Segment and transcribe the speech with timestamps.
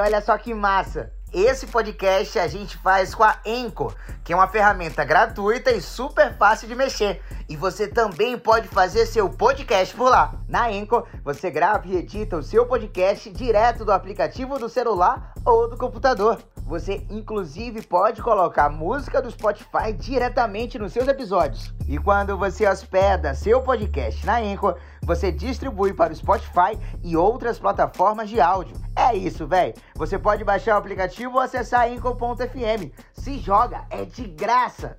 [0.00, 1.12] olha só que massa.
[1.32, 3.94] Esse podcast a gente faz com a Anchor,
[4.24, 7.22] que é uma ferramenta gratuita e super fácil de mexer.
[7.48, 10.34] E você também pode fazer seu podcast por lá.
[10.48, 15.70] Na Anchor, você grava e edita o seu podcast direto do aplicativo do celular ou
[15.70, 16.42] do computador.
[16.70, 21.74] Você inclusive pode colocar música do Spotify diretamente nos seus episódios.
[21.88, 27.58] E quando você hospeda seu podcast na Anchor, você distribui para o Spotify e outras
[27.58, 28.76] plataformas de áudio.
[28.94, 29.74] É isso, velho.
[29.96, 32.92] Você pode baixar o aplicativo ou acessar anchor.fm.
[33.14, 34.96] Se joga, é de graça.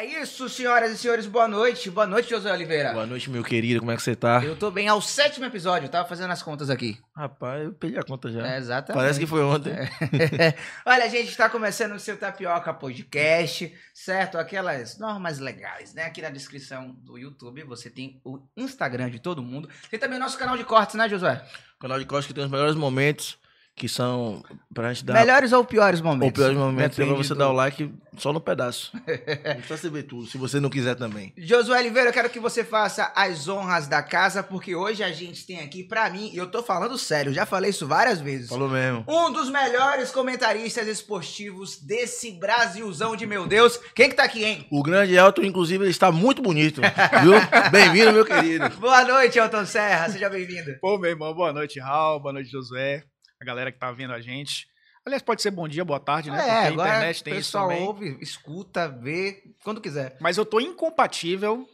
[0.00, 1.90] É isso, senhoras e senhores, boa noite.
[1.90, 2.94] Boa noite, José Oliveira.
[2.94, 4.42] Boa noite, meu querido, como é que você tá?
[4.42, 6.98] Eu tô bem ao sétimo episódio, eu tava fazendo as contas aqui.
[7.14, 8.54] Rapaz, eu perdi a conta já.
[8.54, 8.98] É, exatamente.
[8.98, 9.72] Parece que foi ontem.
[9.72, 10.54] É.
[10.90, 14.38] Olha, a gente está começando o seu Tapioca Podcast, certo?
[14.38, 16.04] Aquelas normas legais, né?
[16.04, 19.68] Aqui na descrição do YouTube você tem o Instagram de todo mundo.
[19.90, 21.46] Tem também o nosso canal de cortes, né, Josué?
[21.76, 23.38] O canal de corte que tem os melhores momentos,
[23.76, 24.42] que são
[24.74, 25.14] pra gente dar...
[25.14, 26.26] Melhores ou piores momentos?
[26.26, 28.92] Ou piores momentos, é pra Depende você do- dar o like só no pedaço.
[29.06, 31.32] Não precisa você ver tudo, se você não quiser também.
[31.38, 35.46] Josué Oliveira, eu quero que você faça as honras da casa, porque hoje a gente
[35.46, 38.50] tem aqui, pra mim, e eu tô falando sério, já falei isso várias vezes.
[38.50, 39.04] Falou mesmo.
[39.08, 43.80] Um dos melhores comentaristas esportivos desse Brasilzão de meu Deus.
[43.94, 44.66] Quem que tá aqui, hein?
[44.70, 46.82] O grande Elton, inclusive, ele está muito bonito,
[47.22, 47.32] viu?
[47.72, 48.68] Bem-vindo, meu querido.
[48.78, 50.08] Boa noite, Elton Serra.
[50.10, 50.74] Seja bem-vindo.
[50.80, 53.04] Pô, meu irmão, boa noite, Raul, boa noite, Josué,
[53.40, 54.68] a galera que tá vendo a gente.
[55.04, 56.36] Aliás, pode ser bom dia, boa tarde, né?
[56.38, 57.82] É, Porque a internet o tem isso pessoal também.
[57.86, 60.16] ouve, escuta, vê, quando quiser.
[60.20, 61.66] Mas eu tô incompatível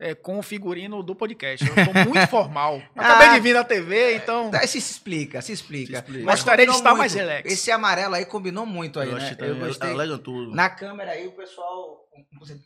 [0.00, 1.64] é, com o figurino do podcast.
[1.64, 2.82] Eu tô muito formal.
[2.96, 3.34] Acabei Ah.
[3.34, 4.50] de vir na TV, então.
[4.50, 5.92] Tá, se explica, se explica.
[5.98, 6.24] Se explica.
[6.28, 6.98] Gostaria de estar muito.
[6.98, 7.52] mais relax.
[7.52, 9.18] Esse amarelo aí combinou muito aí, Eu né?
[9.22, 10.18] achei Eu também, gostei.
[10.18, 10.50] tudo.
[10.52, 12.04] Na câmera aí o pessoal...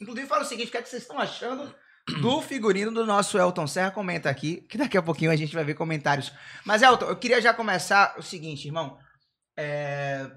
[0.00, 1.74] Inclusive fala o seguinte, o que, é que vocês estão achando
[2.20, 3.90] do figurino do nosso Elton Serra?
[3.90, 6.32] Comenta aqui, que daqui a pouquinho a gente vai ver comentários.
[6.64, 8.98] Mas Elton, eu queria já começar o seguinte, irmão.
[9.56, 10.30] É,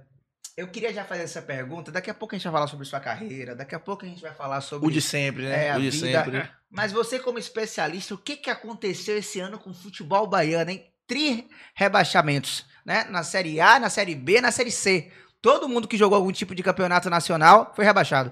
[0.55, 1.91] Eu queria já fazer essa pergunta.
[1.91, 3.55] Daqui a pouco a gente vai falar sobre sua carreira.
[3.55, 5.65] Daqui a pouco a gente vai falar sobre O de sempre, né?
[5.67, 6.49] É, a o de vida- sempre.
[6.69, 10.83] Mas você, como especialista, o que, que aconteceu esse ano com o futebol baiano, hein?
[11.07, 13.05] Tri rebaixamentos, né?
[13.09, 15.11] Na Série A, na Série B, na Série C.
[15.41, 18.31] Todo mundo que jogou algum tipo de campeonato nacional foi rebaixado.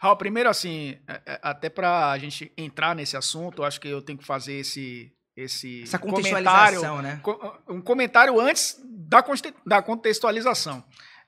[0.00, 4.00] Raul, primeiro, assim, é, é, até pra gente entrar nesse assunto, eu acho que eu
[4.00, 5.12] tenho que fazer esse.
[5.36, 7.20] esse Essa comentário, né?
[7.68, 9.22] um comentário antes da,
[9.66, 10.82] da contextualização.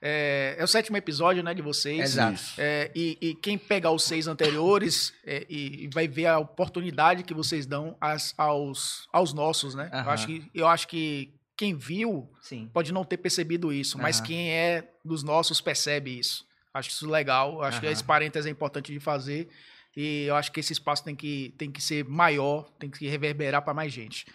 [0.05, 1.99] É, é o sétimo episódio, né, de vocês.
[2.01, 2.37] Exato.
[2.57, 7.23] É, e, e quem pegar os seis anteriores é, e, e vai ver a oportunidade
[7.23, 9.89] que vocês dão às- aos, aos nossos, né?
[9.93, 10.09] Eu Aham.
[10.11, 12.69] acho, que, eu acho que quem viu Sim.
[12.73, 14.25] pode não ter percebido isso, mas Aham.
[14.27, 16.43] quem é dos nossos percebe isso.
[16.73, 17.93] Acho isso legal, acho que Aham.
[17.93, 19.49] esse parênteses é importante de fazer
[19.95, 23.61] e eu acho que esse espaço tem que, tem que ser maior, tem que reverberar
[23.61, 24.25] para mais gente.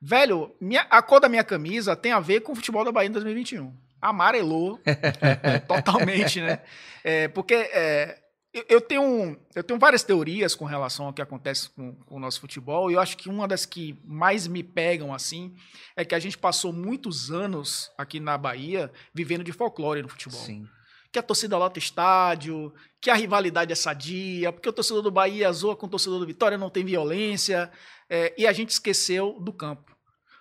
[0.00, 3.08] Velho, minha, a cor da minha camisa tem a ver com o futebol da Bahia
[3.08, 3.74] em 2021.
[4.00, 4.80] Amarelou
[5.68, 6.60] totalmente, né?
[7.02, 8.18] É, porque é,
[8.52, 12.20] eu, eu tenho, eu tenho várias teorias com relação ao que acontece com, com o
[12.20, 15.54] nosso futebol, e eu acho que uma das que mais me pegam assim
[15.96, 20.40] é que a gente passou muitos anos aqui na Bahia vivendo de folclore no futebol
[20.40, 20.68] Sim.
[21.14, 25.52] Que a torcida lota estádio, que a rivalidade é sadia, porque o torcedor do Bahia
[25.52, 27.70] zoa com o torcedor do Vitória, não tem violência,
[28.10, 29.96] é, e a gente esqueceu do campo.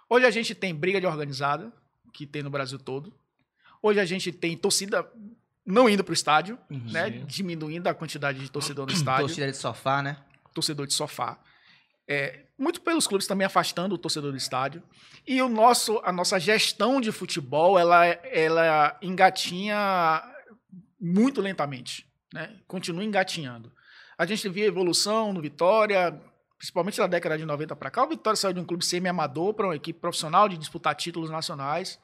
[0.10, 1.72] Hoje a gente tem briga de organizada,
[2.12, 3.14] que tem no Brasil todo.
[3.84, 5.08] Hoje a gente tem torcida
[5.64, 6.92] não indo para o estádio, Uhum.
[6.92, 10.18] né, diminuindo a quantidade de torcedor no estádio Torcida de sofá, né?
[10.56, 11.38] torcedor de sofá.
[12.08, 14.82] É, muito pelos clubes também afastando o torcedor do estádio.
[15.26, 20.33] E o nosso, a nossa gestão de futebol, ela, ela engatinha
[21.04, 22.08] muito lentamente.
[22.34, 22.56] Né?
[22.66, 23.70] Continua engatinhando.
[24.18, 26.18] A gente via evolução no Vitória,
[26.58, 28.04] principalmente na década de 90 para cá.
[28.06, 32.00] O Vitória saiu de um clube semi-amador para uma equipe profissional de disputar títulos nacionais.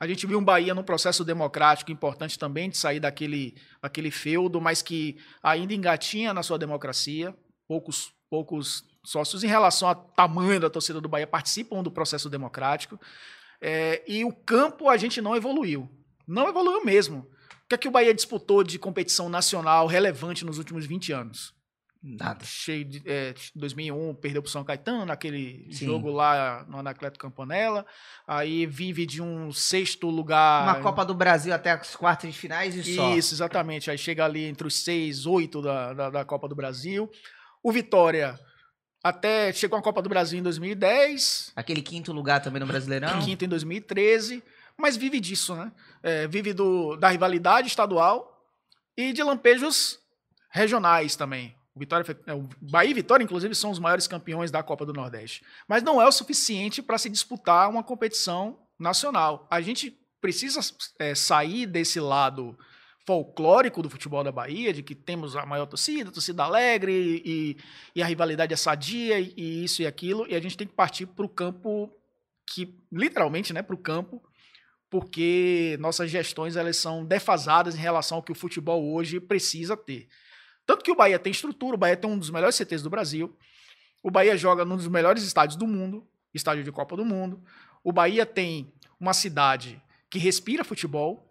[0.00, 4.60] A gente viu um Bahia num processo democrático importante também de sair daquele, daquele feudo,
[4.60, 7.36] mas que ainda engatinha na sua democracia.
[7.66, 12.98] Poucos, poucos sócios, em relação ao tamanho da torcida do Bahia, participam do processo democrático.
[13.60, 15.90] É, e o campo a gente não evoluiu.
[16.26, 17.28] Não evoluiu mesmo.
[17.68, 21.52] O que é que o Bahia disputou de competição nacional relevante nos últimos 20 anos?
[22.02, 22.42] Nada.
[22.46, 25.84] cheio de é, 2001 perdeu pro São Caetano naquele Sim.
[25.84, 27.84] jogo lá no Anacleto Campanella
[28.26, 32.74] aí vive de um sexto lugar Uma Copa do Brasil até as quartas de finais
[32.74, 33.14] e só.
[33.14, 37.10] isso exatamente aí chega ali entre os seis oito da, da, da Copa do Brasil
[37.62, 38.38] o Vitória
[39.02, 43.18] até chegou à Copa do Brasil em 2010 Aquele quinto lugar também no Brasileirão.
[43.20, 44.40] quinto em 2013
[44.80, 45.72] mas vive disso né
[46.02, 48.46] É, vive do, da rivalidade estadual
[48.96, 49.98] e de lampejos
[50.50, 54.84] regionais também Vitória, é, o Bahia e Vitória, inclusive, são os maiores campeões da Copa
[54.84, 55.44] do Nordeste.
[55.66, 59.46] Mas não é o suficiente para se disputar uma competição nacional.
[59.50, 60.60] A gente precisa
[60.98, 62.58] é, sair desse lado
[63.06, 67.56] folclórico do futebol da Bahia, de que temos a maior torcida, torcida alegre, e,
[67.94, 70.74] e a rivalidade é sadia, e, e, isso e aquilo, e a gente tem que
[70.74, 71.90] partir para o campo
[72.46, 74.22] que, literalmente, né, para o campo,
[74.90, 80.08] porque nossas gestões elas são defasadas em relação ao que o futebol hoje precisa ter.
[80.66, 83.36] Tanto que o Bahia tem estrutura, o Bahia tem um dos melhores CTs do Brasil,
[84.02, 87.42] o Bahia joga num dos melhores estádios do mundo, estádio de Copa do Mundo,
[87.82, 91.28] o Bahia tem uma cidade que respira futebol,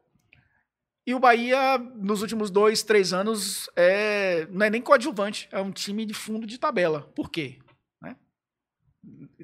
[1.07, 5.71] e o Bahia, nos últimos dois, três anos, é, não é nem coadjuvante, é um
[5.71, 7.01] time de fundo de tabela.
[7.15, 7.59] Por quê?
[8.01, 8.17] Né?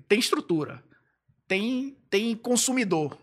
[0.10, 0.84] Tem estrutura,
[1.48, 3.18] tem, tem consumidor,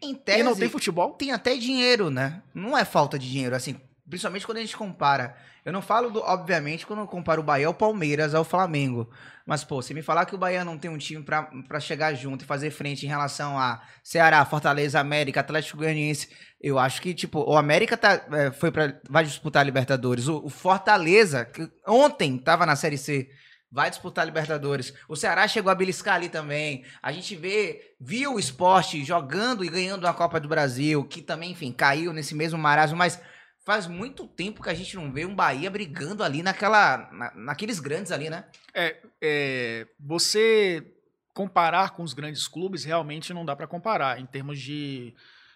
[0.00, 1.12] em tese, e não tem futebol?
[1.12, 2.42] Tem até dinheiro, né?
[2.54, 3.76] Não é falta de dinheiro, assim,
[4.08, 5.36] principalmente quando a gente compara.
[5.64, 9.10] Eu não falo, do, obviamente, quando eu comparo o Bahia ao Palmeiras, ao Flamengo.
[9.44, 12.42] Mas, pô, se me falar que o Bahia não tem um time para chegar junto
[12.42, 16.28] e fazer frente em relação a Ceará, Fortaleza, América, Atlético Goianiense,
[16.60, 20.26] eu acho que, tipo, o América tá, é, foi para vai disputar a Libertadores.
[20.26, 23.28] O, o Fortaleza, que ontem tava na Série C,
[23.70, 24.94] vai disputar a Libertadores.
[25.08, 26.84] O Ceará chegou a beliscar ali também.
[27.02, 31.52] A gente vê, viu o esporte jogando e ganhando a Copa do Brasil, que também,
[31.52, 33.20] enfim, caiu nesse mesmo marasmo, mas
[33.64, 37.80] faz muito tempo que a gente não vê um Bahia brigando ali naquela, na, naqueles
[37.80, 38.46] grandes ali, né?
[38.72, 40.94] É, é, você
[41.34, 45.14] comparar com os grandes clubes realmente não dá para comparar em termos de,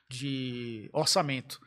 [0.08, 1.58] de orçamento.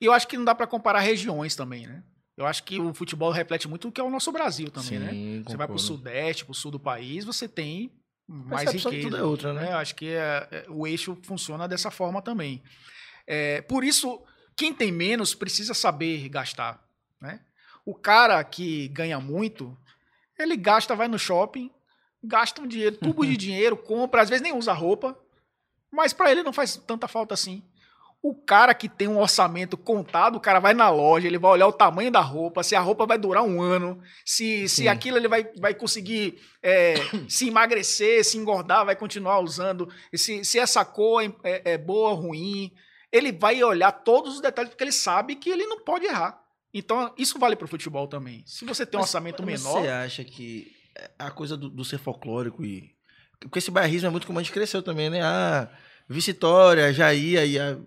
[0.00, 2.02] E eu acho que não dá para comparar regiões também, né?
[2.40, 5.10] Eu acho que o futebol reflete muito o que é o nosso Brasil também, né?
[5.10, 5.38] Sim, né?
[5.40, 5.50] Concordo.
[5.50, 7.92] Você vai para o sudeste, para o sul do país, você tem
[8.26, 9.02] mais riqueza.
[9.02, 9.60] Tudo é outra, né?
[9.60, 9.72] né?
[9.72, 12.62] Eu acho que é, é, o eixo funciona dessa forma também.
[13.26, 14.22] É, por isso,
[14.56, 16.82] quem tem menos precisa saber gastar,
[17.20, 17.40] né?
[17.84, 19.76] O cara que ganha muito,
[20.38, 21.70] ele gasta, vai no shopping,
[22.24, 25.14] gasta um dinheiro, tubo de dinheiro, compra, às vezes nem usa roupa,
[25.90, 27.62] mas para ele não faz tanta falta assim.
[28.22, 31.66] O cara que tem um orçamento contado, o cara vai na loja, ele vai olhar
[31.66, 35.26] o tamanho da roupa, se a roupa vai durar um ano, se, se aquilo ele
[35.26, 36.94] vai, vai conseguir é,
[37.28, 42.10] se emagrecer, se engordar, vai continuar usando, se, se essa cor é, é, é boa
[42.10, 42.72] ou ruim.
[43.10, 46.38] Ele vai olhar todos os detalhes, porque ele sabe que ele não pode errar.
[46.72, 48.44] Então, isso vale para o futebol também.
[48.46, 49.80] Se você tem um orçamento mas menor.
[49.80, 50.70] Você acha que
[51.18, 52.94] a coisa do, do ser folclórico e.
[53.40, 55.22] Porque esse bairrismo é muito como a gente cresceu também, né?
[55.22, 55.68] Ah,
[56.12, 57.80] Vitória, ia, ia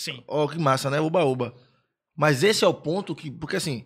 [0.00, 0.24] Sim.
[0.26, 0.98] Ó, oh, que massa, né?
[0.98, 1.54] Uba-uba.
[2.16, 3.30] Mas esse é o ponto que.
[3.30, 3.84] Porque assim.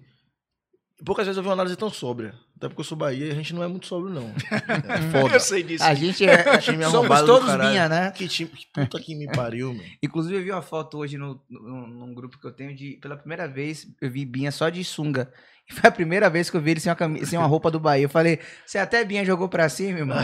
[1.04, 2.38] Poucas vezes eu vi uma análise tão sóbria.
[2.56, 4.32] Até porque eu sou Bahia e a gente não é muito sóbrio, não.
[4.88, 5.34] É foda.
[5.34, 5.82] eu sei disso.
[5.82, 6.56] A gente é.
[6.58, 8.12] time somos todos minha, né?
[8.12, 8.48] Que time.
[8.48, 9.84] Que puta que me pariu, meu.
[10.00, 12.96] Inclusive, eu vi uma foto hoje no, no, num grupo que eu tenho de.
[13.02, 15.32] Pela primeira vez, eu vi Binha só de sunga.
[15.68, 17.72] E foi a primeira vez que eu vi ele sem uma, camisa, sem uma roupa
[17.72, 18.04] do Bahia.
[18.04, 20.18] Eu falei, você até Binha jogou pra cima, irmão?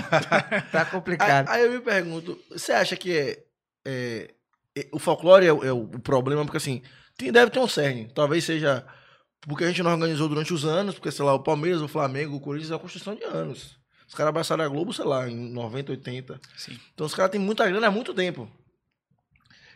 [0.71, 1.49] tá complicado.
[1.49, 3.43] Aí, aí, eu me pergunto, você acha que é,
[3.85, 4.31] é
[4.93, 6.83] o folclore é, o, é o problema, porque assim,
[7.17, 8.11] tem, deve ter um cerne.
[8.15, 8.87] Talvez seja
[9.41, 12.37] porque a gente não organizou durante os anos, porque, sei lá, o Palmeiras, o Flamengo,
[12.37, 13.79] o Corinthians é uma construção de anos.
[14.07, 16.41] Os caras abraçaram a Globo, sei lá, em 90, 80.
[16.57, 16.79] Sim.
[16.93, 18.51] Então os caras têm muita grana há muito tempo.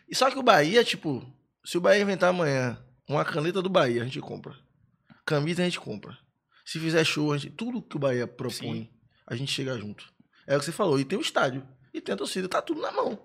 [0.07, 1.25] E só que o Bahia, tipo,
[1.63, 4.55] se o Bahia inventar amanhã uma caneta do Bahia, a gente compra.
[5.25, 6.17] Camisa a gente compra.
[6.63, 8.89] Se fizer show, a gente, tudo que o Bahia propõe, Sim.
[9.25, 10.05] a gente chega junto.
[10.45, 10.99] É o que você falou.
[10.99, 11.65] E tem o estádio.
[11.93, 13.17] E tem a torcida, tá tudo na mão.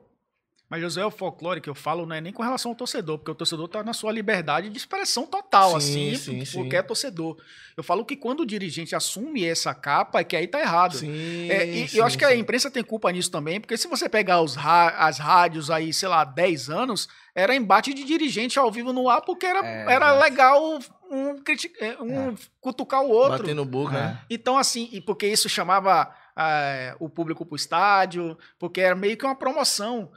[0.71, 3.33] Mas, José, o folclore que eu falo não é nem com relação ao torcedor, porque
[3.33, 6.69] o torcedor está na sua liberdade de expressão total, sim, assim, sim, sim.
[6.73, 7.37] é torcedor.
[7.77, 10.99] Eu falo que quando o dirigente assume essa capa, é que aí tá errado.
[10.99, 13.89] Sim, é, e sim, eu acho que a imprensa tem culpa nisso também, porque se
[13.89, 18.71] você pegar os as rádios aí, sei lá, 10 anos, era embate de dirigente ao
[18.71, 20.79] vivo no ar, porque era, é, era legal
[21.11, 21.43] um,
[21.81, 22.35] é, um é.
[22.61, 23.39] cutucar o outro.
[23.39, 24.21] Batendo boca, né?
[24.31, 29.17] Então, assim, e porque isso chamava é, o público para o estádio, porque era meio
[29.17, 30.11] que uma promoção.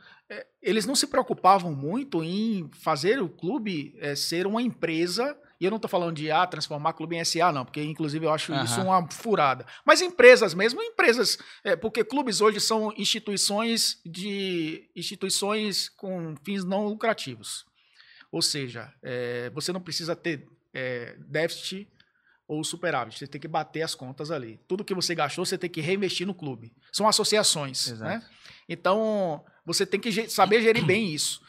[0.63, 5.37] Eles não se preocupavam muito em fazer o clube é, ser uma empresa.
[5.59, 8.25] E eu não estou falando de ah, transformar o clube em SA, não, porque inclusive
[8.25, 8.63] eu acho uhum.
[8.63, 9.65] isso uma furada.
[9.85, 16.85] Mas empresas mesmo, empresas, é, porque clubes hoje são instituições de instituições com fins não
[16.87, 17.65] lucrativos.
[18.31, 20.47] Ou seja, é, você não precisa ter
[21.27, 21.87] déficit
[22.47, 23.17] ou superávit.
[23.17, 24.59] Você tem que bater as contas ali.
[24.67, 26.73] Tudo que você gastou, você tem que reinvestir no clube.
[26.91, 27.99] São associações.
[27.99, 28.23] Né?
[28.67, 31.41] Então, você tem que saber gerir bem isso.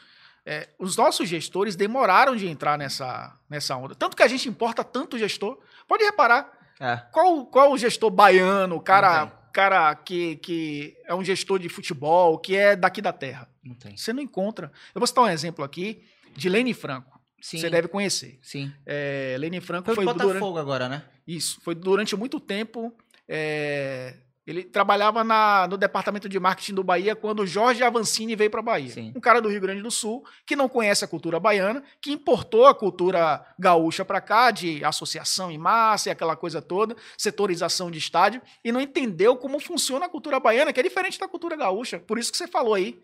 [0.45, 3.95] É, os nossos gestores demoraram de entrar nessa, nessa onda.
[3.95, 5.57] Tanto que a gente importa tanto gestor.
[5.87, 6.51] Pode reparar.
[6.79, 6.97] É.
[7.11, 12.37] Qual, qual o gestor baiano, o cara, cara que, que é um gestor de futebol,
[12.37, 13.49] que é daqui da terra?
[13.63, 13.97] Não tem.
[13.97, 14.71] Você não encontra.
[14.93, 16.03] Eu vou citar um exemplo aqui
[16.35, 17.19] de Lene Franco.
[17.41, 17.59] Sim.
[17.59, 18.39] Você deve conhecer.
[18.41, 18.73] Sim.
[18.85, 21.03] É, Lenin Franco Foi, foi, Botafogo durante, agora, né?
[21.27, 22.95] isso, foi durante muito tempo.
[23.27, 28.61] é, ele trabalhava na- no departamento de marketing do Bahia quando Jorge Avancini veio para
[28.61, 28.91] Bahia.
[28.91, 29.11] Sim.
[29.15, 32.65] Um cara do Rio Grande do Sul que não conhece a cultura baiana, que importou
[32.67, 37.97] a cultura gaúcha para cá, de associação em massa e aquela coisa toda, setorização de
[37.97, 41.99] estádio, e não entendeu como funciona a cultura baiana, que é diferente da cultura gaúcha.
[41.99, 42.99] Por isso que você falou aí,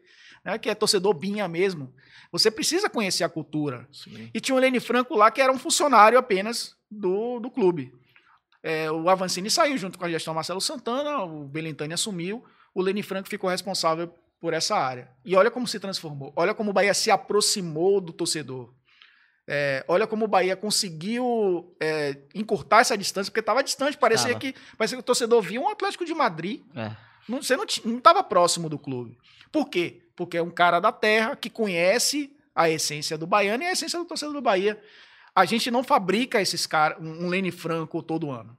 [0.46, 1.92] né, que é torcedor binha mesmo.
[2.32, 3.88] Você precisa conhecer a cultura.
[3.92, 4.30] Sim.
[4.34, 7.94] E tinha o Lene Franco lá, que era um funcionário apenas do, do clube.
[8.64, 12.44] É, o Avancini saiu junto com a gestão Marcelo Santana, o Belintani assumiu,
[12.76, 15.10] o Lene Franco ficou responsável por essa área.
[15.26, 16.32] E olha como se transformou.
[16.36, 18.74] Olha como o Bahia se aproximou do torcedor.
[19.48, 23.98] É, olha como o Bahia conseguiu é, encurtar essa distância, porque estava distante.
[23.98, 26.92] Parecia que, parecia que o torcedor via um Atlético de Madrid É.
[27.28, 29.18] não- você não estava próximo do clube.
[29.52, 30.04] Por quê?
[30.16, 33.98] Porque é um cara da terra que conhece a essência do baiano e a essência
[34.00, 34.80] do torcedor do Bahia.
[35.36, 38.58] A gente não fabrica esses caras, um Lene Franco todo ano.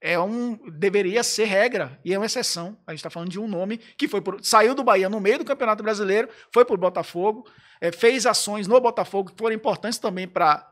[0.00, 0.58] É um.
[0.70, 2.76] Deveria ser regra e é uma exceção.
[2.86, 5.44] A gente está falando de um nome que foi saiu do Bahia no meio do
[5.44, 7.46] Campeonato Brasileiro, foi para o Botafogo,
[7.80, 10.68] é, fez ações no Botafogo que foram importantes também para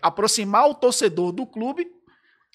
[0.00, 1.86] aproximar o torcedor do clube.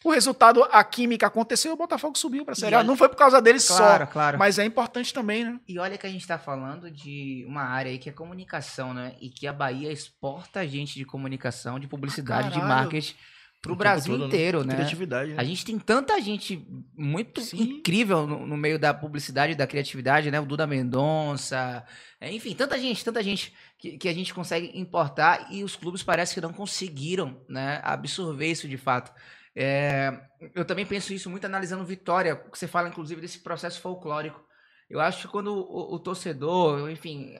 [0.03, 2.84] O resultado, a química aconteceu, o Botafogo subiu para a Série A.
[2.84, 4.39] Não foi por causa dele Claro, só, claro.
[4.39, 5.60] mas é importante também, né?
[5.68, 9.15] E olha que a gente tá falando de uma área aí que é comunicação, né?
[9.20, 12.70] E que a Bahia exporta gente de comunicação, de publicidade, de caralho.
[12.70, 13.15] marketing
[13.62, 14.27] pro O Brasil todo, né?
[14.27, 14.74] inteiro, né?
[14.75, 15.36] Criatividade, né?
[15.38, 16.65] A gente tem tanta gente
[16.96, 17.62] muito Sim.
[17.62, 20.39] incrível no, no meio da publicidade e da criatividade, né?
[20.39, 21.84] O Duda Mendonça,
[22.22, 26.03] é, enfim, tanta gente, tanta gente que, que a gente consegue importar e os clubes
[26.03, 27.82] parece que não conseguiram, né?
[27.84, 29.12] Absorver isso de fato.
[29.56, 30.22] É,
[30.56, 34.44] eu também penso isso muito analisando Vitória, que você fala inclusive desse processo folclórico.
[34.89, 37.36] Eu acho que quando o, o torcedor, enfim,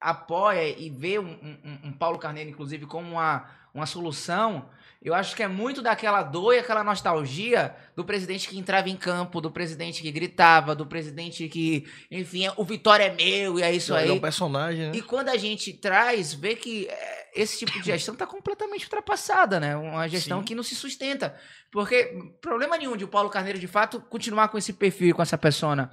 [0.00, 4.68] apoia e vê um, um- um Paulo Carneiro, inclusive, como uma, uma solução,
[5.06, 8.96] eu acho que é muito daquela dor e aquela nostalgia do presidente que entrava em
[8.96, 13.72] campo, do presidente que gritava, do presidente que, enfim, o Vitória é meu e é
[13.72, 14.18] isso Ele é aí.
[14.18, 14.92] um personagem, né?
[14.96, 19.60] E quando a gente traz, vê que é, esse tipo de gestão está completamente ultrapassada,
[19.60, 19.76] né?
[19.76, 20.44] Uma gestão Sim.
[20.44, 21.38] que não se sustenta.
[21.70, 25.38] Porque problema nenhum de o Paulo Carneiro, de fato, continuar com esse perfil, com essa
[25.38, 25.88] persona.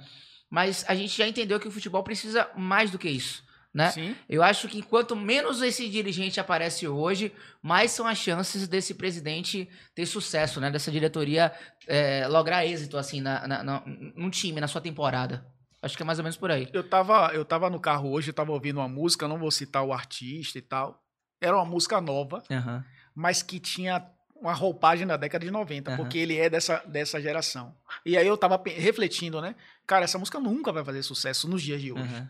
[0.50, 3.44] Mas a gente já entendeu que o futebol precisa mais do que isso,
[3.74, 3.90] né?
[3.90, 4.14] Sim.
[4.28, 9.68] Eu acho que quanto menos esse dirigente aparece hoje, mais são as chances desse presidente
[9.94, 10.70] ter sucesso, né?
[10.70, 11.52] Dessa diretoria
[11.88, 13.82] é, lograr êxito, assim, na, na, na,
[14.14, 15.44] num time, na sua temporada.
[15.82, 16.68] Acho que é mais ou menos por aí.
[16.72, 19.82] Eu tava, eu tava no carro hoje, eu tava ouvindo uma música, não vou citar
[19.82, 21.02] o artista e tal.
[21.40, 22.82] Era uma música nova, Aham.
[23.14, 25.96] mas que tinha uma roupagem da década de 90, Aham.
[25.96, 27.74] porque ele é dessa, dessa geração.
[28.06, 29.54] E aí eu tava refletindo, né?
[29.86, 32.02] Cara, essa música nunca vai fazer sucesso nos dias de hoje.
[32.14, 32.28] aham.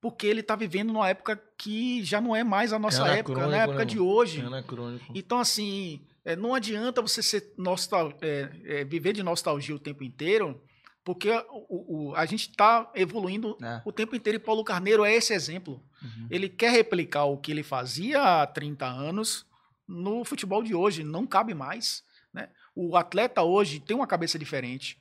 [0.00, 3.32] Porque ele tá vivendo numa época que já não é mais a nossa É época,
[3.44, 4.40] anacrônico, na época né, de hoje.
[4.40, 5.12] É.
[5.14, 10.02] Então, assim, é, não adianta você ser nostal é, é, viver de nostalgia o tempo
[10.02, 10.60] inteiro,
[11.04, 11.30] porque
[11.68, 13.82] o, o- a gente está evoluindo É.
[13.84, 15.82] o tempo inteiro e Paulo Carneiro é esse exemplo.
[16.02, 16.26] Uhum.
[16.30, 19.44] Ele quer replicar o que ele fazia há 30 anos
[19.86, 22.02] no futebol de hoje, não cabe mais.
[22.32, 22.48] Né?
[22.74, 24.98] O atleta hoje tem uma cabeça diferente.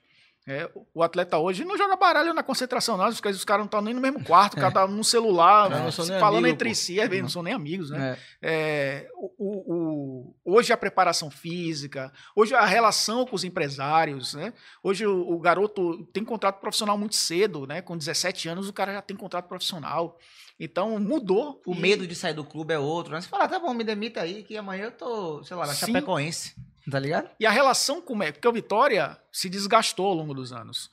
[0.52, 3.08] É, o atleta hoje não joga baralho na concentração, não.
[3.08, 5.70] Os, caras- os caras não estão nem no mesmo quarto, o cara tá no celular,
[5.70, 6.76] Não, não nem falando amigo, entre pô.
[6.76, 8.18] si, às vezes não são nem amigos, né?
[8.42, 8.50] É.
[8.52, 14.52] É, o, o- o- hoje a preparação física, hoje a relação com os empresários, né?
[14.82, 17.82] Hoje o, o garoto tem contrato profissional muito cedo, né?
[17.82, 20.18] Com 17 anos o cara já tem contrato profissional.
[20.60, 21.62] Então mudou.
[21.66, 23.22] O e- medo de sair do clube é outro, né?
[23.22, 25.86] Você fala, tá bom, me demita aí, que amanhã eu tô, sei lá, na Sim.
[25.94, 26.56] Chapecoense.
[26.90, 27.30] Tá ligado?
[27.40, 30.90] E a relação com o Porque o Vitória se desgastou ao longo dos anos.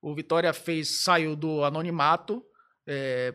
[0.00, 2.42] O Vitória fez, saiu do anonimato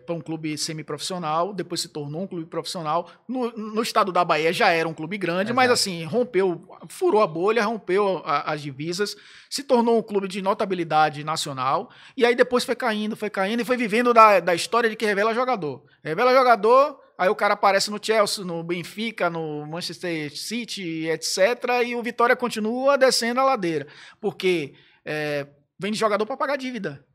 [0.05, 3.09] para um clube semiprofissional, depois se tornou um clube profissional.
[3.27, 5.73] No, no estado da Bahia já era um clube grande, mas Exato.
[5.73, 9.15] assim, rompeu, furou a bolha, rompeu a- as divisas,
[9.49, 13.65] se tornou um clube de notabilidade nacional, e aí depois foi caindo, foi caindo e
[13.65, 15.83] foi vivendo da, da história de que revela jogador.
[16.03, 21.37] Revela jogador, aí o cara aparece no Chelsea, no Benfica, no Manchester City, etc.
[21.85, 23.87] E o Vitória continua descendo a ladeira.
[24.19, 25.47] Porque é,
[25.79, 27.05] vem de jogador para pagar dívida.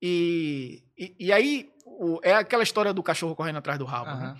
[0.00, 4.06] E, e, e aí o- é aquela história do cachorro correndo atrás do rabo.
[4.10, 4.26] né?
[4.26, 4.36] Aham.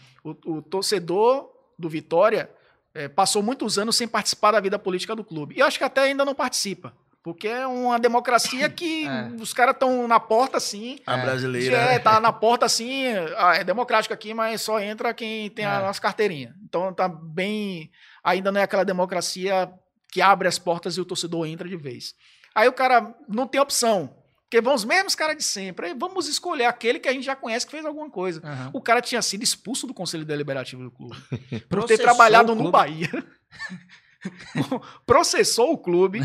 [0.47, 2.51] O, o torcedor do Vitória
[2.95, 5.55] é, passou muitos anos sem participar da vida política do clube.
[5.57, 6.95] E eu acho que até ainda não participa.
[7.27, 9.33] Porque é uma democracia que É.
[9.41, 11.01] os caras estão na porta assim.
[11.05, 11.23] A É.
[11.23, 11.77] brasileira.
[11.77, 11.99] É, né?
[11.99, 13.03] tá na porta assim,
[13.37, 15.69] ah, é democrático aqui, mas só entra quem tem É.
[15.69, 16.55] as carteirinhas.
[16.63, 17.91] Então tá bem.
[18.23, 19.69] Ainda não é aquela democracia
[20.13, 22.15] que abre as portas e o torcedor entra de vez.
[22.55, 24.17] Aí o cara não tem opção.
[24.45, 25.87] Porque vão os mesmos caras de sempre.
[25.87, 28.41] Aí vamos escolher aquele que a gente já conhece que fez alguma coisa.
[28.45, 28.71] Aham.
[28.73, 31.17] O cara tinha sido expulso do Conselho Deliberativo do clube.
[31.69, 32.71] por ter trabalhado no.
[32.71, 33.11] Bahia.
[35.05, 36.21] Processou o clube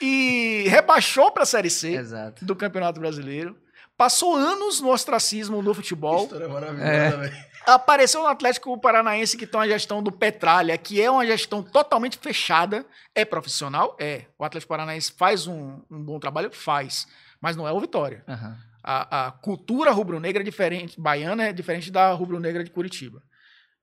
[0.00, 2.44] e rebaixou para a Série C Exato.
[2.44, 3.56] do Campeonato Brasileiro.
[3.96, 6.22] Passou anos no ostracismo no futebol.
[6.24, 7.10] História maravilhosa, É.
[7.10, 7.48] velho.
[7.66, 12.16] Apareceu no Atlético Paranaense que tem uma gestão do Petralha, que é uma gestão totalmente
[12.16, 12.86] fechada.
[13.14, 13.96] É profissional?
[14.00, 14.26] É.
[14.38, 16.50] O Atlético Paranaense faz um, um bom trabalho?
[16.52, 17.06] Faz.
[17.40, 18.24] Mas não é o Vitória.
[18.28, 18.56] Aham.
[18.82, 23.20] A, a cultura rubro-negra é diferente, baiana é diferente da rubro-negra de Curitiba.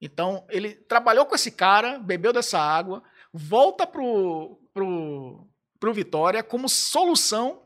[0.01, 3.03] Então, ele trabalhou com esse cara, bebeu dessa água,
[3.33, 5.45] volta pro, pro,
[5.85, 7.61] pro Vitória como solução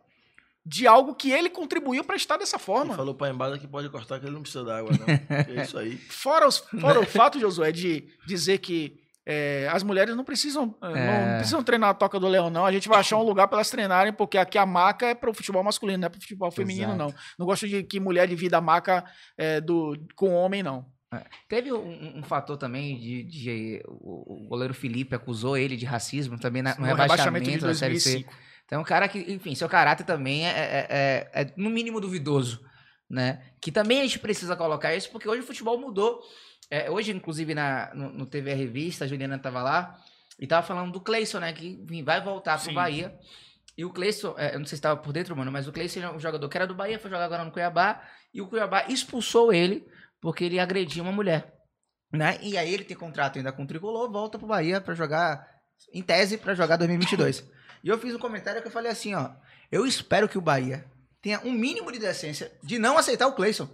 [0.66, 2.94] de algo que ele contribuiu para estar dessa Ele forma.
[2.94, 5.56] falou pra Embada que pode cortar que ele não precisa d'água, não.
[5.56, 5.96] É isso aí.
[6.12, 10.88] Fora, os- fora o fato, Josué, de dizer que é, as mulheres não precisam, é,
[10.88, 11.26] É.
[11.32, 12.66] não precisam treinar a Toca do Leão, não.
[12.66, 15.30] A gente vai achar um lugar para elas treinarem, porque aqui a maca é para
[15.30, 16.98] o futebol masculino, não é para o futebol feminino, Exato.
[16.98, 17.14] não.
[17.40, 19.06] Não gosto de que mulher divida a maca
[19.38, 20.86] é, do, com homem, não.
[21.48, 26.38] Teve um, um fator também de, de- o, o goleiro Felipe acusou ele de racismo
[26.40, 28.26] também na- no, rebaixamento, da Série C.
[28.66, 32.00] Então, é um cara que, enfim, seu caráter também é, é- é- é, no mínimo
[32.00, 32.64] duvidoso,
[33.10, 33.42] né?
[33.60, 36.22] Que também a gente precisa colocar isso, porque hoje o futebol mudou.
[36.70, 40.00] É, hoje, inclusive, na, no, no TV Revista, a Juliana estava lá
[40.40, 41.52] e tava falando do Cleison, né?
[41.52, 42.74] Que enfim, vai voltar pro Sim.
[42.76, 43.18] Bahia.
[43.76, 46.02] E o Cleison, é, eu não sei se estava por dentro, mano, mas o Cleison
[46.02, 48.86] é um jogador que era do Bahia, foi jogar agora no Cuiabá, e o Cuiabá
[48.88, 49.88] expulsou ele
[50.22, 51.54] porque ele agrediu uma mulher.
[52.12, 52.38] Né?
[52.42, 55.46] E aí ele tem contrato ainda com o Tricolor, volta pro Bahia pra jogar,
[55.94, 57.44] em tese, pra jogar 2022.
[57.84, 59.30] e eu fiz um comentário que eu falei assim, ó,
[59.72, 60.84] eu espero que o Bahia
[61.22, 63.70] tenha um mínimo de decência de não aceitar o Cleison.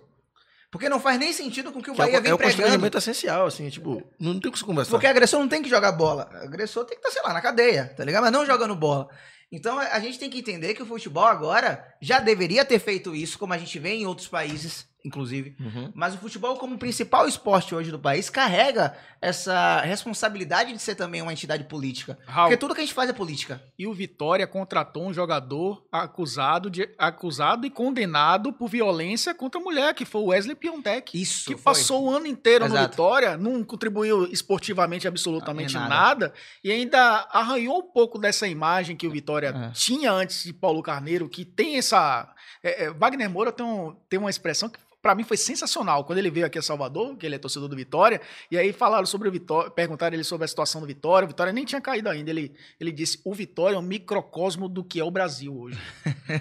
[0.72, 2.38] Porque não faz nem sentido com que o Que é, Bahia o- vem é o
[2.38, 2.58] pregando.
[2.62, 4.92] constrangimento essencial, assim, tipo, não tem o que se conversar.
[4.92, 6.30] Porque agressor não tem que jogar bola.
[6.44, 8.24] Agressor tem que estar, sei lá, na cadeia, tá ligado?
[8.24, 9.08] Mas não jogando bola.
[9.50, 13.40] Então a gente tem que entender que o futebol agora já deveria ter feito isso,
[13.40, 15.56] como a gente vê em outros países, inclusive.
[15.60, 15.92] Uhum.
[15.94, 21.22] Mas o futebol, como principal esporte hoje do país, carrega essa responsabilidade de ser também
[21.22, 22.18] uma entidade política.
[22.26, 23.62] Raul, Porque tudo que a gente faz é política.
[23.78, 29.64] e o Vitória contratou um jogador acusado, de, acusado e condenado por violência contra a
[29.64, 31.20] mulher, que foi o Wesley Piontek.
[31.22, 31.46] Isso.
[31.46, 31.64] que foi.
[31.64, 32.90] passou o ano inteiro no Exato.
[32.92, 36.34] Vitória, não contribuiu esportivamente absolutamente em nada.
[36.64, 39.72] e ainda arranhou um pouco dessa imagem que o Vitória É.
[39.72, 42.34] tinha antes de Paulo Carneiro, que tem essa.
[42.64, 46.18] é, é, Wagner Moura tem, um- tem uma expressão que pra mim foi sensacional quando
[46.18, 49.28] ele veio aqui a Salvador, que ele é torcedor do Vitória, e aí falaram sobre
[49.30, 52.32] o Vitória, perguntaram ele sobre a situação do Vitória, o Vitória nem tinha caído ainda,
[52.32, 55.78] ele, ele disse, o Vitória é um microcosmo do que é o Brasil hoje.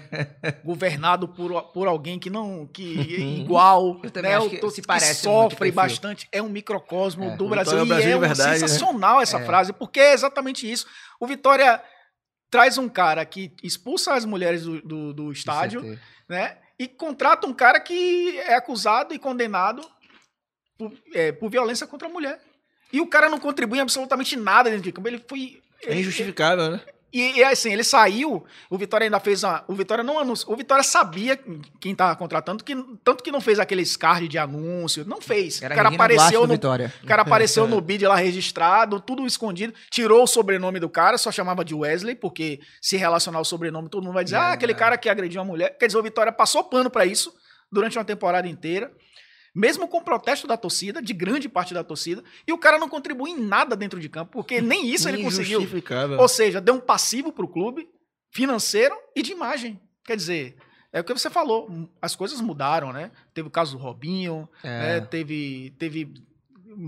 [0.65, 5.51] Governado por, por alguém que não, que é igual, né, o que se parece muito
[5.51, 8.19] sofre bastante, é um microcosmo É, do o Brasil, é e Brasil é de um
[8.19, 8.57] verdade, né?
[8.57, 9.45] sensacional essa É.
[9.45, 10.87] frase, porque é exatamente isso.
[11.19, 11.79] O Vitória
[12.49, 16.07] traz um cara que expulsa as mulheres do, do, do estádio, Com certeza.
[16.27, 16.57] né?
[16.77, 19.81] E contrata um cara que é acusado e condenado
[20.77, 22.41] por, é, por violência contra a mulher.
[22.91, 25.07] E o cara não contribui absolutamente nada dentro de campo.
[25.07, 25.61] Ele foi.
[25.83, 26.81] É injustificável, né?
[27.15, 29.63] E, e, assim, ele saiu, o Vitória ainda fez uma.
[29.69, 30.53] O Vitória não anunciou.
[30.53, 31.39] O Vitória sabia
[31.79, 32.75] quem estava contratando, que,
[33.05, 35.05] tanto que não fez aqueles card de anúncio.
[35.07, 35.61] Não fez.
[35.61, 36.51] Era o cara apareceu no.
[36.51, 36.93] Vitória.
[37.01, 41.31] O cara apareceu no bid lá registrado, tudo escondido, tirou o sobrenome do cara, só
[41.31, 44.73] chamava de Wesley, porque se relacionar o sobrenome, todo mundo vai dizer, É, ah, aquele
[44.73, 44.75] é.
[44.75, 45.77] cara que agrediu uma mulher.
[45.77, 47.33] Quer dizer, o Vitória passou pano pra isso
[47.71, 48.91] durante uma temporada inteira,
[49.55, 53.31] mesmo com protesto da torcida, de grande parte da torcida, e o cara não contribui
[53.31, 55.65] em nada dentro de campo, porque nem isso ele conseguiu.
[56.19, 57.87] Ou seja, deu um passivo pro clube,
[58.29, 59.79] financeiro e de imagem.
[60.03, 60.57] Quer dizer,
[60.91, 63.11] é o que você falou, as coisas mudaram, né?
[63.33, 64.97] Teve o caso do Robinho, né?
[64.97, 65.01] É.
[65.01, 66.13] teve, teve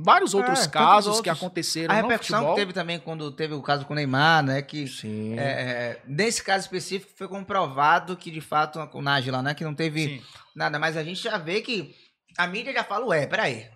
[0.03, 1.37] vários outros É, casos que outros.
[1.37, 4.61] aconteceram A repercussão que teve também quando teve o caso com o Neymar, né?
[4.61, 5.39] Que Sim.
[5.39, 9.63] É, é, nesse caso específico foi comprovado que de fato com o Nájila, né, que
[9.63, 10.21] não teve Sim.
[10.55, 11.95] nada, mas a gente já vê que
[12.37, 13.69] a mídia já fala, ué, peraí,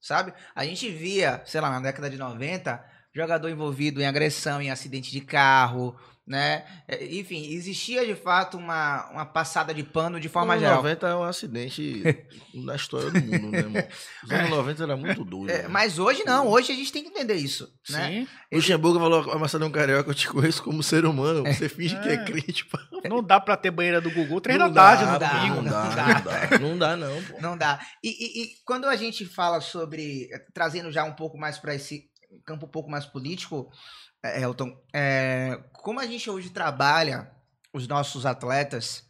[0.00, 0.32] sabe?
[0.54, 5.10] A gente via, sei lá, na década de 90, jogador envolvido em agressão, em acidente
[5.10, 5.96] de carro,
[6.28, 6.64] né?
[6.86, 10.82] É, Enfim, existia de fato uma, uma passada de pano de forma Os anos geral.
[10.82, 12.02] 90 é um acidente
[12.54, 13.82] na história do mundo, né, irmão?
[14.24, 15.50] Os anos 90 era muito doido.
[15.50, 15.68] É, né?
[15.68, 18.08] mas hoje não, hoje a gente tem que entender isso, né?
[18.10, 18.28] Sim.
[18.52, 21.42] O Luxemburgo falou, a Macedão Carioca, eu te conheço como ser humano.
[21.44, 22.24] Você finge que é É.
[22.24, 22.78] crente, pá.
[23.08, 25.46] Não dá pra ter banheira do Gugu três Não da tarde dá, no dá.
[25.46, 26.06] Não não dá, dá.
[26.06, 26.58] não dá.
[26.58, 27.40] Não dá, não, pô.
[27.40, 27.80] Não dá.
[28.02, 30.28] E, e- e quando a gente fala sobre.
[30.52, 32.04] Trazendo já um pouco mais para esse
[32.44, 37.30] campo um pouco mais político, é, Elton, é, como a gente hoje trabalha
[37.72, 39.06] os nossos atletas,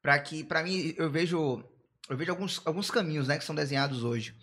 [0.00, 1.64] para que, para mim, eu vejo.
[2.08, 4.36] Eu vejo alguns, alguns caminhos né, que são desenhados hoje.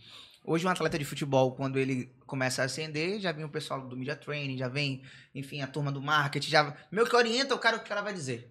[0.44, 3.98] Hoje, um atleta de futebol, quando ele começa a ascender, já vem o pessoal do
[3.98, 5.04] media training, já vem,
[5.36, 8.14] enfim, a turma do marketing, já meio que orienta o cara o que cara vai
[8.14, 8.50] dizer.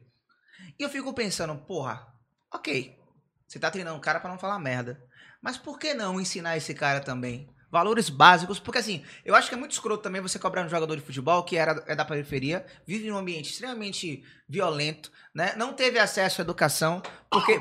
[0.79, 2.07] E eu fico pensando, porra,
[2.53, 2.99] ok,
[3.47, 5.03] você tá treinando o cara pra não falar merda.
[5.41, 7.49] Mas por que não ensinar esse cara também?
[7.71, 10.97] Valores básicos, porque assim, eu acho que é muito escroto também você cobrar um jogador
[10.97, 15.53] de futebol que era, é da periferia, vive num ambiente extremamente violento, né?
[15.55, 17.61] Não teve acesso à educação, porque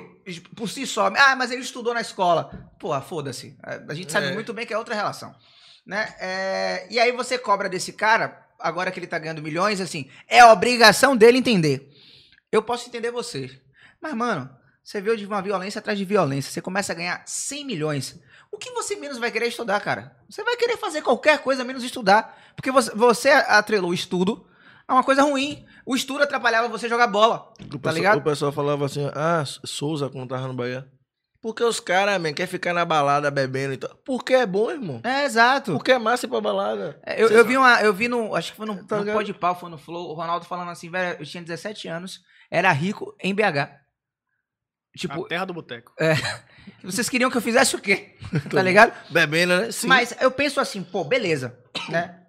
[0.55, 2.71] por si só, ah, mas ele estudou na escola.
[2.79, 3.57] Pô, foda-se.
[3.61, 4.33] A gente sabe É.
[4.33, 5.35] muito bem que é outra relação,
[5.85, 6.15] né?
[6.19, 10.45] É, e aí você cobra desse cara, agora que ele tá ganhando milhões, assim, é
[10.45, 11.91] obrigação dele entender.
[12.49, 13.61] Eu posso entender você,
[14.01, 14.49] mas mano,
[14.87, 18.17] você veio de uma violência atrás de violência, você começa a ganhar 100 milhões.
[18.49, 20.15] O que você menos vai querer estudar, cara?
[20.29, 22.37] Você vai querer fazer qualquer coisa menos estudar.
[22.55, 24.47] Porque você, você atrelou o estudo
[24.87, 25.65] a uma coisa ruim.
[25.85, 27.51] O estudo atrapalhava você jogar bola.
[27.59, 28.17] O Tá pessoal, ligado?
[28.19, 30.87] o pessoal falava assim, ah, Souza quando tava no Bahia.
[31.41, 33.93] Porque os caras, man, querem ficar na balada bebendo e tal.
[34.05, 35.01] Porque é bom, irmão.
[35.03, 35.73] É, exato.
[35.73, 36.97] Porque é massa ir pra balada.
[37.05, 39.11] É, Eu, eu vi uma, eu vi no, acho que foi no, Tá no?
[39.11, 42.71] Pode Pau, foi no Flow, o Ronaldo falando assim, velho, eu tinha 17 anos, era
[42.71, 43.85] rico em BH.
[44.97, 45.93] Tipo, a terra do boteco.
[46.83, 48.15] vocês queriam que eu fizesse o quê?
[48.49, 48.93] tá ligado?
[49.09, 49.71] Bebendo, né?
[49.71, 49.87] Sim.
[49.87, 51.57] Mas eu penso assim, pô, beleza,
[51.89, 52.23] né?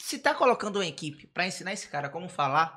[0.00, 2.76] Se tá colocando uma equipe pra ensinar esse cara como falar,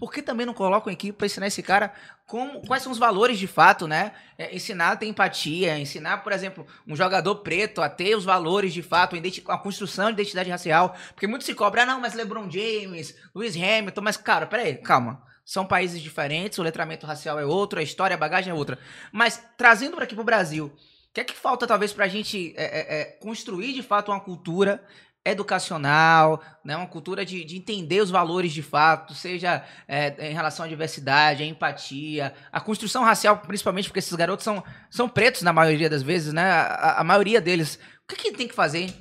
[0.00, 1.92] por que também não coloca uma equipe pra ensinar esse cara
[2.26, 4.12] como, quais são os valores de fato, né?
[4.38, 8.72] É, ensinar a ter empatia, ensinar, por exemplo, um jogador preto a ter os valores
[8.72, 9.14] de fato,
[9.48, 10.96] a construção de identidade racial.
[11.12, 15.22] Porque muito se cobra, ah, não, mas LeBron James, Lewis Hamilton, mas, cara, peraí, calma.
[15.50, 18.78] São países diferentes, o letramento racial é outro, a história, a bagagem é outra.
[19.10, 22.62] Mas trazendo para aqui pro Brasil, o que é que falta talvez pra gente é,
[22.62, 24.80] é, é, construir de fato uma cultura
[25.24, 30.64] educacional, né, uma cultura de, de entender os valores de fato, seja é, em relação
[30.64, 35.52] à diversidade, à empatia, a construção racial, principalmente porque esses garotos são, são pretos na
[35.52, 36.48] maioria das vezes, né?
[36.48, 37.74] A, a maioria deles.
[38.04, 38.94] O que, que tem que fazer?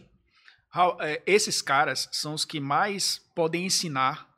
[0.71, 4.28] Raul, é, esses caras são os que mais podem ensinar,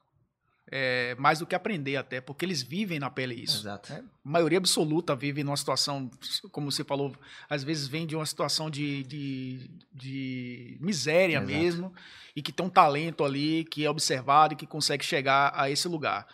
[0.72, 3.60] é, mais do que aprender até, porque eles vivem na pele isso.
[3.64, 3.92] Exato.
[3.92, 6.10] A maioria absoluta vive numa situação,
[6.50, 7.14] como você falou,
[7.50, 11.52] às vezes vem de uma situação de, de, de miséria Exato.
[11.52, 11.94] mesmo,
[12.34, 15.90] e que tem um talento ali, que é observado e que consegue chegar a esse
[15.90, 16.26] lugar.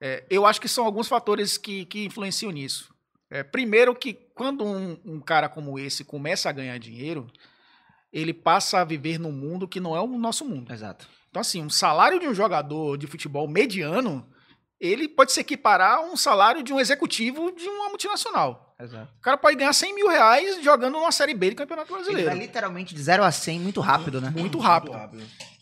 [0.00, 2.92] É, eu acho que são alguns fatores que, que influenciam nisso.
[3.30, 7.26] É, primeiro que quando um, um cara como esse começa a ganhar dinheiro,
[8.12, 10.72] ele passa a viver num mundo que não é o nosso mundo.
[10.72, 11.08] Exato.
[11.30, 14.26] Então, assim, um salário de um jogador de futebol mediano,
[14.80, 18.74] ele pode se equiparar a um salário de um executivo de uma multinacional.
[18.78, 19.10] Exato.
[19.18, 22.30] O cara pode ganhar 100 mil reais jogando numa Série B do Campeonato Ele Brasileiro.
[22.30, 24.30] vai literalmente de 0 a 100 muito rápido, né?
[24.30, 24.98] Muito rápido.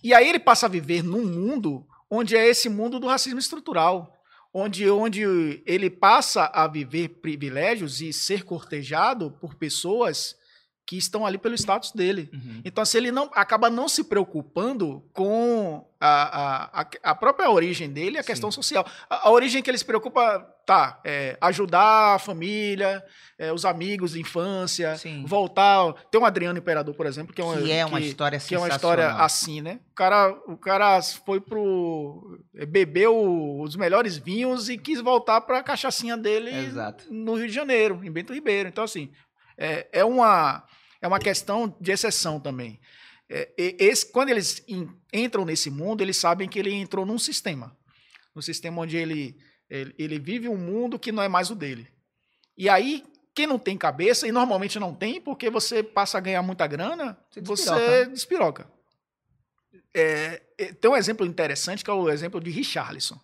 [0.03, 4.11] E aí ele passa a viver num mundo onde é esse mundo do racismo estrutural.
[4.57, 10.37] Onde, onde ele passa a viver privilégios e ser cortejado por pessoas
[10.87, 12.29] que estão ali pelo status dele.
[12.33, 12.61] Uhum.
[12.65, 17.91] Então, assim, ele não, acaba não se preocupando com a, a, a- a própria origem
[17.91, 18.27] dele, a Sim.
[18.27, 18.87] questão social.
[19.09, 23.03] A, a origem que ele se preocupa, tá, é ajudar a família,
[23.39, 25.25] é, os amigos de infância, Sim.
[25.27, 25.95] voltar.
[26.11, 28.55] Tem um Adriano Imperador, por exemplo, que é uma, Que é uma que- história que
[28.55, 29.81] é uma história assim, né?
[29.91, 32.39] O cara, o cara foi pro.
[32.69, 37.05] bebeu os melhores vinhos e quis voltar pra cachaçinha dele Exato.
[37.11, 38.69] no Rio de Janeiro, em Bento Ribeiro.
[38.69, 39.11] Então, assim,
[39.57, 40.65] é, é, uma,
[41.05, 42.81] é uma questão de exceção também.
[43.29, 47.77] É, esse, quando eles en- entram nesse mundo, eles sabem que ele entrou num sistema.
[48.35, 49.37] Num sistema onde ele,
[49.69, 51.89] ele, ele vive um mundo que não é mais o dele.
[52.57, 56.43] E aí, quem não tem cabeça, e normalmente não tem, porque você passa a ganhar
[56.43, 58.11] muita grana, Você você despiroca.
[58.11, 58.71] despiroca.
[59.93, 63.19] É, é, tem um exemplo interessante que é o exemplo de Richarlison.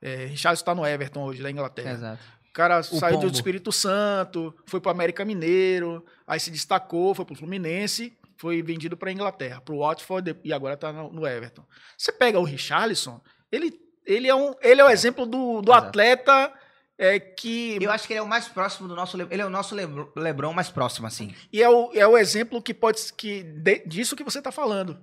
[0.00, 1.92] É, Richarlison está no Everton hoje, da Inglaterra.
[1.92, 2.22] Exato.
[2.56, 3.30] O cara saiu pombo.
[3.30, 8.62] do Espírito Santo, foi para América Mineiro, aí se destacou, foi para o Fluminense, foi
[8.62, 11.62] vendido para Inglaterra, para o Watford e agora está no, Everton.
[11.98, 13.20] Você pega o Richarlison,
[13.52, 15.86] ele, ele, é, um, ele é o exemplo do, do Exato.
[15.88, 16.52] atleta
[16.98, 17.76] é, que.
[17.78, 19.18] Eu acho que ele é o mais próximo do nosso.
[19.18, 21.34] Le- Ele é o nosso Lebr- Lebron mais próximo, assim.
[21.52, 24.98] E é o, é o exemplo que pode que de- disso que você está falando.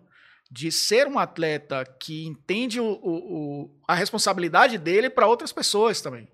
[0.49, 6.01] De ser um atleta que entende o, o- o- a responsabilidade dele para outras pessoas
[6.01, 6.27] também.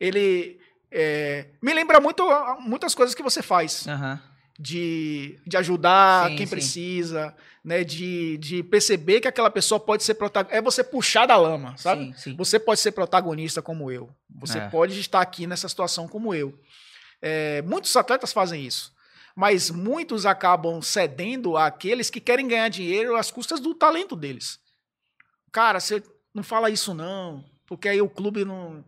[0.00, 0.58] Ele
[0.90, 2.22] é, me lembra muito
[2.60, 3.86] muitas coisas que você faz.
[3.86, 4.20] Aham.
[4.58, 6.50] De, de ajudar Sim, quem sim.
[6.50, 7.82] precisa, né?
[7.82, 10.56] De, de perceber que aquela pessoa pode ser protagonista.
[10.56, 12.12] É você puxar da lama, sabe?
[12.16, 12.36] Sim.
[12.36, 14.10] Você pode ser protagonista como eu.
[14.40, 14.68] Você É.
[14.68, 16.56] pode estar aqui nessa situação como eu.
[17.20, 18.92] É, muitos atletas fazem isso.
[19.34, 24.60] Mas muitos acabam cedendo àqueles que querem ganhar dinheiro às custas do talento deles.
[25.50, 26.02] Cara, você
[26.34, 28.84] não fala isso não, porque aí o clube não.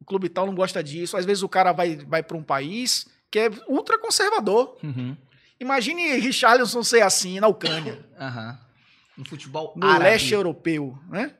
[0.00, 1.16] O clube tal não gosta disso.
[1.16, 4.76] Às vezes o cara vai, vai para um país que é ultraconservador.
[4.82, 5.16] Uhum.
[5.60, 8.58] Imagine Richarlison ser assim na Ucrânia Aham.
[9.16, 10.04] No futebol no árabe.
[10.04, 11.34] leste europeu, né?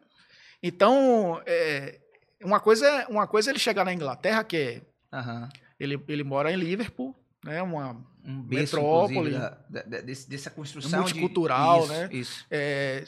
[0.62, 1.98] Então, é,
[2.44, 5.48] uma coisa, é- uma coisa é ele chegar na Inglaterra, que é, Aham.
[5.78, 7.62] ele, ele mora em Liverpool, né?
[7.62, 9.30] Uma, Um berço, Metrópole.
[9.30, 12.08] da- da- desse- dessa construção de- Multicultural, isso, né?
[12.12, 12.46] Isso.
[12.50, 13.04] é,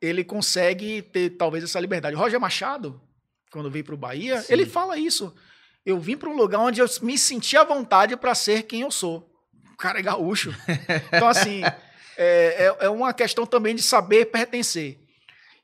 [0.00, 2.14] ele consegue ter talvez essa liberdade.
[2.14, 3.00] Roger Machado,
[3.54, 4.52] quando veio para o Bahia, Sim.
[4.52, 5.34] ele fala isso.
[5.86, 8.90] Eu vim para um lugar onde eu me senti à vontade para ser quem eu
[8.90, 9.30] sou.
[9.72, 10.52] O cara é gaúcho.
[11.12, 11.62] Então, assim,
[12.16, 14.98] é, é- é uma questão também de saber pertencer.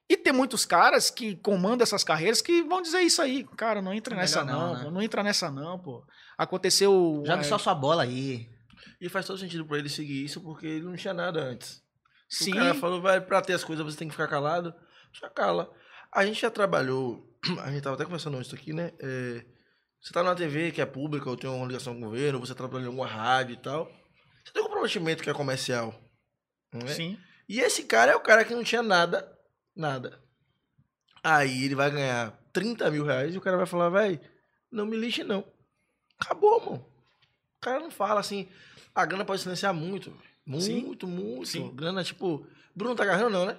[0.09, 3.44] E tem muitos caras que comandam essas carreiras que vão dizer isso aí.
[3.57, 4.85] Cara, não entra nessa não, não, né?
[4.85, 6.05] pô, não entra nessa não, pô.
[6.37, 7.22] Aconteceu...
[7.24, 8.48] Joga é, só sua bola aí.
[9.00, 11.81] E faz todo sentido pra ele seguir isso, porque ele não tinha nada antes.
[12.29, 14.74] Sim, O cara falou, vai, pra ter as coisas você tem que ficar calado.
[15.12, 15.70] Já cala.
[16.12, 17.24] A gente já trabalhou,
[17.62, 18.92] a gente tava até conversando isso aqui, né?
[18.98, 19.44] É,
[20.00, 22.55] você tá numa TV que é pública, ou tem uma ligação com o governo, você
[22.55, 23.90] trabalha em alguma rádio e tal.
[24.44, 25.94] Você tem um comprometimento que é comercial.
[26.72, 26.88] Não é?
[26.88, 27.18] sim.
[27.48, 29.29] E esse cara é o cara que não tinha nada,
[29.74, 30.22] nada.
[31.22, 34.20] Aí ele vai ganhar 30 mil reais e o cara vai falar, vai,
[34.70, 35.44] não me lixe não.
[36.18, 36.87] Acabou, mano.
[37.57, 38.48] O cara não fala assim,
[38.94, 40.16] a grana pode silenciar muito.
[40.46, 41.12] Muito, Sim.
[41.12, 41.46] muito.
[41.46, 41.74] Sim.
[41.74, 43.59] Grana, tipo, Bruno tá agarrando não, né?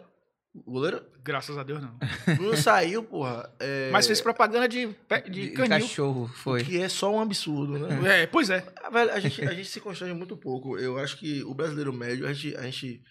[0.54, 1.02] O goleiro?
[1.24, 1.98] Graças a Deus, não.
[2.36, 3.50] Bruno saiu, porra.
[3.60, 5.80] É, Mas fez propaganda De, de de canil.
[5.80, 6.64] cachorro, foi.
[6.64, 8.24] Que é só um absurdo, né?
[8.24, 8.66] É, pois é.
[8.84, 10.78] Ah, velho, a gente, a gente se constrange muito pouco.
[10.78, 12.56] Eu acho que o brasileiro médio, a gente.
[12.58, 13.02] A gente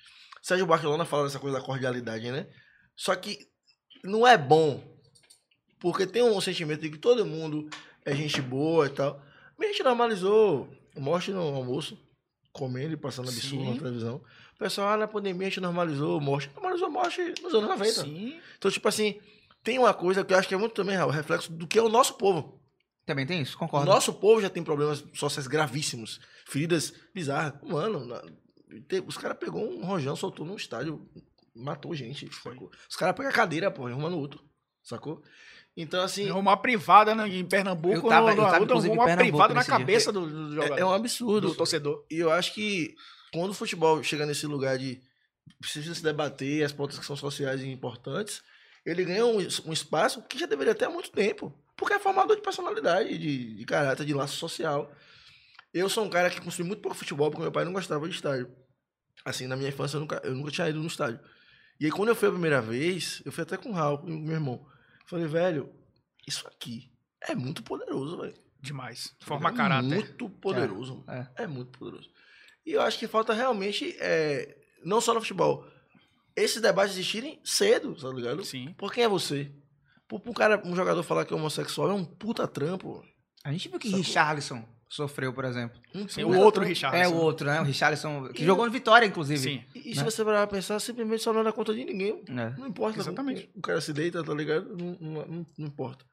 [0.42, 2.46] Sérgio Barcelona fala dessa coisa da cordialidade, né?
[2.96, 3.38] Só que
[4.04, 4.82] não é bom.
[5.78, 7.68] Porque tem um sentimento de que todo mundo
[8.04, 9.22] é gente boa e tal.
[9.58, 11.98] Mas a gente normalizou morte no almoço,
[12.52, 13.70] comendo e passando absurdo Sim.
[13.72, 14.22] na televisão.
[14.60, 16.50] O pessoal, ah, na pandemia a gente normalizou morte.
[16.54, 18.02] Normalizou morte nos anos 90.
[18.02, 18.38] Sim.
[18.58, 19.18] Então, tipo assim,
[19.64, 21.82] tem uma coisa que eu acho que é muito também, Raul, reflexo do que é
[21.82, 22.60] o nosso povo.
[23.06, 23.56] Também tem isso?
[23.56, 23.86] O Concordo.
[23.86, 26.20] nosso povo já tem problemas sociais gravíssimos.
[26.46, 27.54] Feridas bizarras.
[27.62, 28.22] Mano, na-
[28.86, 31.08] te- os caras pegou um rojão, soltou num estádio,
[31.56, 32.28] matou gente.
[32.42, 32.70] Sacou?
[32.88, 34.44] Os caras pegam a cadeira, pô, uma no outro.
[34.82, 35.22] Sacou?
[35.74, 38.96] Então, assim, Uma privada né, em Pernambuco, Eu tava- no- eu no tava, inclusive, em
[38.98, 41.48] uma Pernambuco privada na cabeça do, do jogador, é, é um absurdo.
[41.48, 42.04] do torcedor.
[42.10, 42.94] E eu acho que
[43.32, 45.00] quando o futebol chega nesse lugar de
[45.58, 48.42] precisa se debater as pautas que são sociais e importantes,
[48.84, 51.52] ele ganha um, um espaço que já deveria ter há muito tempo.
[51.76, 54.92] Porque é formador de personalidade, de, de caráter, de laço social.
[55.72, 58.14] Eu sou um cara que consumi muito pouco futebol porque meu pai não gostava de
[58.14, 58.50] estádio.
[59.24, 61.20] Assim, na minha infância eu nunca, eu nunca tinha ido no estádio.
[61.78, 64.34] E aí quando eu fui a primeira vez, eu fui até com o Raul, meu
[64.34, 64.66] irmão.
[65.06, 65.72] Falei, velho,
[66.26, 68.34] isso aqui é muito poderoso, velho.
[68.60, 69.14] Demais.
[69.20, 69.88] Forma É caráter.
[69.88, 71.04] Muito poderoso.
[71.06, 71.28] É, mano.
[71.36, 71.46] É.
[71.46, 72.10] muito poderoso.
[72.66, 75.64] E eu acho que falta realmente, é, não só no futebol,
[76.36, 78.44] esses debates existirem cedo, tá ligado?
[78.44, 78.74] Sim.
[78.78, 79.50] Por quem é você?
[80.08, 83.04] Por, por um cara, um jogador falar que é homossexual é um puta trampo.
[83.44, 84.02] A gente viu que Sacou?
[84.04, 85.80] Richarlison sofreu, por exemplo.
[85.94, 86.64] Um Sim, o outro.
[86.64, 86.96] Richard.
[86.96, 87.60] É o outro, né?
[87.60, 89.38] O Richarlison, que E- jogou no Vitória, inclusive.
[89.40, 89.64] Sim.
[89.74, 90.04] E, e se Né?
[90.10, 92.22] você parar pra pensar, simplesmente só não dá conta de ninguém.
[92.28, 92.58] É.
[92.58, 92.98] Não importa.
[92.98, 93.48] Exatamente.
[93.54, 94.76] O cara se deita, tá ligado?
[94.76, 96.04] Não, não, não- não importa.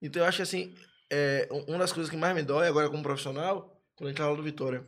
[0.00, 0.74] Então eu acho que assim,
[1.12, 4.22] é, um- uma das coisas que mais me dói agora como profissional, quando a gente
[4.22, 4.86] lá do Vitória,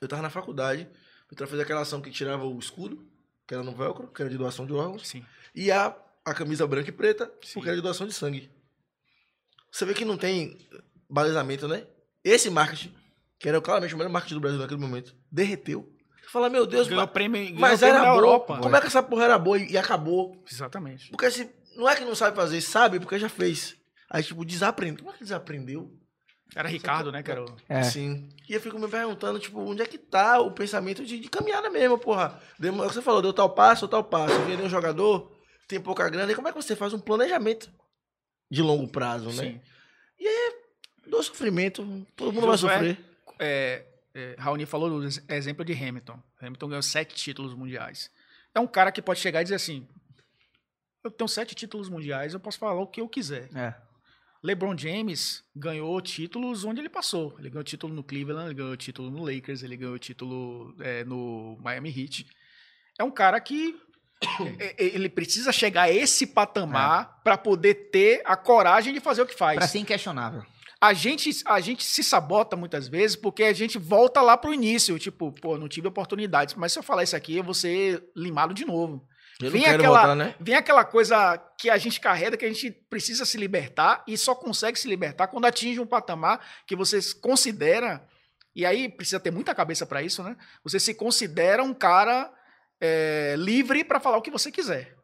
[0.00, 0.88] eu tava na faculdade,
[1.30, 3.06] eu tava fazendo aquela ação que tirava o escudo,
[3.46, 5.24] que era no velcro, que era de doação de órgãos, Sim.
[5.54, 7.54] e a, a camisa branca e preta, Sim.
[7.54, 8.50] porque era de doação de sangue.
[9.70, 10.58] Você vê que não tem
[11.08, 11.86] balizamento, né?
[12.24, 12.94] Esse marketing,
[13.38, 15.92] que era claramente o melhor marketing do Brasil naquele momento, derreteu.
[16.20, 18.16] Você fala, meu Deus, Ganhou mas, prêmio, mas prêmio era boa.
[18.16, 18.58] Europa.
[18.58, 20.42] Como é que essa porra era boa e, e acabou?
[20.50, 21.10] Exatamente.
[21.10, 23.76] Porque se, não é que não sabe fazer, sabe, porque já fez.
[24.08, 25.04] Aí, tipo, desaprendeu.
[25.04, 25.92] Como é que desaprendeu?
[26.54, 27.22] Era Ricardo, né?
[27.22, 27.56] Que era o...
[27.68, 27.82] É.
[27.82, 28.28] Sim.
[28.48, 31.70] E eu fico me perguntando, tipo, onde é que tá o pensamento de, de caminhada
[31.70, 32.40] mesmo, porra?
[32.58, 34.38] Deu, é o que você falou, deu tal passo, tal passo.
[34.46, 35.30] Vem um jogador,
[35.68, 36.30] tem pouca grana.
[36.30, 37.70] E como é que você faz um planejamento
[38.50, 39.32] de longo prazo, né?
[39.44, 39.60] Sim.
[41.06, 41.82] Do sofrimento,
[42.14, 42.98] todo mundo vai sofrer.
[43.38, 43.84] É,
[44.14, 46.20] é, Raoni falou do ex- exemplo de Hamilton.
[46.40, 48.10] Hamilton ganhou sete títulos mundiais.
[48.54, 49.88] É um cara que pode chegar e dizer assim:
[51.02, 53.48] eu tenho sete títulos mundiais, eu posso falar o que eu quiser.
[53.56, 53.74] É.
[54.42, 57.36] LeBron James ganhou títulos onde ele passou.
[57.38, 61.58] Ele ganhou título no Cleveland, ele ganhou título no Lakers, ele ganhou título é, no
[61.62, 62.26] Miami Heat.
[62.98, 63.78] É um cara que
[64.58, 69.22] é, é, ele precisa chegar a esse patamar para poder ter a coragem de fazer
[69.22, 69.58] o que faz.
[69.58, 70.42] Pra ser inquestionável.
[70.80, 74.98] A gente, a gente se sabota muitas vezes porque a gente volta lá pro início,
[74.98, 78.54] tipo, pô, não tive oportunidades, mas se eu falar isso aqui, eu vou ser limado
[78.54, 79.06] de novo.
[79.40, 80.34] Eu Vem aquela- voltar, né?
[80.38, 84.34] Vem aquela coisa que a gente carrega, que a gente precisa se libertar e só
[84.34, 88.06] consegue se libertar quando atinge um patamar que você considera,
[88.54, 90.36] e aí precisa ter muita cabeça para isso, né?
[90.64, 92.30] Você se considera um cara
[92.80, 94.94] é, livre para falar o que você quiser.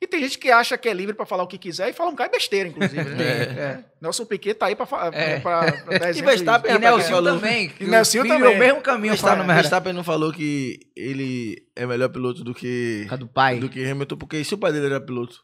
[0.00, 2.10] E tem gente que acha que é livre para falar o que quiser e fala
[2.10, 3.02] um cara besteira, inclusive.
[3.02, 3.24] Né?
[3.64, 3.84] É.
[4.00, 5.38] Nelson Piquet tá aí para É.
[5.98, 6.74] dar E exemplo Verstappen.
[6.74, 7.72] E Nelson também.
[7.80, 8.52] E Nelson o filho também.
[8.52, 13.06] é o mesmo caminho Verstappen, Verstappen não falou que ele é melhor piloto do que,
[13.18, 13.58] do pai.
[13.58, 15.40] do que Hamilton, porque se o pai dele era piloto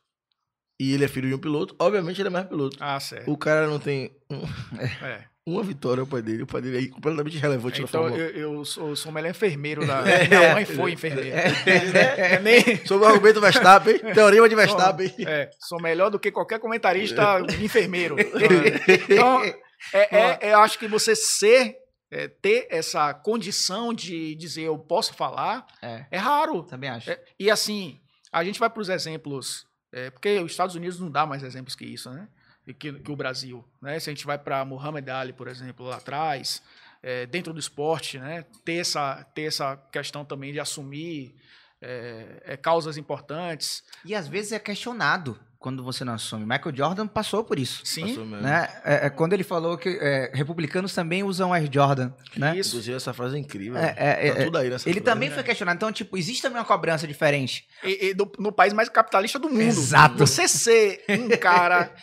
[0.79, 2.77] e ele é filho de um piloto, obviamente ele é mais piloto.
[2.81, 3.31] Ah, certo.
[3.31, 4.11] O cara não tem
[5.03, 5.30] É.
[5.47, 6.43] uma vitória, pai dele.
[6.43, 8.27] O pai dele é completamente relevante na Então Fórmula 1.
[8.27, 10.03] eu, eu sou, sou o melhor enfermeiro da.
[10.29, 11.37] Minha mãe foi enfermeira.
[11.67, 15.13] É, nem- Sobre o argumento Verstappen, teorema de Verstappen.
[15.27, 18.17] É, sou melhor do que qualquer comentarista enfermeiro.
[19.11, 19.59] Então, é,
[19.95, 21.77] é- é, eu acho que você ser,
[22.11, 26.63] é, ter essa condição de dizer eu posso falar, É, é raro.
[26.63, 27.11] também acho.
[27.11, 27.99] É, e assim,
[28.31, 31.75] a gente vai para os exemplos, é, porque os Estados Unidos não dá mais exemplos
[31.75, 32.29] que isso, né?
[32.75, 33.65] Que, que o Brasil.
[33.81, 33.99] Né?
[33.99, 36.63] Se a gente vai para Muhammad Ali, por exemplo, lá atrás,
[37.03, 38.45] é, dentro do esporte, né?
[38.65, 41.35] ter, essa, ter essa questão também de assumir
[41.83, 43.83] é, é, causas importantes.
[44.05, 46.47] E às vezes é questionado quando você não assume.
[46.47, 47.83] Michael Jordan passou por isso.
[47.85, 48.17] Sim.
[48.41, 48.67] Né?
[48.83, 52.13] É, é quando ele falou que é, republicanos também usam Air Jordan.
[52.35, 52.57] Né?
[52.57, 52.71] isso.
[52.71, 53.77] Inclusive, essa frase é incrível.
[53.79, 55.05] É, é, tá é, tudo aí nessa ele frase.
[55.15, 55.77] também foi questionado.
[55.77, 57.67] Então, tipo, existe também uma cobrança diferente.
[57.85, 59.61] E, e do- no país mais capitalista do mundo.
[59.61, 60.17] Exato.
[60.17, 61.95] Você ser um cara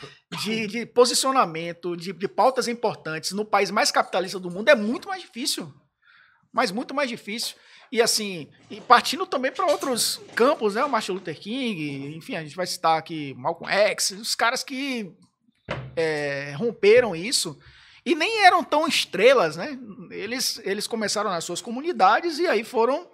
[0.43, 5.07] de, de posicionamento, de, de pautas importantes no país mais capitalista do mundo é muito
[5.07, 5.73] mais difícil.
[6.53, 7.55] Mas muito mais difícil.
[7.91, 10.83] E assim, e partindo também para outros campos, né?
[10.83, 15.11] O Martin Luther King, enfim, a gente vai citar aqui Malcolm X, os caras que
[15.95, 17.57] é, romperam isso
[18.05, 19.77] e nem eram tão estrelas, né?
[20.11, 23.09] Eles, eles começaram nas suas comunidades e aí foram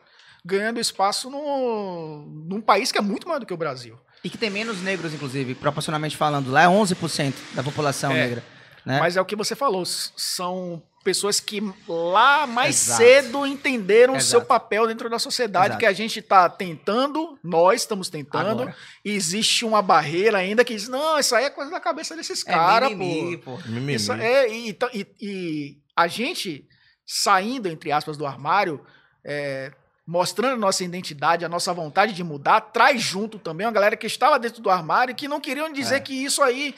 [0.46, 3.98] ganhando espaço no, num país que é muito maior do que o Brasil.
[4.24, 6.50] E que tem menos negros, inclusive, proporcionalmente falando.
[6.52, 8.16] Lá é 11% da população É.
[8.16, 8.44] negra.
[8.86, 9.00] Né?
[9.00, 12.98] Mas é o que você falou, são pessoas que lá mais Exato.
[13.04, 15.80] cedo entenderam o seu papel dentro da sociedade, Exato.
[15.80, 18.76] que a gente está tentando, nós estamos tentando, Agora.
[19.04, 22.46] e existe uma barreira ainda que diz, não, isso aí é coisa da cabeça desses
[22.48, 22.98] É caras, pô.
[23.44, 23.58] pô.
[23.66, 23.96] Mimimi.
[23.96, 26.66] Isso é, e, então- e- e a gente
[27.06, 28.80] saindo, entre aspas, do armário,
[29.26, 29.72] é,
[30.08, 34.08] mostrando a nossa identidade, a nossa vontade de mudar, traz junto também uma galera que
[34.08, 36.00] estava dentro do armário e que não queriam dizer É.
[36.00, 36.74] que isso aí.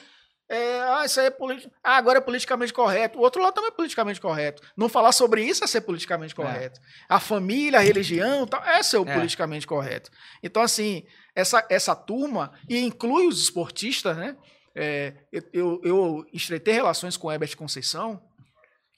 [0.47, 3.17] É, ah, isso aí é politi- ah, agora é politicamente correto.
[3.17, 4.61] O outro lado também é politicamente correto.
[4.77, 6.79] Não falar sobre isso é ser politicamente correto.
[7.09, 9.13] A família, a religião, tal, é ser o É.
[9.15, 10.11] politicamente correto.
[10.43, 11.03] Então, assim,
[11.35, 14.37] essa, essa turma, e inclui os esportistas, né?
[14.75, 15.13] É,
[15.53, 18.21] eu, eu, estreitei relações com o Herbert Conceição,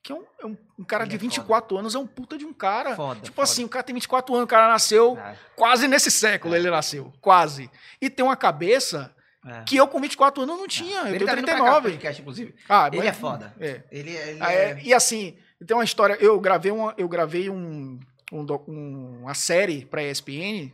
[0.03, 2.37] que é um, é um- um cara Ele de é 24 anos, é um puta
[2.37, 2.95] de um cara.
[2.95, 3.43] Foda, tipo foda.
[3.43, 6.57] assim, o cara tem 24 anos, o cara nasceu É, quase nesse século, É.
[6.57, 7.69] ele nasceu, quase.
[8.01, 9.13] E tem uma cabeça
[9.47, 9.63] é.
[9.63, 11.89] que eu com 24 anos não tinha, eu Ele tenho tá vindo pra cá, 39.
[11.91, 12.55] podcast, inclusive.
[12.67, 13.53] Ah, Ele mas- é foda.
[13.59, 13.83] É.
[13.91, 14.71] Ele, ele Ah, é...
[14.71, 16.15] é, E assim, tem uma história.
[16.19, 17.99] Eu gravei uma, eu gravei um,
[18.31, 20.71] um um- uma série para ESPN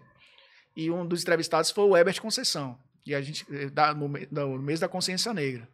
[0.75, 2.77] e um dos entrevistados foi o Herbert Conceição.
[3.05, 5.67] E a gente eh, da- no, no mês da Consciência Negra.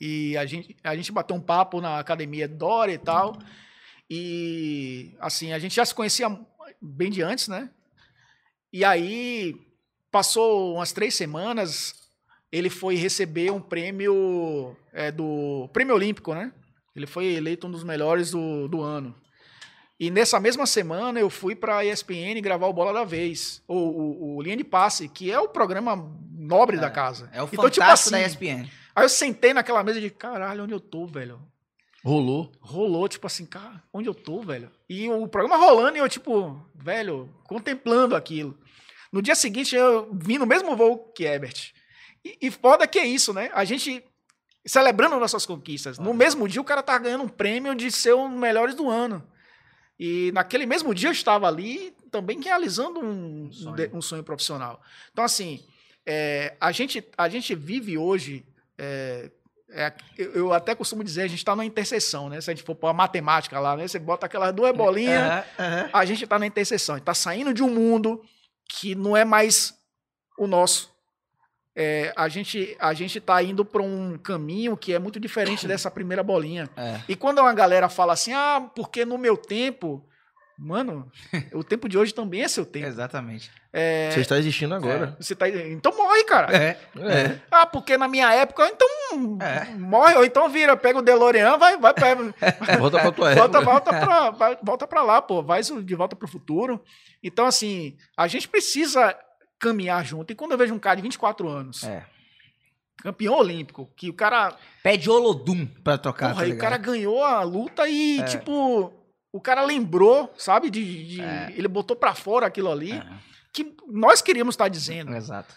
[0.00, 3.36] E a gente, a gente bateu um papo na academia Dória e tal.
[4.10, 6.28] E assim, a gente já se conhecia
[6.80, 7.70] bem de antes, né?
[8.72, 9.54] E aí
[10.12, 11.94] passou umas três semanas,
[12.52, 16.52] ele foi receber um prêmio é, do prêmio olímpico, né?
[16.94, 19.14] Ele foi eleito um dos melhores do, do ano.
[19.98, 23.76] E nessa mesma semana eu fui para a ESPN gravar o Bola da Vez, o,
[23.76, 25.96] o, o Linha de Passe, que é o programa
[26.36, 27.30] nobre da casa.
[27.32, 28.68] É o Então, fantástico tipo assim, da ESPN.
[28.94, 31.40] Aí eu sentei naquela mesa de caralho, onde eu tô, velho?
[32.04, 32.50] Rolou.
[32.60, 34.68] Rolou, tipo assim, cara, onde eu tô, velho?
[34.88, 38.58] E o programa rolando e eu, tipo, velho, contemplando aquilo.
[39.12, 41.72] No dia seguinte, eu vim no mesmo voo que Herbert.
[42.24, 43.50] E, e foda que é isso, né?
[43.52, 44.02] A gente
[44.64, 45.98] celebrando nossas conquistas.
[45.98, 48.88] No mesmo dia, o cara tá ganhando um prêmio de ser um dos melhores do
[48.88, 49.22] ano.
[49.98, 53.90] E naquele mesmo dia, eu estava ali também realizando um, um sonho.
[53.96, 54.80] um sonho profissional.
[55.12, 55.64] Então, assim,
[56.06, 58.46] é, a, gente, a gente vive hoje.
[58.78, 59.30] é,
[59.74, 62.40] é, eu, até costumo dizer, a gente está na interseção, né?
[62.40, 63.88] Se a gente for pôr a matemática lá, né?
[63.88, 65.90] Você bota aquelas duas bolinhas, Aham, aham.
[65.92, 66.96] a gente está na interseção.
[66.96, 68.22] está saindo de um mundo
[68.68, 69.74] que não é mais
[70.38, 70.92] o nosso.
[71.74, 75.90] É, a gente a gente está indo para um caminho que é muito diferente dessa
[75.90, 76.68] primeira bolinha.
[76.76, 77.00] É.
[77.08, 80.04] E quando uma galera fala assim, ah, porque no meu tempo,
[80.62, 81.10] mano,
[81.52, 82.86] o tempo de hoje também é seu tempo.
[82.86, 83.50] Exatamente.
[83.72, 85.16] É, Você está existindo agora.
[85.18, 86.54] você tá, então morre, cara.
[86.56, 86.78] É.
[86.98, 87.40] É.
[87.50, 88.88] Ah, porque na minha época, então
[89.40, 89.64] É.
[89.74, 92.34] morre, ou então vira, pega o DeLorean, vai, vai, pega,
[92.78, 93.60] Volta pra tua volta, época.
[93.64, 96.82] volta, pra, vai- volta pra lá, pô, vai de volta pro futuro.
[97.22, 99.16] Então, assim, a gente precisa
[99.58, 100.32] caminhar junto.
[100.32, 102.04] E quando eu vejo um cara de 24 anos, É.
[103.02, 107.24] campeão olímpico, que o cara, Pede Olodum pra tocar, porra, tá e o cara ganhou
[107.24, 108.24] a luta e, É.
[108.24, 108.92] tipo,
[109.32, 111.52] o cara lembrou, sabe, de, de- É.
[111.56, 113.04] ele botou pra fora aquilo ali, É,
[113.52, 115.14] que nós queríamos estar dizendo.
[115.14, 115.54] Exato.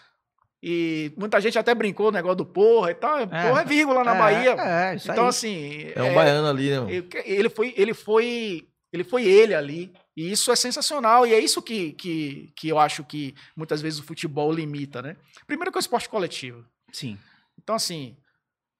[0.62, 3.18] E muita gente até brincou o negócio do porra e tal.
[3.28, 4.50] Porra é vírgula na É, Bahia.
[4.58, 5.28] É, isso então, aí.
[5.28, 5.92] assim.
[5.94, 6.80] É um baiano ali, né?
[6.80, 6.90] mano?
[7.24, 8.66] ele- foi, ele foi.
[8.92, 9.92] Ele foi ele ali.
[10.16, 11.26] E isso é sensacional.
[11.26, 15.16] E é isso que, que, que eu acho que muitas vezes o futebol limita, né?
[15.46, 16.64] Primeiro que é o esporte coletivo.
[16.90, 17.18] Sim.
[17.62, 18.16] Então, assim,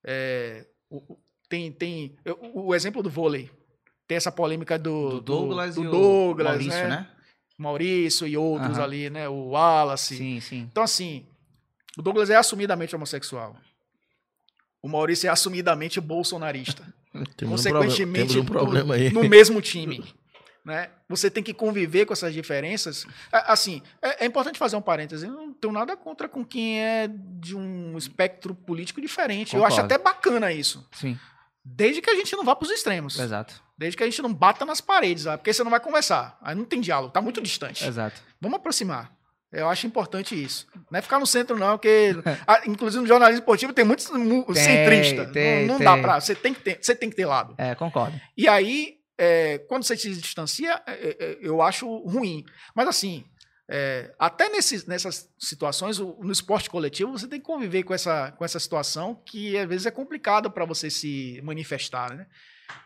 [0.05, 1.19] é, o-
[1.49, 2.17] tem, tem
[2.55, 3.51] o exemplo do vôlei.
[4.07, 6.89] Tem essa polêmica do, Do Douglas do e o Douglas, Maurício, né?
[6.89, 7.09] né?
[7.59, 8.85] Maurício e outros Aham.
[8.85, 9.29] ali, né?
[9.29, 10.17] O Wallace.
[10.17, 10.69] Sim, sim.
[10.71, 11.27] Então, assim,
[11.97, 13.57] o Douglas é assumidamente homossexual.
[14.83, 16.83] O Maurício é assumidamente bolsonarista.
[17.37, 19.13] Temos um, problema, Consequentemente, um problema aí.
[19.13, 20.05] no mesmo time.
[20.67, 20.91] Né?
[21.09, 23.07] Você tem que conviver com essas diferenças.
[23.31, 25.25] Assim, é, é importante fazer um parêntese.
[25.25, 29.55] Eu não tenho nada contra com quem é de um espectro político diferente.
[29.55, 29.95] Eu acho Concordo.
[29.95, 30.85] até bacana isso.
[30.91, 31.17] Sim,
[31.69, 33.19] Desde que a gente não vá para os extremos.
[33.19, 33.61] exato.
[33.77, 36.39] Desde que a gente não bata nas paredes, porque você não vai conversar.
[36.41, 37.85] Aí não tem diálogo, tá muito distante.
[37.87, 38.23] Exato.
[38.41, 39.13] Vamos aproximar.
[39.53, 40.67] Eu acho importante isso.
[40.91, 42.13] Não é ficar no centro, não, porque,
[42.47, 45.31] ah, inclusive, no jornalismo esportivo tem muitos mu- Tem, centristas.
[45.33, 45.85] tem, não não tem.
[45.85, 46.21] dá pra.
[46.21, 47.55] Você tem que ter, você tem que ter lado.
[47.59, 48.19] É, concordo.
[48.37, 52.45] E aí, é, quando você se distancia, é, é, é, eu acho ruim.
[52.75, 53.25] Mas assim,
[53.69, 58.31] é, até nesses, nessas situações, o- no esporte coletivo, você tem que conviver com essa,
[58.33, 62.27] com essa situação que às vezes é complicado para você se manifestar, né?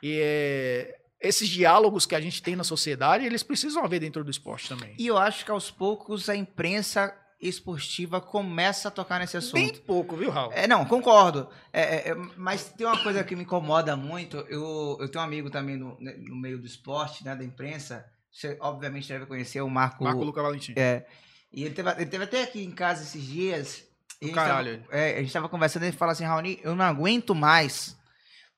[0.03, 4.31] E é, esses diálogos que a gente tem na sociedade, eles precisam haver dentro do
[4.31, 4.95] esporte também.
[4.99, 9.55] E eu acho que aos poucos a imprensa esportiva começa a tocar nesse assunto.
[9.55, 10.53] Bem pouco, viu, Raul?
[10.53, 11.49] É, não, concordo.
[11.73, 14.37] É, é, é, mas tem uma coisa que me incomoda muito.
[14.49, 18.05] Eu, eu tenho um amigo também no, né, no meio do esporte, né, da imprensa.
[18.33, 20.05] Você obviamente deve conhecer o Marco.
[20.05, 20.75] Marco Luca Valentim.
[20.77, 21.05] É.
[21.53, 23.85] E ele teve, ele teve até aqui em casa esses dias.
[24.23, 24.85] gente tava- Caralho.
[24.91, 27.97] é, a gente tava conversando e ele fala assim, Raoni, eu não aguento mais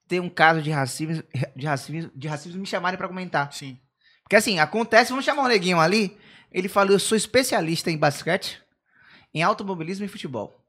[0.08, 1.22] ter um caso de racismo,
[1.56, 3.50] de racismo, de racismo me chamarem pra comentar.
[3.52, 3.78] Sim.
[4.22, 6.16] Porque assim, acontece, vamos chamar um neguinho ali.
[6.50, 8.60] Ele falou: Eu sou especialista em basquete,
[9.32, 10.62] em automobilismo e futebol.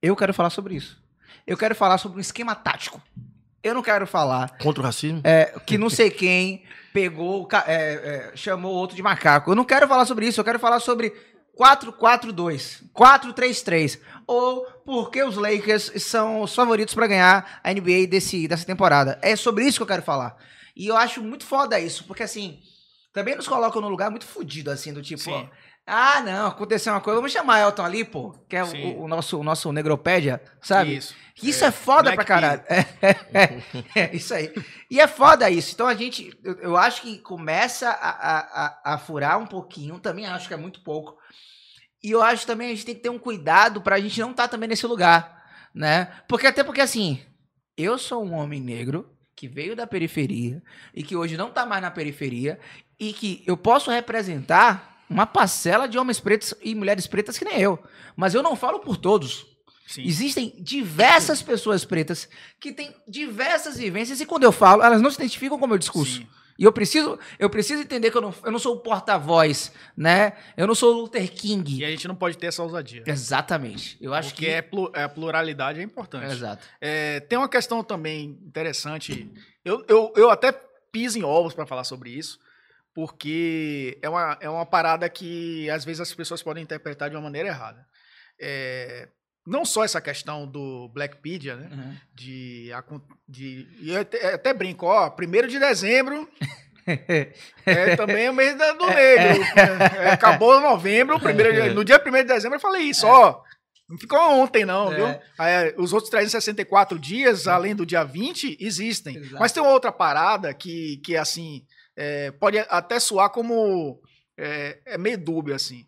[0.00, 1.00] Eu quero falar sobre isso.
[1.46, 3.00] Eu quero falar sobre um esquema tático.
[3.62, 5.20] Eu não quero falar Contra o racismo?
[5.22, 9.50] é, que não sei quem pegou, é, é, chamou outro de macaco.
[9.50, 10.40] Eu não quero falar sobre isso.
[10.40, 11.12] Eu quero falar sobre
[11.58, 14.00] 4-4-2, 4-3-3.
[14.26, 19.18] Ou porque os Lakers são os favoritos pra ganhar a NBA desse, dessa temporada.
[19.22, 20.36] É sobre isso que eu quero falar.
[20.76, 22.58] E eu acho muito foda isso, porque assim,
[23.12, 25.48] também nos colocam num lugar muito fodido, assim, do tipo, Sim.
[25.86, 29.40] Ah, não, aconteceu uma coisa, vamos chamar Elton ali, pô, que é o, o nosso,
[29.40, 30.96] o nosso negropédia, sabe?
[30.96, 31.14] Isso.
[31.42, 32.62] Isso é, foda Black pra caralho.
[33.02, 33.62] É, é,
[34.02, 34.52] é, isso aí.
[34.90, 35.72] E é foda isso.
[35.74, 40.26] Então a gente, eu, eu acho que começa a, a, a, furar um pouquinho, também
[40.26, 41.16] acho que é muito pouco.
[42.02, 44.46] E eu acho também a gente tem que ter um cuidado pra gente não estar
[44.48, 45.42] também nesse lugar,
[45.74, 46.12] né?
[46.28, 47.20] Porque até porque assim,
[47.76, 50.62] eu sou um homem negro que veio da periferia
[50.94, 52.60] e que hoje não tá mais na periferia
[53.00, 57.60] e que eu posso representar uma parcela de homens pretos e mulheres pretas que nem
[57.60, 57.78] eu,
[58.16, 59.46] mas eu não falo por todos.
[59.86, 60.04] Sim.
[60.04, 65.16] Existem diversas pessoas pretas que têm diversas vivências e quando eu falo, elas não se
[65.16, 66.18] identificam com o meu discurso.
[66.18, 66.26] Sim.
[66.58, 70.34] E eu preciso, eu preciso entender que eu não, eu não sou o porta-voz, né?
[70.56, 71.84] Eu não sou o Luther E King.
[71.84, 73.02] a gente não pode ter essa ousadia.
[73.06, 73.96] Exatamente.
[74.00, 76.26] Eu acho porque que é plu- é a pluralidade é importante.
[76.30, 76.64] Exato.
[76.80, 79.30] É, tem uma questão também interessante.
[79.64, 80.52] Eu, eu, eu até
[80.92, 82.38] piso em ovos para falar sobre isso,
[82.94, 87.22] porque é uma, é uma parada que às vezes as pessoas podem interpretar de uma
[87.22, 87.86] maneira errada.
[88.40, 89.08] É,
[89.46, 91.68] não só essa questão do Blackpedia, né?
[91.72, 91.96] Uhum.
[92.14, 92.70] De,
[93.28, 96.28] de, e eu até, até brinco, ó, primeiro de dezembro
[97.66, 99.42] é também o mês do negro.
[99.98, 103.42] É, acabou novembro, primeiro no dia 1 de dezembro eu falei isso, ó.
[103.88, 104.94] Não ficou ontem, não, É.
[104.96, 105.20] viu?
[105.38, 109.16] Aí, os outros 364 dias, além do dia 20, existem.
[109.16, 109.36] Exato.
[109.38, 111.62] Mas tem uma outra parada que, que assim,
[111.96, 114.00] é, pode até soar como.
[114.36, 115.86] É, é meio dúbio, assim.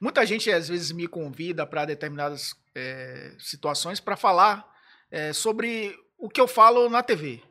[0.00, 4.66] Muita gente, às vezes, me convida para determinadas é, situações para falar
[5.10, 7.42] é, sobre o que eu falo na TV.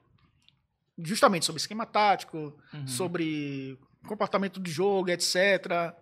[0.98, 2.88] Justamente sobre esquema tático, Uhum.
[2.88, 3.78] sobre
[4.08, 5.96] comportamento do jogo, etc.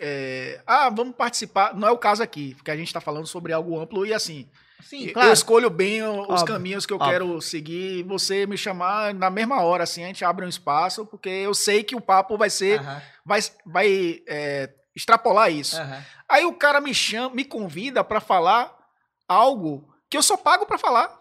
[0.00, 1.74] É, ah, vamos participar.
[1.74, 4.48] Não é o caso aqui, porque a gente está falando sobre algo amplo e assim.
[4.82, 5.32] Sim, eu claro.
[5.32, 7.10] escolho bem os Óbvio, caminhos que eu óbvio.
[7.12, 8.02] quero seguir.
[8.04, 11.82] Você me chamar na mesma hora, assim, a gente abre um espaço, porque eu sei
[11.82, 12.80] que o papo vai ser.
[13.24, 15.76] Vai, vai é, extrapolar isso.
[16.28, 18.72] Aí o cara me chama, me convida para falar
[19.28, 21.16] algo que eu só pago para falar.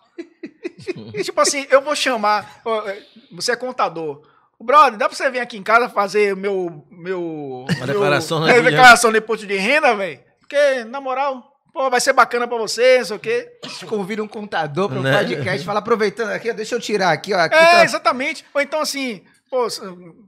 [1.14, 2.62] E, tipo assim, eu vou chamar.
[2.88, 3.02] é,
[3.32, 4.22] Você é contador.
[4.60, 6.86] Brother, dá pra você vir aqui em casa fazer meu.
[6.92, 10.20] meu Uma meu- declaração, né, é, de- declaração de imposto de renda, velho?
[10.40, 13.52] Porque, na moral, pô, vai ser bacana pra você, não sei o quê.
[13.88, 15.18] Convida um contador para um Né?
[15.18, 18.46] podcast, fala aproveitando aqui, ó, deixa eu tirar aqui, ó, aqui É, tá- exatamente.
[18.54, 19.68] Ou então, assim, pô,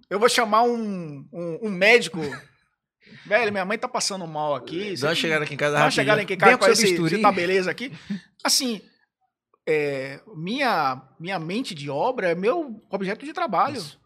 [0.10, 2.20] eu vou chamar um, um, um médico.
[3.26, 4.96] Velho, minha mãe tá passando mal aqui.
[5.00, 6.04] Dá uma chegada aqui em casa Dá uma rapidinho.
[6.04, 7.94] chegada aqui, Vem cara, com esse, esse tá beleza aqui.
[8.44, 8.82] Assim,
[9.68, 13.78] é, minha, minha mente de obra é meu objeto de trabalho.
[13.78, 14.00] Isso.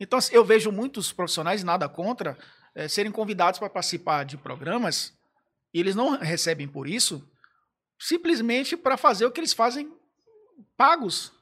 [0.00, 2.36] Então, assim, eu vejo muitos profissionais, nada contra,
[2.74, 5.12] é, serem convidados para participar de programas
[5.72, 7.26] e eles não recebem por isso,
[7.98, 9.92] simplesmente para fazer o que eles fazem
[10.76, 11.32] pagos.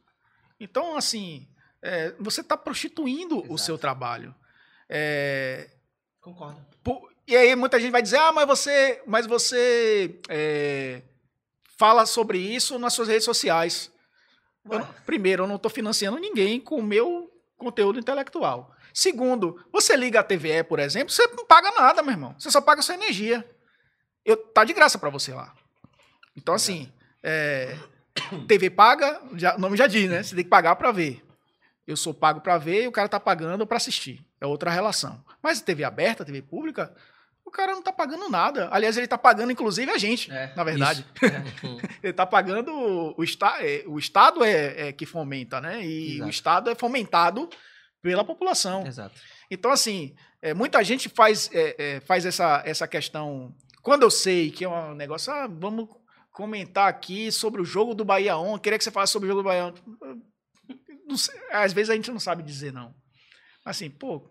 [0.59, 1.49] Então, assim,
[1.83, 3.59] é, você está prostituindo o Exato.
[3.59, 4.35] seu trabalho.
[4.89, 5.71] É,
[6.21, 6.61] Concordo.
[6.83, 11.03] Pô, E aí muita gente vai dizer, ah, mas você, mas você é,
[11.79, 13.91] fala sobre isso nas suas redes sociais.
[14.71, 18.75] Eu primeiro, eu não estou financiando ninguém com o meu conteúdo intelectual.
[18.93, 22.35] Segundo, você liga a TVE, por exemplo, você não paga nada, meu irmão.
[22.39, 23.49] Você só paga sua energia.
[24.25, 25.55] Eu, tá de graça para você lá.
[26.37, 26.93] Então, assim,
[27.23, 27.77] é,
[28.47, 30.23] TV paga, já, o nome já diz, né?
[30.23, 31.23] Você tem que pagar para ver.
[31.87, 34.25] Eu sou pago para ver e o cara tá pagando para assistir.
[34.41, 35.23] É outra relação.
[35.43, 36.95] Mas TV aberta, TV pública,
[37.45, 38.69] o cara não tá pagando nada.
[38.71, 41.05] Aliás, ele tá pagando, inclusive, a gente, É, na verdade.
[41.21, 41.99] É.
[42.01, 42.73] Ele tá pagando.
[42.73, 45.85] O, esta, é, o Estado é, é que fomenta, né?
[45.85, 46.27] E Exato.
[46.27, 47.51] o Estado é fomentado
[48.01, 48.87] pela população.
[48.87, 49.21] Exato.
[49.51, 53.53] Então, assim, é, muita gente faz, é, faz essa, essa questão.
[53.83, 55.89] Quando eu sei que é um negócio, ah, vamos
[56.33, 58.63] comentar aqui sobre o jogo do Bahia ontem.
[58.63, 59.73] Queria que você falasse sobre o jogo do Bahia.
[61.07, 62.95] Não sei, às vezes a gente não sabe dizer não.
[63.65, 64.31] Assim, pô,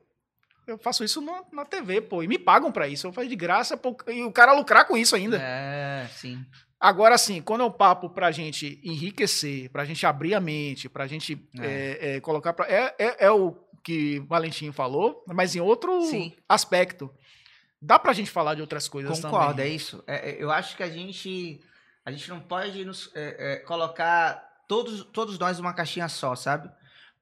[0.65, 3.07] eu faço isso na, na TV, pô, e me pagam pra isso.
[3.07, 5.37] Eu faço de graça, pô, e o cara lucrar com isso ainda.
[5.41, 6.43] É, sim.
[6.79, 11.07] Agora, assim, quando é um papo pra gente enriquecer, pra gente abrir a mente, pra
[11.07, 11.65] gente É.
[11.65, 12.65] é, é, colocar pra.
[12.71, 16.33] É, é, é o que o Valentim falou, mas em outro Sim.
[16.47, 17.11] aspecto.
[17.81, 19.65] Dá pra gente falar de outras coisas Concordo, também.
[19.71, 20.03] é isso.
[20.05, 21.61] É, é, eu acho que a gente
[22.05, 26.69] a gente não pode nos, é, é, colocar todos, todos nós numa caixinha só, sabe?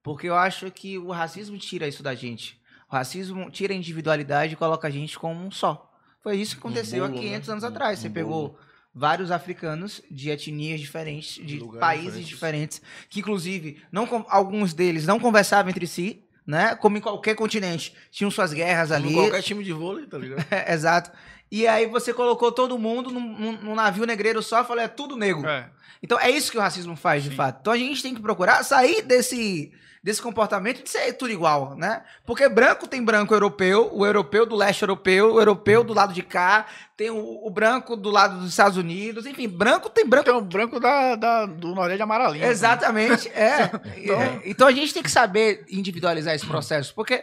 [0.01, 2.59] Porque eu acho que o racismo tira isso da gente.
[2.89, 5.91] O racismo tira a individualidade e coloca a gente como um só.
[6.21, 7.51] Foi isso que aconteceu bolo, há 500 né?
[7.53, 7.99] anos Um- atrás.
[7.99, 8.15] um Você bolo.
[8.25, 8.59] pegou
[8.93, 15.19] vários africanos de etnias diferentes, de Lugares países diferentes, que inclusive não alguns deles não
[15.19, 16.73] conversavam entre si, né?
[16.75, 19.13] Como em qualquer continente, tinham suas guerras Como ali.
[19.13, 20.45] Qualquer time de vôlei, tá ligado?
[20.49, 21.11] É, exato.
[21.51, 25.15] E aí você colocou todo mundo num, num- navio negreiro só e falou, é tudo
[25.15, 25.47] negro.
[25.47, 25.69] É.
[26.01, 27.35] Então é isso que o racismo faz, de Sim.
[27.35, 27.59] fato.
[27.61, 29.71] Então a gente tem que procurar sair desse,
[30.07, 32.01] desse comportamento de ser tudo igual, né?
[32.25, 36.23] Porque branco tem branco europeu, o europeu do leste europeu, o europeu do lado de
[36.23, 40.33] cá, tem o, o branco do lado dos Estados Unidos, enfim, branco tem branco Tem
[40.33, 42.45] o branco da, da- do Nordeste Amarelinho.
[42.45, 43.69] Exatamente, é.
[43.99, 44.41] Então- É.
[44.45, 47.21] Então a gente tem que saber individualizar esse processo, porque,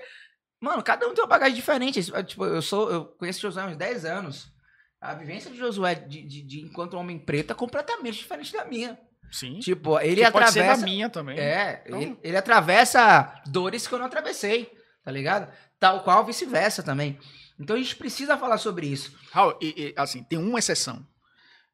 [0.61, 2.03] mano, cada um tem uma bagagem diferente.
[2.27, 4.53] Tipo, eu sou, eu conheço o Josué há uns 10 anos.
[5.01, 8.99] A vivência de Josué de, de, de enquanto homem preto é completamente diferente da minha.
[9.35, 9.59] Sim.
[9.59, 10.85] Tipo, ele Que pode ser da atravessa.
[10.87, 11.39] minha também.
[11.39, 14.73] É, Então- ele, ele atravessa dores que eu não atravessei,
[15.03, 15.53] tá ligado?
[15.81, 17.19] Tal qual vice-versa também.
[17.59, 19.17] Então a gente precisa falar sobre isso.
[19.33, 21.05] Raul, e- e, assim, tem uma exceção.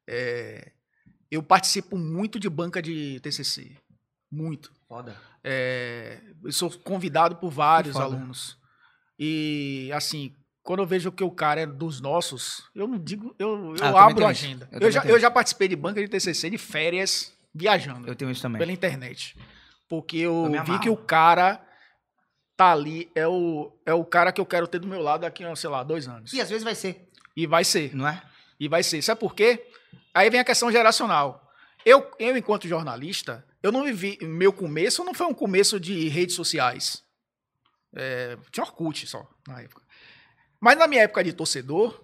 [0.07, 0.71] É,
[1.29, 3.71] eu participo muito de banca de TCC.
[4.31, 4.71] Muito.
[4.87, 5.15] Foda.
[5.43, 8.57] É, eu sou convidado por vários alunos.
[9.19, 10.33] E, assim,
[10.63, 14.05] quando eu vejo que o cara é dos nossos, eu não digo, eu, eu Ah,
[14.05, 14.67] abro a agenda.
[14.71, 18.31] Eu Eu, já, eu já participei de banca de TCC de férias viajando Eu tenho
[18.31, 18.59] isso também.
[18.59, 19.37] pela internet.
[19.89, 21.61] Porque Eu eu, vi que o cara
[22.55, 25.43] tá ali, é o, é o cara que eu quero ter do meu lado daqui
[25.55, 26.31] sei lá, dois anos.
[26.33, 27.95] E às vezes vai ser, E vai ser.
[27.95, 28.21] não é?
[28.59, 29.01] E vai ser.
[29.01, 29.67] Sabe por quê?
[30.13, 31.49] Aí vem a questão geracional.
[31.85, 34.17] Eu, eu enquanto jornalista, eu não vivi.
[34.21, 37.03] Meu começo não foi um começo de redes sociais.
[37.93, 39.81] É, tinha Orkut só na época.
[40.59, 42.03] Mas na minha época de torcedor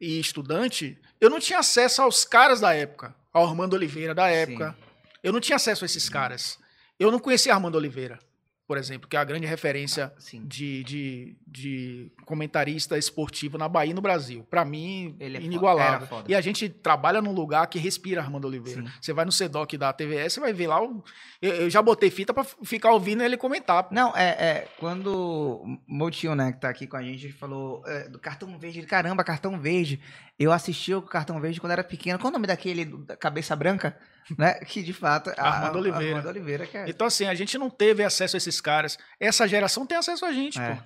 [0.00, 3.16] e estudante, eu não tinha acesso aos caras da época.
[3.34, 4.76] Ao Armando Oliveira da época.
[5.22, 6.58] Eu não tinha acesso a esses caras.
[6.98, 8.20] Eu não conhecia Armando Oliveira,
[8.66, 10.42] por exemplo, que é a grande referência Sim.
[10.46, 14.46] de, de, de comentarista esportivo na Bahia e no Brasil.
[14.48, 16.06] Pra mim, Ele é inigualável.
[16.06, 16.30] foda.
[16.30, 18.82] E a gente trabalha num lugar que respira Armando Oliveira.
[18.82, 18.88] Sim.
[19.00, 20.82] Você vai no CEDOC da TVS, você vai ver lá.
[20.82, 21.04] o-
[21.42, 23.84] Eu, eu já botei fita pra ficar ouvindo ele comentar.
[23.84, 23.94] pô.
[23.94, 27.32] Não, é, é quando o meu tio, né, que tá aqui com a gente, ele
[27.34, 28.80] falou é, do cartão verde.
[28.82, 30.00] Caramba, cartão verde.
[30.38, 32.18] Eu assisti o cartão verde quando era pequeno.
[32.18, 33.96] Qual o nome daquele da cabeça branca?
[34.38, 34.54] Né?
[34.66, 35.30] Que de fato.
[35.36, 36.16] a- Armando a- Oliveira.
[36.18, 36.84] Armando Oliveira, que é.
[36.88, 38.96] Então, assim, a gente não teve acesso a esses caras.
[39.20, 40.74] Essa geração tem acesso a gente, É.
[40.74, 40.82] pô.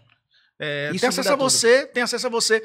[0.60, 2.60] É, Isso tem acesso a você, tem acesso a você.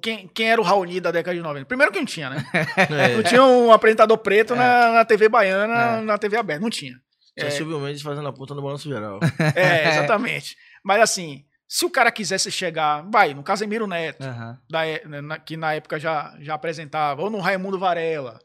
[0.00, 1.66] Quem, quem era o Raoni da década de 90?
[1.66, 2.42] Primeiro que não tinha, né?
[3.12, 3.16] É.
[3.16, 6.00] Não tinha um apresentador preto na, na TV baiana, É.
[6.00, 6.62] na TV aberta.
[6.62, 6.94] Não tinha.
[7.36, 7.50] Tinha É.
[7.50, 9.20] Silvio Mendes fazendo a puta no balanço geral.
[9.54, 10.56] É, exatamente.
[10.82, 14.58] Mas assim, se o cara quisesse chegar, vai, no Casemiro Neto, Aham.
[14.70, 18.38] da é- na- que na época já, já apresentava, ou no Raimundo Varela,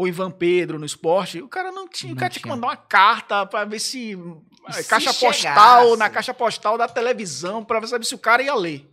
[0.00, 2.08] ou Ivan Pedro no esporte, o cara não tinha.
[2.08, 4.16] Não o cara tinha que mandar uma carta pra ver se.
[4.70, 5.20] se caixa chegasse.
[5.20, 8.90] postal, na caixa postal da televisão, pra saber se o cara ia ler.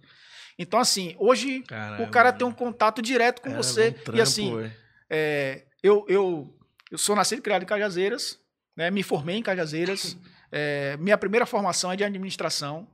[0.59, 3.87] Então, assim, hoje Caramba, o cara tem um contato direto com Era você.
[3.87, 4.71] um trampo, e assim,
[5.09, 6.53] é, eu, eu,
[6.91, 8.37] eu sou nascido e criado em Cajazeiras,
[8.75, 10.17] né, me formei em Cajazeiras.
[10.51, 12.85] é, minha primeira formação é de administração,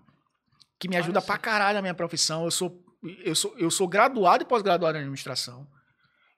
[0.77, 1.25] que me Olha ajuda só.
[1.25, 2.43] pra caralho na minha profissão.
[2.43, 2.79] Eu sou,
[3.23, 5.65] eu sou, eu sou graduado e pós-graduado em administração.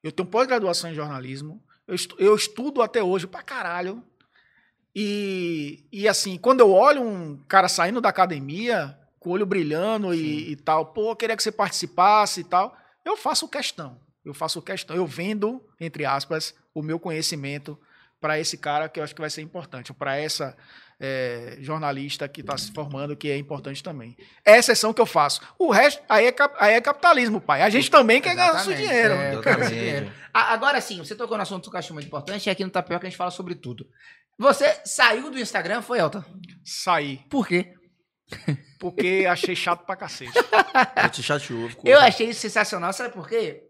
[0.06, 1.60] Eu tenho pós-graduação em jornalismo.
[1.88, 4.04] Eu, estu- eu estudo até hoje pra caralho.
[4.96, 10.14] E, e assim, quando eu olho um cara saindo da academia, com o olho brilhando
[10.14, 14.00] e, e tal, pô, eu queria que você participasse e tal, eu faço questão.
[14.24, 14.96] Eu faço questão.
[14.96, 17.78] Eu vendo, entre aspas, o meu conhecimento
[18.22, 20.56] para esse cara que eu acho que vai ser importante, para essa
[21.00, 24.16] é, jornalista que está se formando, que é importante também.
[24.46, 25.42] É a exceção que eu faço.
[25.60, 27.62] O resto, aí é, aí é capitalismo, pai.
[27.62, 29.14] A gente também quer ganhar nosso dinheiro.
[29.14, 29.32] é,
[30.34, 33.06] Agora sim, você tocou no assunto que eu acho muito importante, e aqui no Tapioca
[33.06, 33.88] a gente fala sobre tudo.
[34.38, 36.24] Você saiu do Instagram, foi, Elton?
[36.64, 37.24] Sair.
[37.30, 37.74] Por quê?
[38.80, 40.32] Porque achei chato pra cacete.
[41.04, 41.70] Eu te chateou.
[41.70, 43.64] ficou- Eu achei isso sensacional, sabe por quê?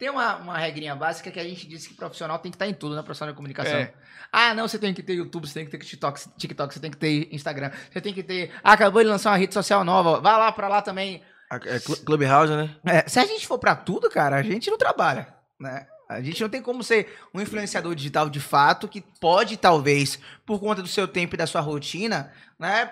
[0.00, 2.72] Tem uma, uma regrinha básica que a gente disse que profissional tem que estar em
[2.72, 3.76] tudo na profissional de comunicação.
[3.76, 3.92] É.
[4.32, 6.90] Ah, não, você tem que ter YouTube, você tem que ter TikTok, TikTok, você tem
[6.90, 8.50] que ter Instagram, você tem que ter.
[8.64, 11.22] Ah, acabou de lançar uma rede social nova, vai lá pra lá também.
[11.52, 12.74] É Cl- Clubhouse, né?
[12.84, 15.86] É, se a gente for pra tudo, cara, a gente não trabalha, né?
[16.08, 20.58] A gente não tem como ser um influenciador digital de fato que pode, talvez, por
[20.58, 22.90] conta do seu tempo e da sua rotina, né,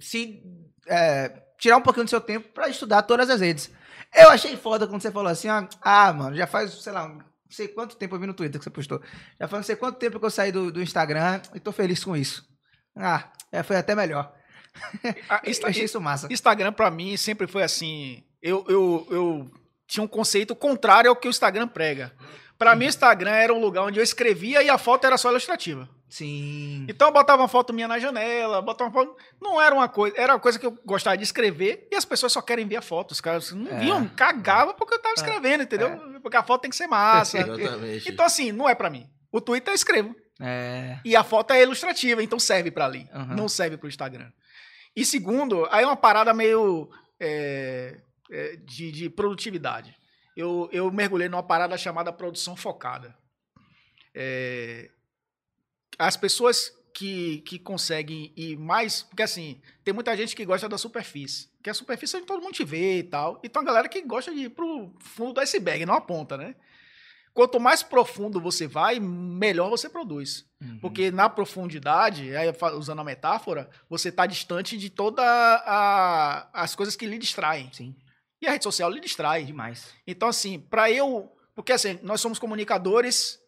[0.00, 0.42] se
[0.88, 3.70] é, tirar um pouquinho do seu tempo pra estudar todas as redes.
[4.22, 7.24] Eu achei foda quando você falou assim, ó, ah, mano, já faz, sei lá, não
[7.50, 9.00] sei quanto tempo eu vi no Twitter que você postou.
[9.40, 12.04] Já faz não sei quanto tempo que eu saí do, do Instagram e tô feliz
[12.04, 12.46] com isso.
[12.96, 14.32] Ah, é, foi até melhor.
[15.28, 16.28] Ah, Eu achei isso massa.
[16.30, 18.22] Instagram, pra mim, sempre foi assim.
[18.42, 19.50] Eu, eu, eu
[19.86, 22.12] tinha um conceito contrário ao que o Instagram prega.
[22.58, 25.30] Pra mim, o Instagram era um lugar onde eu escrevia e a foto era só
[25.30, 25.88] ilustrativa.
[26.08, 26.86] Sim.
[26.88, 29.16] Então eu botava uma foto minha na janela, botava uma foto.
[29.40, 30.16] Não era uma coisa.
[30.18, 32.82] Era uma coisa que eu gostava de escrever e as pessoas só querem ver a
[32.82, 33.12] foto.
[33.12, 33.78] Os caras não É.
[33.80, 36.20] viam, cagava porque eu tava escrevendo, entendeu?
[36.22, 37.38] Porque a foto tem que ser massa.
[37.38, 38.08] Exatamente.
[38.10, 39.08] então, assim, não é pra mim.
[39.30, 40.16] O Twitter eu escrevo.
[40.40, 40.98] É.
[41.04, 43.06] E a foto é ilustrativa, então serve pra ali.
[43.12, 43.34] Aham.
[43.34, 44.30] Não serve pro Instagram.
[44.96, 46.88] E segundo, aí é uma parada meio
[47.20, 47.98] é,
[48.30, 49.94] é, de, de produtividade.
[50.36, 53.14] Eu, eu mergulhei numa parada chamada produção focada.
[54.14, 54.88] É,
[55.98, 59.02] as pessoas que, que conseguem ir mais.
[59.02, 61.48] Porque assim, tem muita gente que gosta da superfície.
[61.62, 63.38] Que a superfície é onde todo mundo te vê e tal.
[63.42, 66.36] E tem uma galera que gosta de ir pro fundo do iceberg, não a ponta,
[66.36, 66.56] né?
[67.32, 70.44] Quanto mais profundo você vai, melhor você produz.
[70.60, 70.80] Uhum.
[70.80, 72.30] Porque na profundidade,
[72.76, 75.24] usando a metáfora, você está distante de todas
[76.52, 77.70] as coisas que lhe distraem.
[77.72, 77.94] Sim,
[78.42, 79.44] E a rede social lhe distrai.
[79.44, 79.88] demais.
[80.04, 81.30] Então, assim, para eu.
[81.54, 83.38] Porque assim, nós somos comunicadores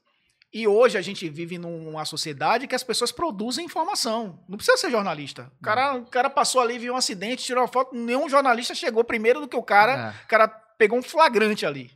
[0.53, 4.43] e hoje a gente vive numa sociedade que as pessoas produzem informação.
[4.49, 5.51] Não precisa ser jornalista.
[5.61, 7.95] O cara, o cara passou ali, viu um acidente, tirou uma foto.
[7.95, 10.15] Nenhum jornalista chegou primeiro do que o cara.
[10.21, 10.25] É.
[10.25, 11.91] O cara pegou um flagrante ali.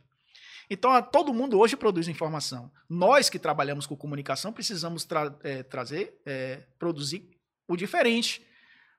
[0.69, 2.71] Então, todo mundo hoje produz informação.
[2.89, 7.29] Nós que trabalhamos com comunicação precisamos tra- é, trazer, é, produzir
[7.67, 8.41] o diferente,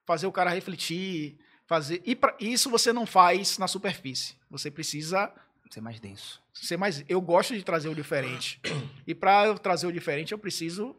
[0.04, 2.00] fazer o cara refletir, fazer.
[2.04, 4.36] E pra- isso você não faz na superfície.
[4.50, 5.32] Você precisa
[5.70, 6.40] Ser mais denso.
[6.54, 7.04] ser mais.
[7.08, 8.60] Eu gosto de trazer o diferente.
[9.06, 10.96] E para eu trazer o diferente, eu preciso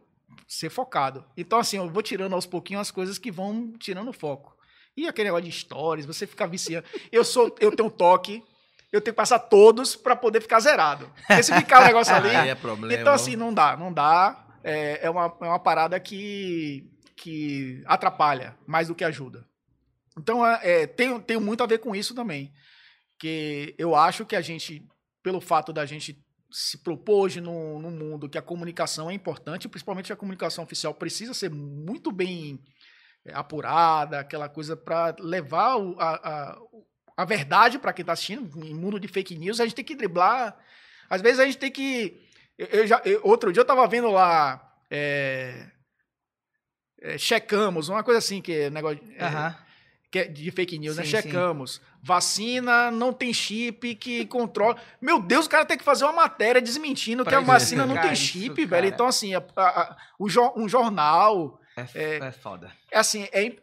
[0.48, 1.26] ser focado.
[1.36, 4.56] Então, assim, eu vou tirando aos pouquinhos as coisas que vão tirando o foco.
[4.96, 6.86] E aquele negócio de stories, você fica viciando.
[7.12, 8.44] Eu sou, eu tenho toque,
[8.92, 11.12] eu tenho que passar todos para poder ficar zerado.
[11.28, 12.36] Porque se ficar o negócio ali.
[12.36, 13.00] Aí é problema.
[13.00, 14.46] Então, assim, não dá, não dá.
[14.64, 19.46] É, é, uma, é uma parada que, que atrapalha mais do que ajuda.
[20.18, 22.52] Então, é, é, tem, tem muito a ver com isso também.
[23.20, 24.86] Que eu acho que a gente,
[25.24, 29.68] pelo fato da gente se propor hoje no, no mundo que a comunicação é importante,
[29.68, 32.64] principalmente a comunicação oficial precisa ser muito bem
[33.26, 36.58] é, apurada, aquela coisa para levar o- a, a,
[37.18, 38.64] a verdade para quem está assistindo.
[38.64, 40.58] Em mundo de fake news, a gente tem que driblar.
[41.10, 42.18] Às vezes a gente tem que.
[42.58, 44.74] Eu, eu já, eu- outro dia eu estava vendo lá.
[44.90, 45.70] é,
[47.02, 49.00] é, checamos, uma coisa assim, que é negócio.
[49.20, 49.52] Aham.
[49.54, 49.67] que é
[50.12, 51.04] de fake news, né?
[51.04, 51.22] Sim, sim.
[51.22, 51.82] Checamos.
[52.02, 54.78] Vacina não tem chip que controla.
[55.02, 57.98] Meu Deus, o cara tem que fazer uma matéria desmentindo que Pra a vacina não
[58.00, 58.68] tem isso, chip, cara.
[58.82, 58.94] velho.
[58.94, 59.98] Então, assim, a- a-
[60.58, 61.60] um jornal.
[61.76, 62.72] É, f- é foda.
[62.92, 63.54] É assim, é,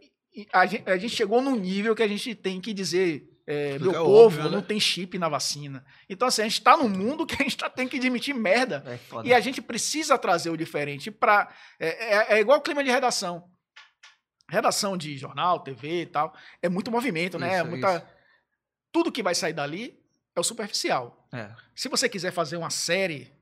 [0.53, 3.29] a, gente, a gente chegou num nível que a gente tem que dizer.
[3.47, 4.65] é, meu Fica povo óbvio, não né?
[4.67, 5.85] tem chip na vacina.
[6.09, 8.83] Então, assim, a gente tá num mundo que a gente tá, tem que admitir merda.
[8.87, 8.99] É.
[9.29, 11.49] E a gente precisa trazer o diferente para
[11.81, 13.45] é, é, é igual o clima de redação.
[14.55, 17.59] Redação de jornal, TV e tal, é muito movimento, né?
[17.59, 17.97] Isso, Muita...
[17.97, 18.07] isso.
[18.93, 20.01] Tudo que vai sair dali
[20.35, 21.29] é o superficial.
[21.33, 21.51] É.
[21.75, 23.33] Se você quiser fazer uma série,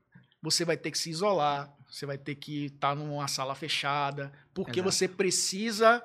[0.41, 4.79] você vai ter que se isolar, você vai ter que estar numa sala fechada, porque
[4.79, 4.91] Exato.
[4.91, 6.03] você precisa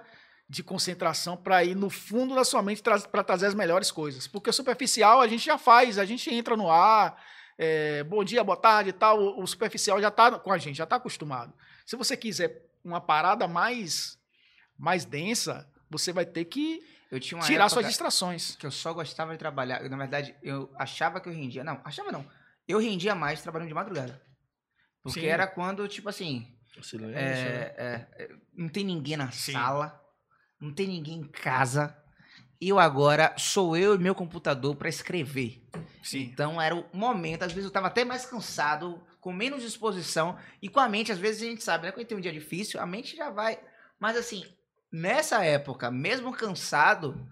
[0.48, 4.26] de concentração para ir no fundo da sua mente para trazer as melhores coisas.
[4.26, 7.22] Porque o superficial a gente já faz, a gente entra no ar,
[7.56, 10.76] é, bom dia, boa tarde e tal, o, o superficial já está com a gente,
[10.76, 11.52] já está acostumado.
[11.84, 14.17] Se você quiser uma parada mais,
[14.78, 18.54] mais densa, você vai ter que Eu tinha uma tirar suas distrações.
[18.56, 19.82] que eu só gostava de trabalhar.
[19.88, 21.64] Na verdade, eu achava que eu rendia.
[21.64, 22.24] Não, achava não.
[22.66, 24.22] Eu rendia mais trabalhando de madrugada.
[25.02, 25.26] Porque Sim.
[25.26, 26.46] era quando, tipo assim,
[26.82, 27.16] Silêncio.
[27.18, 29.52] é, é, é, não tem ninguém na Sim.
[29.52, 29.98] sala,
[30.60, 31.96] não tem ninguém em casa.
[32.60, 35.64] E eu agora sou eu e meu computador para escrever.
[36.02, 36.22] Sim.
[36.32, 40.68] Então era o momento, às vezes eu tava até mais cansado, com menos disposição, e
[40.68, 41.92] com a mente, às vezes a gente sabe, né?
[41.92, 43.58] Quando tem um dia difícil, a mente já vai.
[43.98, 44.44] Mas assim,
[44.92, 47.26] nessa época, mesmo cansado,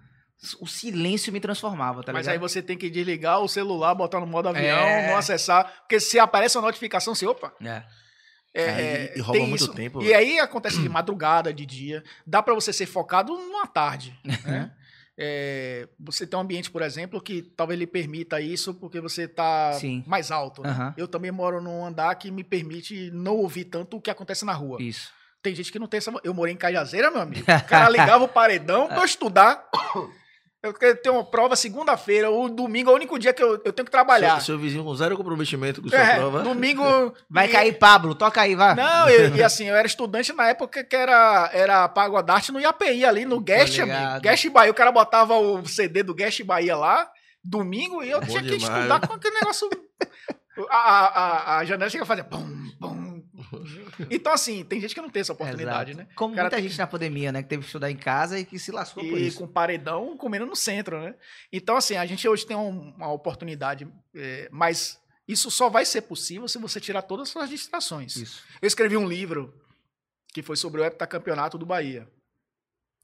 [0.61, 2.33] o silêncio me transformava, tá Mas ligado?
[2.35, 5.09] aí você tem que desligar o celular, botar no modo avião, É.
[5.09, 5.81] não acessar.
[5.81, 7.83] Porque se aparece uma notificação, você, opa, É.
[8.59, 9.75] É, Aí, é, e rouba tem muito isso.
[9.75, 12.03] tempo, E aí acontece de madrugada, de dia.
[12.27, 14.19] Dá pra você ser focado numa tarde.
[14.47, 14.73] né?
[15.19, 19.75] É, você tem um ambiente, por exemplo, que talvez lhe permita isso porque você tá
[19.75, 20.03] Sim.
[20.07, 20.63] mais alto.
[20.63, 20.71] né?
[20.71, 20.95] Aham.
[20.97, 24.55] Eu também moro num andar que me permite não ouvir tanto o que acontece na
[24.55, 24.79] rua.
[24.81, 25.11] Isso.
[25.47, 26.13] Tem gente que não tem essa.
[26.25, 27.43] Eu morei em Cajazeira, meu amigo.
[27.49, 29.65] O cara ligava o paredão pra eu estudar.
[30.61, 33.85] Eu tenho uma prova segunda-feira, o domingo é o único dia que eu, eu tenho
[33.87, 34.41] que trabalhar.
[34.41, 36.43] Seu, seu vizinho com zero comprometimento com sua É, prova.
[36.43, 36.83] domingo.
[37.31, 38.75] Vai e- cair, Pablo, toca aí, vai.
[38.75, 43.05] Não, e, e assim, eu era estudante na época que era, era Pagodarte no IAPI,
[43.05, 44.21] ali no Guest, amigo.
[44.21, 44.73] Guest Bahia.
[44.73, 47.09] O cara botava o CD do Guest Bahia lá,
[47.45, 48.77] domingo, e eu Bom tinha que demais.
[48.81, 49.71] estudar com aquele negócio.
[50.69, 52.25] A, a, a, a janela chega a fazer.
[52.25, 53.06] Pum, pum.
[54.11, 56.07] Então, assim, tem gente que não tem essa oportunidade, Exato.
[56.09, 56.15] né?
[56.15, 57.43] Como muita tem gente na pandemia, né?
[57.43, 59.39] Que teve que estudar em casa e que se lascou por E isso.
[59.39, 61.15] com paredão comendo no centro, né?
[61.53, 66.03] Então, assim, a gente hoje tem um- uma oportunidade, é, mas isso só vai ser
[66.03, 68.17] possível se você tirar todas as suas distrações.
[68.17, 68.43] Isso.
[68.61, 69.55] Eu escrevi um livro
[70.33, 72.07] que foi sobre o heptacampeonato do Bahia.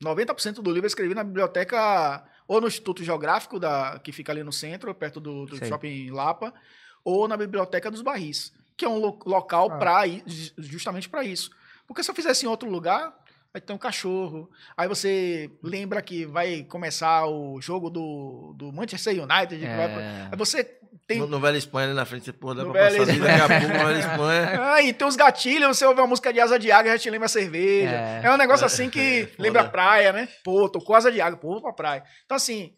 [0.02, 4.42] 90% do livro eu escrevi na biblioteca, ou no Instituto Geográfico, da, que fica ali
[4.42, 5.64] no centro, perto do, do.
[5.66, 6.52] Shopping Lapa,
[7.04, 10.04] ou na Biblioteca dos Barris, que é um lo- local Ah.
[10.26, 11.50] ju- justamente para isso.
[11.86, 13.12] Porque se eu fizesse em outro lugar,
[13.52, 19.12] vai ter um cachorro, aí você lembra que vai começar o jogo do, do Manchester
[19.22, 20.28] United, que vai pra- É...
[20.32, 20.64] aí você
[21.06, 23.10] tem No, no Velho Espanha ali na frente, você porra, dá No pra Velho passar
[23.12, 24.50] ali daqui a pouco no Velho Espanha.
[24.74, 27.10] Ah, e tem os gatilhos, você ouve uma música de asa de águia, já te
[27.10, 27.90] lembra cerveja.
[27.94, 28.20] É.
[28.24, 29.42] É, um negócio assim que Foda.
[29.42, 30.28] lembra praia, né?
[30.42, 32.04] Pô, tô com asa de água, pô, vou pra praia.
[32.24, 32.72] Então, assim,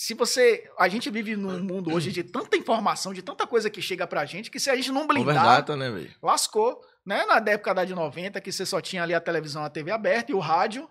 [0.00, 0.70] se você.
[0.78, 4.24] A gente vive num mundo hoje de tanta informação, de tanta coisa que chega pra
[4.24, 6.14] gente, que se a gente não blindar, Overdata, né, velho?
[6.22, 6.80] lascou.
[7.04, 7.26] Né?
[7.26, 10.36] Na década de 90, que você só tinha ali a televisão, a TV aberta e
[10.36, 10.88] o rádio,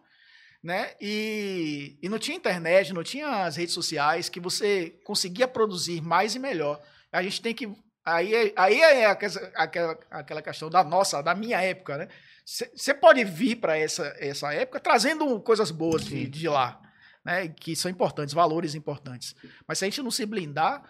[0.61, 0.91] né?
[0.99, 6.35] E, e não tinha internet, não tinha as redes sociais, que você conseguia produzir mais
[6.35, 6.81] e melhor.
[7.09, 7.73] A gente tem que.
[8.03, 12.09] Aí é, aí é aquela, aquela, questão da nossa, da minha época, né?
[12.45, 16.81] Você pode vir para essa, essa época trazendo coisas boas de, de lá,
[17.27, 17.47] né?
[17.49, 19.35] Que são importantes, valores importantes.
[19.67, 20.83] Mas se a gente não se blindar,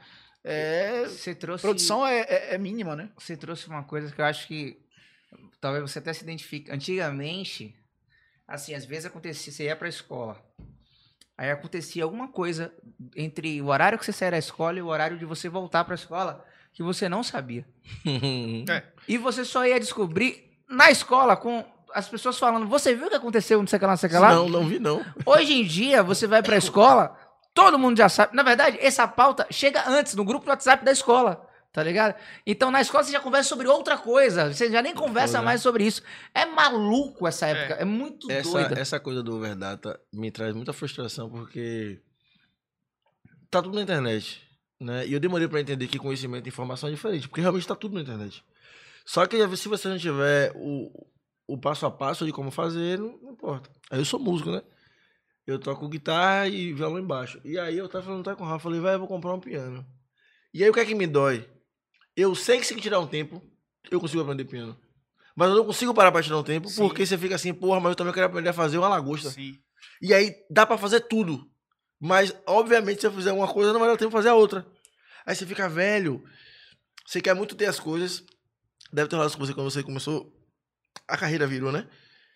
[0.43, 1.65] é, Você trouxe...
[1.65, 3.09] a produção é, é- é mínima, né?
[3.17, 4.77] Você trouxe uma coisa que eu acho que
[5.59, 6.71] talvez você até se identifique.
[6.71, 7.75] Antigamente,
[8.47, 10.41] assim, às vezes acontecia, você ia pra escola.
[11.37, 12.73] Aí acontecia alguma coisa
[13.15, 15.95] entre o horário que você saía da escola e o horário de você voltar pra
[15.95, 17.65] escola que você não sabia.
[18.69, 18.83] É.
[19.07, 21.63] E você só ia descobrir na escola com
[21.97, 24.07] as pessoas falando, você viu o que aconteceu, não sei o que lá, não sei
[24.07, 24.35] o que lá?
[24.35, 25.03] Não, não vi, não.
[25.25, 27.17] Hoje em dia, você vai pra escola,
[27.55, 28.35] todo mundo já sabe.
[28.35, 31.43] Na verdade, essa pauta chega antes, no grupo do WhatsApp da escola.
[31.73, 32.15] Tá ligado?
[32.45, 34.51] Então, na escola, você já conversa sobre outra coisa.
[34.51, 35.45] Você já nem conversa Foda.
[35.45, 36.01] mais sobre isso.
[36.33, 37.75] É maluco essa época.
[37.81, 38.79] É, muito Essa, doida.
[38.79, 41.99] essa coisa do overdata me traz muita frustração, porque
[43.51, 44.41] tá tudo na internet,
[44.79, 45.05] né?
[45.05, 47.93] E eu demorei pra entender que conhecimento e informação é diferente, porque realmente tá tudo
[47.95, 48.43] na internet.
[49.05, 50.89] Só que se você não tiver o,
[51.47, 53.69] o passo a passo de como fazer, não, não importa.
[53.89, 54.61] Aí eu sou músico, né?
[55.45, 57.39] Eu toco guitarra e violão embaixo.
[57.45, 59.39] E aí eu tava falando tá com o Rafa, falei, vai, eu vou comprar um
[59.39, 59.85] piano.
[60.53, 61.47] E aí o que é que me dói?
[62.15, 63.41] Eu sei que se tirar um tempo,
[63.89, 64.77] eu consigo aprender piano.
[65.35, 66.81] Mas eu não consigo parar pra tirar um tempo, Sim.
[66.81, 69.29] porque você fica assim, porra, mas eu também quero aprender a fazer uma lagosta.
[69.29, 69.57] Sim.
[70.01, 71.49] E aí dá pra fazer tudo.
[71.99, 74.65] Mas, obviamente, se eu fizer uma coisa, não vai dar tempo de fazer a outra.
[75.25, 76.23] Aí você fica velho.
[77.05, 78.23] Você quer muito ter as coisas.
[78.91, 80.36] Deve ter rolado com você quando você começou.
[81.07, 81.87] A carreira virou, né?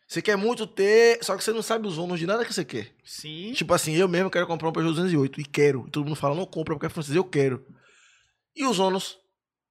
[0.07, 2.65] Você quer muito ter, só que você não sabe os ônus de nada que você
[2.65, 2.93] quer.
[3.03, 3.53] Sim.
[3.53, 5.86] Tipo assim, eu mesmo quero comprar um Peugeot 208 e quero.
[5.88, 7.65] E todo mundo fala, não compra porque é francês, eu quero.
[8.55, 9.17] E os ônus?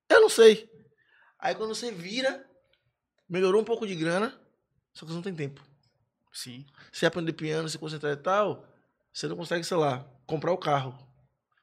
[0.09, 0.69] Eu não sei.
[1.39, 2.43] Aí quando você vira,
[3.29, 4.35] melhorou um pouco de grana,
[4.95, 5.63] só que você não tem tempo.
[6.33, 6.65] Sim.
[6.91, 8.67] Você aprender piano, se concentrar e tal,
[9.13, 10.97] você não consegue, sei lá, comprar o carro.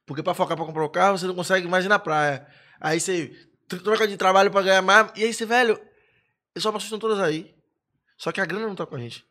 [0.06, 2.46] Porque pra focar pra comprar o carro, você não consegue mais ir na praia.
[2.80, 3.28] Aí você
[3.66, 5.10] tr- troca de trabalho pra ganhar mais.
[5.16, 5.78] E aí você, velho,
[6.58, 7.54] as opções estão todas aí.
[8.16, 9.24] Só que a grana não tá com a gente.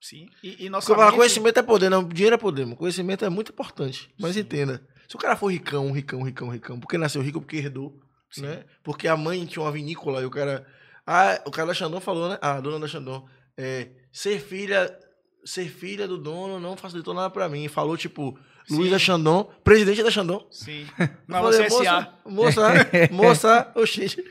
[0.00, 0.28] Sim.
[0.42, 2.04] E, e nossa Porque mente- conhecimento é poder, não.
[2.06, 2.76] Dinheiro é poder, mano.
[2.76, 4.12] Conhecimento é muito importante.
[4.18, 4.86] Mas entenda.
[5.08, 7.98] Se o cara for ricão, ricão, ricão, ricão, porque nasceu rico, porque herdou,
[8.30, 8.42] Sim.
[8.42, 8.64] né?
[8.82, 10.66] Porque a mãe tinha uma vinícola e o cara.
[11.06, 12.38] Ah, o cara da Xandão falou, né?
[12.40, 13.26] Ah, a dona da Xandão.
[13.56, 14.98] É, ser filha.
[15.44, 17.68] Ser filha do dono não facilitou nada pra mim.
[17.68, 18.38] Falou, tipo,
[18.70, 18.90] Luiz Sim.
[18.90, 20.46] da Xandão, presidente da Xandão.
[20.50, 20.86] Sim.
[21.28, 24.24] Não, falei, você é moça, moça, moça, oxi.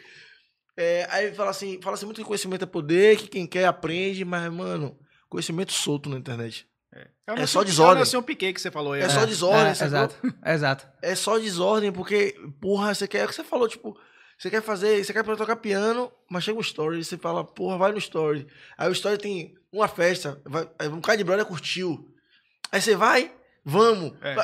[0.76, 4.26] É, aí fala assim, fala assim muito que conhecimento é poder, que quem quer aprende,
[4.26, 4.98] mas, mano,
[5.30, 6.68] conhecimento solto na internet.
[6.92, 8.04] o É só Nelson- desordem.
[8.14, 9.02] É o Piquet que você falou aí.
[9.02, 9.14] É né?
[9.14, 10.16] só desordem, É, exato,
[10.46, 10.88] exato.
[11.02, 13.20] É só desordem, porque, porra, você quer.
[13.20, 13.98] É o que você falou, tipo,
[14.38, 17.78] você quer fazer, você quer tocar piano, mas chega um story, e você fala, porra,
[17.78, 18.48] vai no story.
[18.78, 22.10] Aí o story tem uma festa, vai, um cara de brother curtiu.
[22.72, 23.32] Aí você vai,
[23.66, 24.14] vamos.
[24.22, 24.36] É.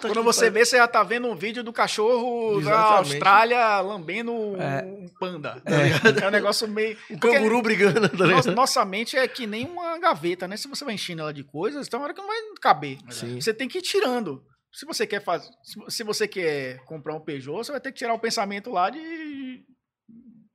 [0.00, 0.52] Quando que você pariu.
[0.52, 3.12] vê, você já tá vendo um vídeo do cachorro da Exatamente.
[3.12, 4.82] Austrália lambendo um, É.
[4.84, 5.62] um panda.
[5.64, 6.24] É.
[6.24, 6.96] É um negócio meio.
[7.10, 10.56] O porque canguru brigando, tá nossa, nossa mente é que nem uma gaveta, né?
[10.56, 12.98] Se você vai enchendo ela de coisas, tem uma hora que não vai caber.
[13.10, 13.40] Sim.
[13.40, 14.42] Você tem que ir tirando.
[14.70, 15.48] Se você quer fazer.
[15.62, 18.90] se- Se você quer comprar um Peugeot, você vai ter que tirar o pensamento lá
[18.90, 18.98] de.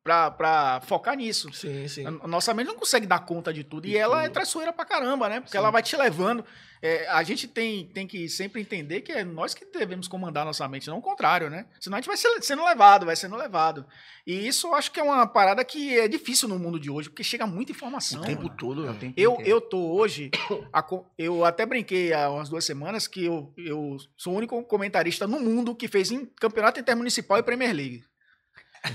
[0.03, 1.51] Pra, pra focar nisso.
[1.53, 2.05] Sim, sim.
[2.05, 3.87] A nossa mente não consegue dar conta de tudo.
[3.87, 4.33] E De ela é tudo.
[4.33, 5.39] traiçoeira pra caramba, né?
[5.39, 5.57] Porque Sim.
[5.59, 6.43] ela vai te levando.
[6.81, 10.67] É, a gente tem, tem que sempre entender que é nós que devemos comandar nossa
[10.67, 11.65] mente, não o contrário, né?
[11.79, 13.85] Senão a gente vai ser- sendo levado, vai sendo levado.
[14.27, 17.09] E isso eu acho que é uma parada que é difícil no mundo de hoje,
[17.09, 18.19] porque chega muita informação.
[18.19, 18.55] O tempo mano.
[18.57, 18.99] todo, É velho.
[18.99, 19.49] tempo Eu, inteiro.
[19.49, 20.29] eu tô hoje.
[20.73, 20.83] a
[21.17, 25.39] eu até brinquei há umas duas semanas que eu, eu sou o único comentarista no
[25.39, 28.03] mundo que fez em campeonato intermunicipal e Premier League.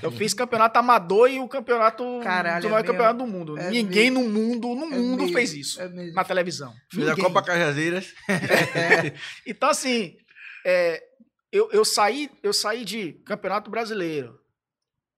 [0.02, 2.92] Eu fiz campeonato amador e o campeonato Caralho, do é maior mesmo?
[2.94, 3.58] campeonato do mundo.
[3.58, 6.14] É Ninguém no mundo, no É mundo mesmo, fez isso é mesmo.
[6.14, 6.74] na televisão.
[6.92, 7.16] Fiz a.
[7.16, 8.12] Copa Cajazeiras.
[9.46, 10.16] Então, assim,
[10.64, 11.02] é,
[11.50, 14.38] eu, eu, saí, eu saí de Campeonato Brasileiro.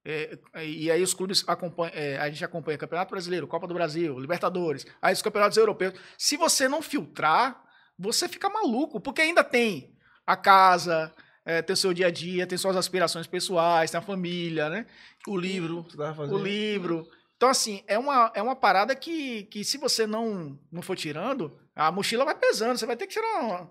[0.04, 4.18] é, e aí os clubes acompanham, é, a gente acompanha Campeonato Brasileiro, Copa do Brasil,
[4.18, 5.94] Libertadores, aí os campeonatos europeus.
[6.16, 7.60] Se você não filtrar,
[7.98, 9.92] você fica maluco, porque ainda tem
[10.26, 11.12] a casa,
[11.44, 14.86] é, tem o seu dia a dia, tem suas aspirações pessoais, tem a família, né?
[15.26, 15.86] O livro,
[16.30, 17.08] o livro.
[17.36, 21.58] Então, assim, é uma, é uma parada que, que se você não, não for tirando,
[21.74, 22.78] a mochila vai pesando.
[22.78, 23.70] Você vai ter que tirar uma.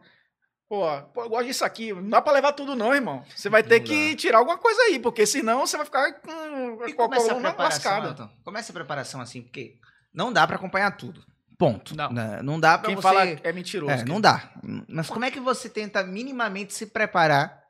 [0.68, 1.94] Pô, pô, eu gosto disso aqui.
[1.94, 3.24] Não dá pra levar tudo, não, irmão.
[3.36, 6.84] Você vai ter que tirar alguma coisa aí, porque senão você vai ficar com, com
[6.84, 8.32] a começa a coluna preparação, lascada.
[8.44, 9.78] Começa a preparação assim, porque
[10.14, 11.24] não dá pra acompanhar tudo.
[11.60, 11.94] Ponto.
[11.94, 12.10] Não.
[12.10, 12.40] Né?
[12.42, 13.02] Não dá pra Quem você...
[13.02, 13.92] fala é mentiroso.
[13.92, 14.50] É, não dá.
[14.88, 17.62] Mas como é que você tenta minimamente se preparar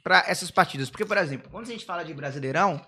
[0.00, 0.88] para essas partidas?
[0.88, 2.80] Porque, por exemplo, quando a gente fala de Brasileirão,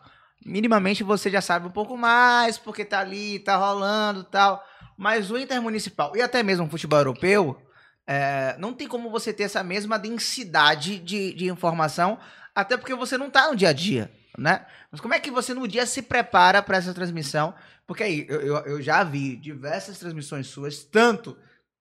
[0.47, 4.65] minimamente você já sabe um pouco mais, porque tá ali, tá rolando e tal.
[4.97, 7.61] Mas o Intermunicipal e até mesmo o futebol europeu,
[8.07, 12.17] é, não tem como você ter essa mesma densidade de, de informação,
[12.55, 14.09] até porque você não tá no dia a dia,
[14.39, 14.65] né?
[14.91, 17.55] Mas como é que você no dia se prepara para essa transmissão?
[17.87, 21.37] Porque aí, eu, eu, eu já vi diversas transmissões suas, tanto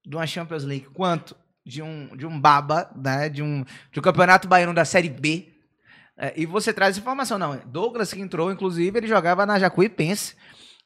[0.06, 1.36] de uma Champions League quanto
[1.66, 3.30] de um, de um Baba, né?
[3.30, 5.54] De um, de um campeonato baiano da Série B.
[6.18, 7.39] É, e você traz informação.
[7.39, 10.36] Não, Douglas que entrou, inclusive, ele jogava na Jacuipense.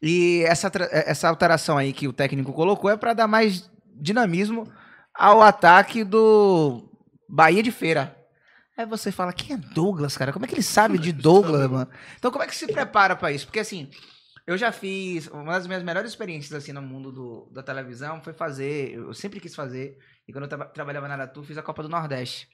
[0.01, 4.71] E essa, tra- essa alteração aí que o técnico colocou é para dar mais dinamismo
[5.13, 6.87] ao ataque do
[7.27, 8.16] Bahia de Feira.
[8.77, 10.31] Aí você fala, quem é Douglas, cara?
[10.31, 11.89] Como é que ele sabe de Douglas, mano?
[12.17, 13.47] Então como é que se prepara para isso?
[13.47, 13.89] Porque assim,
[14.45, 18.33] eu já fiz, uma das minhas melhores experiências assim no mundo do, da televisão foi
[18.33, 19.97] fazer, eu sempre quis fazer,
[20.27, 22.47] e quando eu traba- trabalhava na Aratu, fiz a Copa do Nordeste,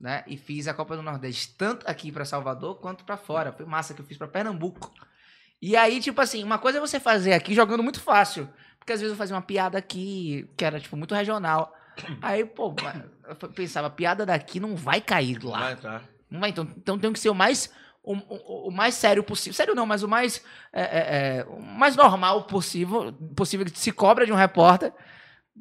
[0.00, 0.24] né?
[0.26, 3.52] E fiz a Copa do Nordeste tanto aqui para Salvador quanto para fora.
[3.52, 4.92] Foi massa que eu fiz para Pernambuco.
[5.60, 8.48] E aí, tipo assim, uma coisa é você fazer aqui jogando muito fácil,
[8.78, 11.72] porque às vezes eu fazia uma piada aqui que era tipo muito regional.
[12.20, 12.74] Aí, pô,
[13.28, 15.58] eu pensava, a piada daqui não vai cair lá.
[15.60, 16.04] Vai entrar.
[16.30, 17.72] Não vai, então, então tem que ser o mais
[18.02, 19.52] o, o- o mais sério possível.
[19.54, 23.90] Sério não, mas o mais é, é, é, o mais normal possível, possível que se
[23.92, 24.92] cobra de um repórter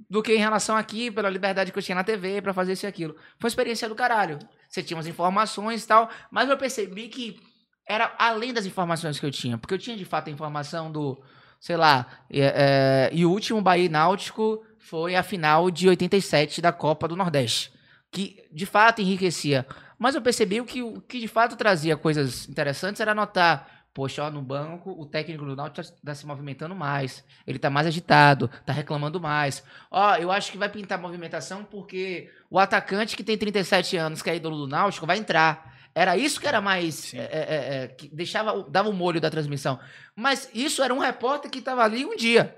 [0.10, 2.86] do que em relação aqui, pela liberdade que eu tinha na TV, pra fazer isso
[2.86, 3.14] e aquilo.
[3.40, 4.38] Foi uma experiência do caralho.
[4.70, 7.40] Você tinha umas informações e tal, mas eu percebi que
[7.88, 11.24] era além das informações que eu tinha, porque eu tinha de fato a informação do,
[11.60, 16.62] sei lá, é, é, e o último Bahia e Náutico foi a final de 87
[16.62, 17.74] da Copa do Nordeste,
[18.12, 19.66] que de fato enriquecia.
[19.98, 24.30] Mas eu percebi que o que de fato trazia coisas interessantes era notar, poxa, ó,
[24.30, 28.48] no banco o técnico do Náutico tá, tá se movimentando mais, ele tá mais agitado,
[28.64, 29.64] tá reclamando mais.
[29.90, 34.30] Ó, eu acho que vai pintar movimentação porque o atacante que tem 37 anos, que
[34.30, 35.74] é ídolo do Náutico, vai entrar.
[35.96, 37.12] Era isso que era mais.
[37.16, 39.80] é, é, é, que deixava, dava o molho da transmissão.
[40.16, 42.56] Mas isso era um repórter que estava ali um dia.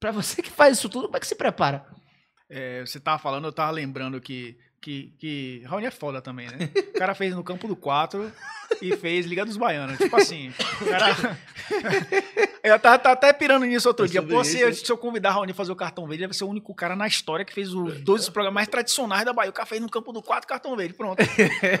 [0.00, 1.84] Pra você que faz isso tudo, como é que se prepara?
[2.50, 6.70] É, você tava falando, eu tava lembrando que, que, que Raoni é foda também, né?
[6.94, 8.32] O cara fez no campo do 4
[8.80, 9.98] e fez Liga dos Baianos.
[9.98, 10.48] Tipo assim,
[10.80, 11.38] o cara.
[12.62, 14.20] eu tava, tava até pirando nisso outro Eu dia.
[14.20, 16.34] soube Pô, se, eu- se eu convidar Raoni a fazer o cartão verde, ele vai
[16.38, 19.32] ser o único cara na história que fez os dois dos programas mais tradicionais da
[19.32, 19.50] Bahia.
[19.50, 20.94] O cara fez no campo do 4 cartão verde.
[20.94, 21.20] Pronto.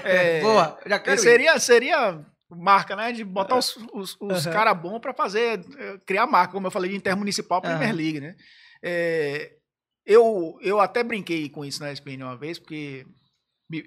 [0.04, 1.22] É, Boa, já quero ir.
[1.22, 2.18] seria, seria
[2.50, 3.12] marca, né?
[3.12, 4.52] De botar os, os, os Aham.
[4.52, 7.94] caras bons pra fazer, eh, criar marca, como eu falei, de intermunicipal Premier.
[7.94, 8.36] League, né?
[8.82, 9.56] É,
[10.04, 13.06] eu, eu até brinquei com isso na SPN uma vez, porque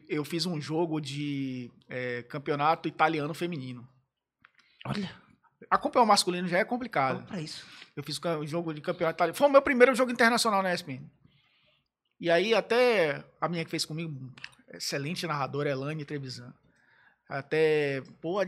[0.08, 3.88] eu fiz um jogo de eh, campeonato italiano feminino.
[4.86, 5.12] Olha.
[5.70, 7.26] acompanhar o masculino já é complicado.
[7.26, 7.66] Pra isso.
[7.96, 9.38] Eu fiz o jogo de campeonato italiano.
[9.38, 11.02] Foi o meu primeiro jogo internacional na ESPN.
[12.20, 14.32] E aí até a minha que fez comigo,
[14.72, 16.54] excelente narradora, Elane Trevisan.
[17.32, 18.42] Até, pô,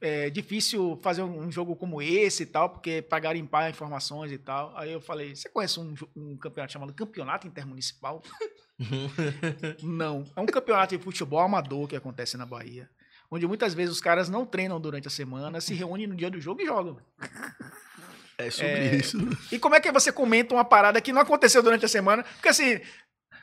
[0.00, 4.76] é, difícil fazer um jogo como esse e tal, porque para garimpar informações e tal.
[4.76, 8.20] Aí eu falei, você conhece um, um campeonato chamado Campeonato Intermunicipal?
[9.80, 10.24] não.
[10.34, 12.90] É um campeonato de futebol amador que acontece na Bahia.
[13.30, 16.40] Onde muitas vezes os caras não treinam durante a semana, se reúnem no dia do
[16.40, 16.98] jogo e jogam.
[18.38, 18.96] É sobre é...
[18.96, 19.18] isso.
[19.52, 22.24] E como é que você comenta uma parada que não aconteceu durante a semana?
[22.24, 22.80] Porque assim,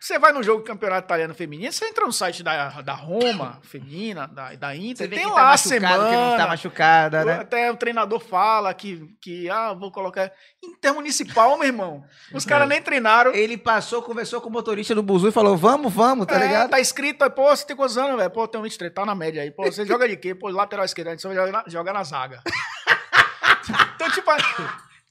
[0.03, 3.59] você vai no jogo do campeonato italiano feminino, você entra no site da, da Roma
[3.63, 6.09] feminina, da, da Inter, tem tá lá tá a semana.
[6.09, 7.39] Que não tá machucada, né?
[7.39, 10.29] Até o treinador fala que, que ah, vou colocar.
[10.61, 12.03] Intermunicipal, meu irmão.
[12.33, 12.69] Os caras é.
[12.69, 13.33] nem treinaram.
[13.33, 16.69] Ele passou, conversou com o motorista do Buzu e falou: vamos, vamos, tá é, ligado?
[16.71, 18.29] Tá escrito, pô, você tem quantos anos, velho?
[18.29, 19.51] Pô, tem um 23, tá na média aí.
[19.51, 20.35] Pô, você joga de quê?
[20.35, 22.41] Pô, lateral esquerdo, a gente só joga na, joga na zaga.
[23.95, 24.31] então, tipo.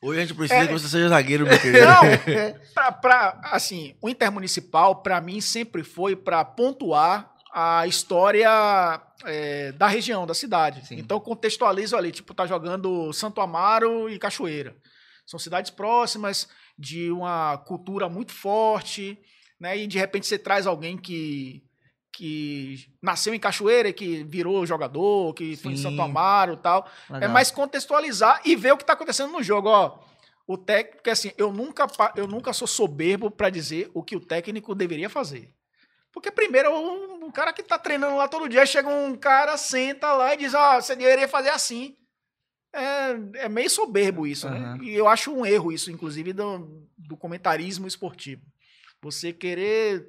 [0.02, 1.86] Hoje a gente precisa é, que você seja zagueiro, meu querido.
[1.86, 2.02] Não,
[2.74, 9.86] pra, pra, assim, o Intermunicipal, para mim, sempre foi para pontuar a história é, da
[9.86, 10.84] região, da cidade.
[10.86, 10.96] Sim.
[10.98, 14.76] Então, contextualizo ali, tipo, tá jogando Santo Amaro e Cachoeira.
[15.24, 19.16] São cidades próximas, de uma cultura muito forte,
[19.60, 19.78] né?
[19.78, 21.62] E, de repente, você traz alguém que
[22.12, 25.62] que nasceu em Cachoeira e que virou jogador, que Sim.
[25.62, 26.86] foi em Santo Amaro e tal.
[27.08, 27.30] É Legal.
[27.30, 29.68] É mais contextualizar e ver o que está acontecendo no jogo.
[29.68, 29.98] Ó,
[30.46, 34.74] o técnico, assim, eu nunca, eu nunca sou soberbo para dizer o que o técnico
[34.74, 35.54] deveria fazer.
[36.12, 40.12] Porque primeiro, um, um cara que está treinando lá todo dia, chega um cara, senta
[40.12, 41.96] lá e diz, ó, oh, você deveria fazer assim.
[42.74, 44.52] É, é meio soberbo isso, uhum.
[44.52, 44.78] né?
[44.82, 48.42] E eu acho um erro isso, inclusive, do, do comentarismo esportivo.
[49.02, 50.06] Você querer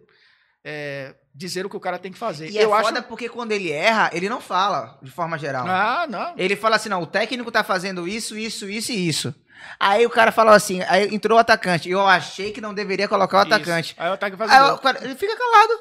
[0.64, 2.50] é, dizer o que o cara tem que fazer.
[2.50, 3.08] E é eu é foda acho...
[3.08, 5.66] porque quando ele erra, ele não fala, de forma geral.
[5.68, 6.34] Ah, não.
[6.38, 9.34] Ele fala assim, não, o técnico tá fazendo isso, isso, isso e isso.
[9.80, 11.90] Aí o cara fala assim, aí entrou o atacante.
[11.90, 13.94] Eu achei que não deveria colocar o atacante.
[13.94, 14.02] Isso.
[14.02, 15.74] Aí o atacante faz aí, o cara, ele fica calado.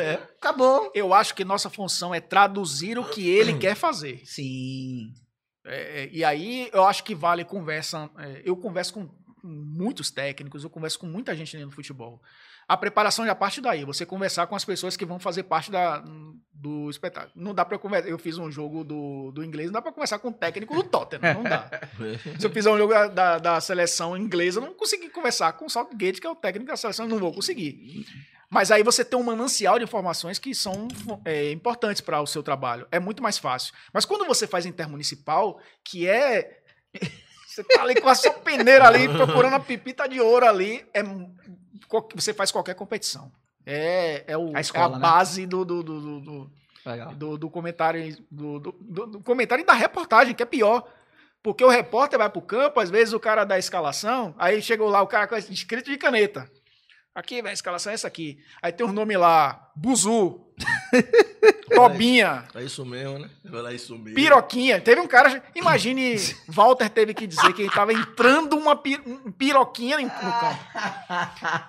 [0.00, 0.14] É.
[0.40, 0.90] Acabou.
[0.94, 4.22] Eu acho que nossa função é traduzir o que ele quer fazer.
[4.24, 5.12] Sim.
[5.64, 8.10] É, é, e aí eu acho que vale conversa.
[8.18, 9.08] É, eu converso com
[9.48, 12.22] muitos técnicos, eu converso com muita gente no futebol.
[12.68, 16.04] A preparação já parte daí, você conversar com as pessoas que vão fazer parte da,
[16.52, 17.32] do espetáculo.
[17.34, 18.08] Não dá para conversar.
[18.08, 20.82] Eu fiz um jogo do, do inglês, não dá para conversar com o técnico do
[20.82, 21.70] Tottenham, não dá.
[22.38, 25.70] Se eu fizer um jogo da, da seleção inglesa, eu não consegui conversar com o
[25.70, 28.04] Southgate, que é o técnico da seleção, eu não vou conseguir.
[28.50, 30.88] Mas aí você tem um manancial de informações que são
[31.24, 32.86] é, importantes para o seu trabalho.
[32.90, 33.74] É muito mais fácil.
[33.92, 36.62] Mas quando você faz intermunicipal, que é.
[37.58, 41.02] Você tá ali com a sua peneira ali, procurando a pipita de ouro ali, é
[42.14, 43.32] você faz qualquer competição.
[43.66, 45.02] É, é, o, a, escola, é a né?
[45.02, 46.50] base do, do, do, do,
[47.14, 48.72] do, do comentário do, do,
[49.06, 50.88] do, comentário e da reportagem, que é pior.
[51.42, 54.88] Porque o repórter vai pro campo, às vezes o cara dá a escalação, aí chegou
[54.88, 56.50] lá o cara com escrito de caneta.
[57.14, 58.38] Aqui, a escalação é essa aqui.
[58.62, 60.47] Aí tem um nome lá, Buzu,
[61.74, 62.46] Tobinha.
[62.54, 63.30] É isso mesmo, né?
[63.70, 64.14] É isso mesmo.
[64.14, 64.80] Piroquinha.
[64.80, 66.16] Teve um cara, imagine,
[66.48, 68.80] Walter teve que dizer que ele estava entrando uma
[69.36, 70.58] piroquinha no campo.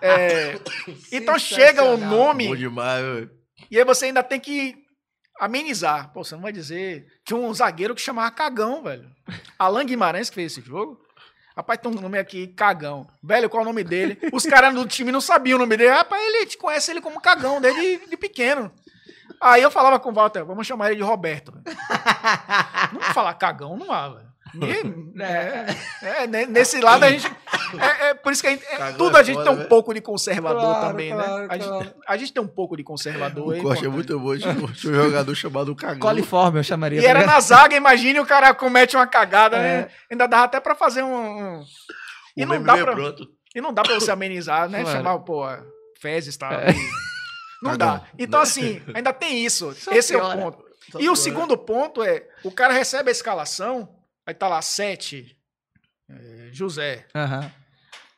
[0.01, 0.59] É,
[1.11, 2.47] então chega o nome.
[2.47, 3.31] Bom demais, velho.
[3.69, 4.75] E aí você ainda tem que
[5.39, 6.11] amenizar.
[6.13, 7.05] Pô, você não vai dizer.
[7.25, 9.09] Tinha um zagueiro que chamava Cagão, velho.
[9.57, 10.99] Alan Guimarães que fez esse jogo.
[11.55, 13.05] Rapaz, tem um nome aqui, Cagão.
[13.21, 14.17] Velho, qual é o nome dele?
[14.31, 15.89] Os caras do time não sabiam o nome dele.
[15.89, 18.71] Rapaz, ele te conhece ele como Cagão, desde de pequeno.
[19.41, 21.53] Aí eu falava com o Walter, vamos chamar ele de Roberto.
[22.93, 24.29] não falar cagão, não há, velho.
[25.19, 27.27] É, é, é, nesse lado a gente.
[27.77, 29.93] É, é por isso que a gente, é, tudo a gente foda, tem um pouco
[29.93, 31.23] de conservador claro, também, né?
[31.23, 31.47] claro, né?
[31.49, 31.83] A, claro.
[31.83, 33.55] gente, a gente tem um pouco de conservador.
[33.55, 34.35] O corte é muito bom.
[34.37, 35.99] Tinha um jogador chamado Cagão.
[35.99, 36.99] Coliforme, eu chamaria.
[36.99, 39.89] E era na zaga, imagine o cara comete uma cagada, né?
[40.09, 41.59] Ainda dava até pra fazer um.
[41.59, 41.63] um...
[42.35, 43.27] E, não dá pra, pronto.
[43.53, 44.85] e não dá pra você amenizar, né?
[44.85, 45.45] Chamar, pô,
[45.99, 46.49] Fezes tá.
[47.61, 48.07] Não dá.
[48.17, 49.73] Então, assim, ainda tem isso.
[49.79, 50.33] Só Esse piora.
[50.33, 50.63] é o ponto.
[50.91, 51.11] Só e piora.
[51.11, 53.95] o segundo ponto é: o cara recebe a escalação,
[54.25, 55.37] aí tá lá, sete,
[56.09, 57.05] é, José.
[57.13, 57.51] Uhum.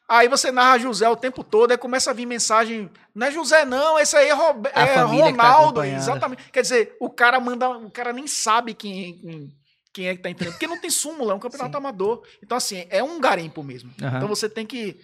[0.07, 2.89] Aí você narra José o tempo todo, aí começa a vir mensagem.
[3.15, 5.79] Não é José, não, esse aí é, Rob é Ronaldo.
[5.79, 6.51] Tá exatamente.
[6.51, 7.69] Quer dizer, o cara manda.
[7.69, 9.53] O cara nem sabe quem,
[9.93, 10.51] quem é que tá entrando.
[10.51, 11.77] Porque não tem súmula, é um campeonato Sim.
[11.77, 12.23] amador.
[12.43, 13.89] Então, assim, é um garimpo mesmo.
[14.01, 14.17] Uhum.
[14.17, 14.99] Então você tem que.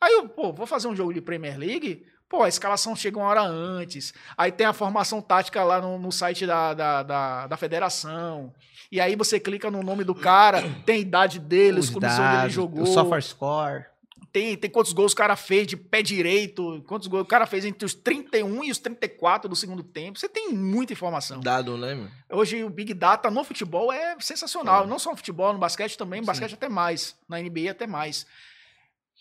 [0.00, 2.06] Aí eu, pô, vou fazer um jogo de Premier League.
[2.28, 4.12] Pô, a escalação chega uma hora antes.
[4.36, 8.52] Aí tem a formação tática lá no, no site da, da, da, da, federação.
[8.90, 12.36] E aí você clica no nome do cara, tem a idade dele, os clubes onde
[12.42, 12.82] ele jogou.
[12.82, 13.84] O software score.
[14.32, 17.64] tem, tem quantos gols o cara fez de pé direito, quantos gols o cara fez
[17.64, 20.18] entre os 31 e os 34 do segundo tempo.
[20.18, 21.40] Você tem muita informação.
[21.40, 22.08] Dado, né, meu?
[22.30, 24.82] Hoje o Big Data no futebol é sensacional.
[24.82, 24.86] É.
[24.86, 26.32] Não só no futebol, no basquete também, no Sim.
[26.32, 27.16] basquete até mais.
[27.28, 28.26] Na NBA até mais.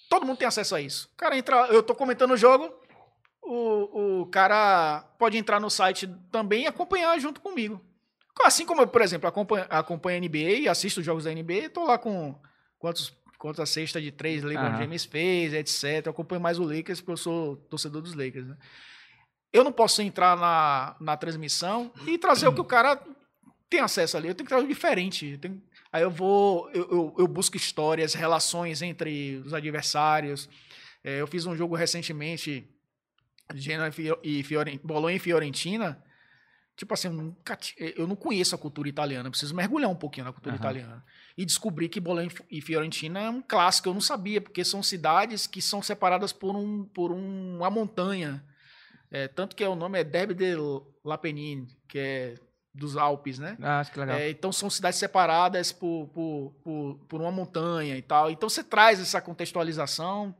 [0.10, 1.10] Todo mundo tem acesso a isso.
[1.14, 2.72] O cara entra, eu tô comentando o jogo,
[3.45, 7.81] o, o cara pode entrar no site também e acompanhar junto comigo.
[8.43, 11.69] Assim como eu, por exemplo, acompanho, acompanho a NBA e assisto os jogos da NBA,
[11.69, 12.35] tô lá com
[12.77, 14.77] quantos, quantas cestas de três LeBron Aham.
[14.77, 16.05] James fez, etc.
[16.07, 18.57] Eu acompanho mais o Lakers porque eu sou torcedor dos Lakers, né?
[19.53, 23.01] Eu não posso entrar na, na transmissão e trazer o que o cara
[23.69, 24.27] tem acesso ali.
[24.27, 25.25] Eu tenho que trazer o diferente.
[25.31, 30.49] Eu tenho- aí eu vou, eu, eu, eu busco histórias, relações entre os adversários.
[31.01, 32.67] É, eu fiz um jogo recentemente,
[33.53, 36.01] Genoa e Fio- e Fioren- Bolonha e Fiorentina.
[36.75, 37.57] Tipo assim, eu, nunca
[37.95, 40.61] eu não conheço a cultura italiana, preciso mergulhar um pouquinho na cultura Aham.
[40.61, 41.05] italiana.
[41.37, 45.47] E descobri que Bolonha e Fiorentina é um clássico, eu não sabia, porque são cidades
[45.47, 48.43] que são separadas por, um, por um- uma montanha.
[49.09, 50.53] É, tanto que o nome é Derby de
[51.05, 52.35] L'Apennine, que é
[52.73, 53.55] dos Alpes, né?
[53.61, 54.17] Ah, acho que legal.
[54.17, 58.29] É, então são cidades separadas por, por, por, por uma montanha e tal.
[58.29, 60.35] Então você traz essa contextualização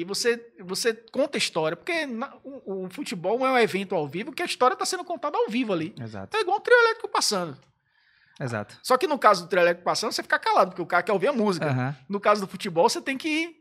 [0.00, 1.76] e você, você conta a história.
[1.76, 5.04] Porque na- o, o futebol é um evento ao vivo que a história está sendo
[5.04, 5.94] contada ao vivo ali.
[6.00, 7.56] Exato, É igual um trio elétrico passando.
[8.40, 8.78] exato.
[8.82, 11.12] Só que no caso do trio elétrico passando, você fica calado, porque o cara quer
[11.12, 11.66] ouvir a música.
[11.70, 11.96] Aham.
[12.08, 13.56] No caso do futebol, você tem que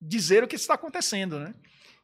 [0.00, 1.54] dizer o que está acontecendo, né?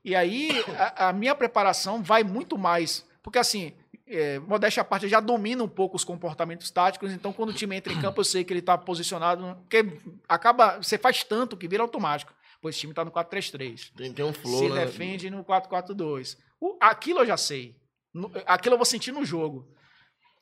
[0.04, 3.06] E aí, a, a minha preparação vai muito mais.
[3.22, 3.72] Porque, assim,
[4.08, 7.52] é, modéstia à parte, eu já domino um pouco os comportamentos táticos, então quando o
[7.52, 9.54] time entra em campo, eu sei que ele está posicionado.
[9.60, 9.86] Porque
[10.28, 10.78] acaba.
[10.82, 12.34] Você faz tanto que vira automático.
[12.62, 13.90] Pois esse time está no 4-3-3.
[13.96, 14.84] Tem, tem um flow, Se né?
[14.86, 16.38] defende no 4-4-2.
[16.60, 17.76] O- Aquilo eu já sei.
[18.14, 19.68] No- Aquilo eu vou sentir no jogo.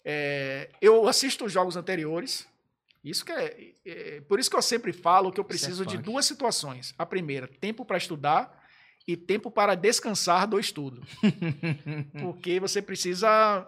[0.05, 2.47] É, eu assisto os jogos anteriores.
[3.03, 6.27] Isso que é, é- Por isso que eu sempre falo que eu preciso de duas
[6.27, 6.95] situações.
[6.99, 8.61] A primeira, tempo para estudar
[9.09, 11.03] e tempo para descansar do estudo.
[12.21, 13.67] Porque você precisa.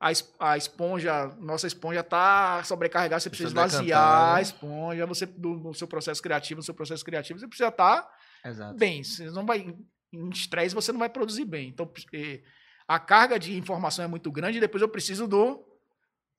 [0.00, 4.38] A, es- a esponja, nossa esponja tá sobrecarregada, você precisa Precisa esvaziar decantar, né?
[4.38, 8.08] a esponja, você do, no seu processo criativo, no seu processo criativo, você precisa estar
[8.44, 8.78] Exato.
[8.78, 9.02] bem.
[9.02, 9.74] Você não vai
[10.12, 11.68] em estresse você não vai produzir bem.
[11.68, 12.40] Então eh,
[12.86, 15.64] a carga de informação é muito grande e depois eu preciso do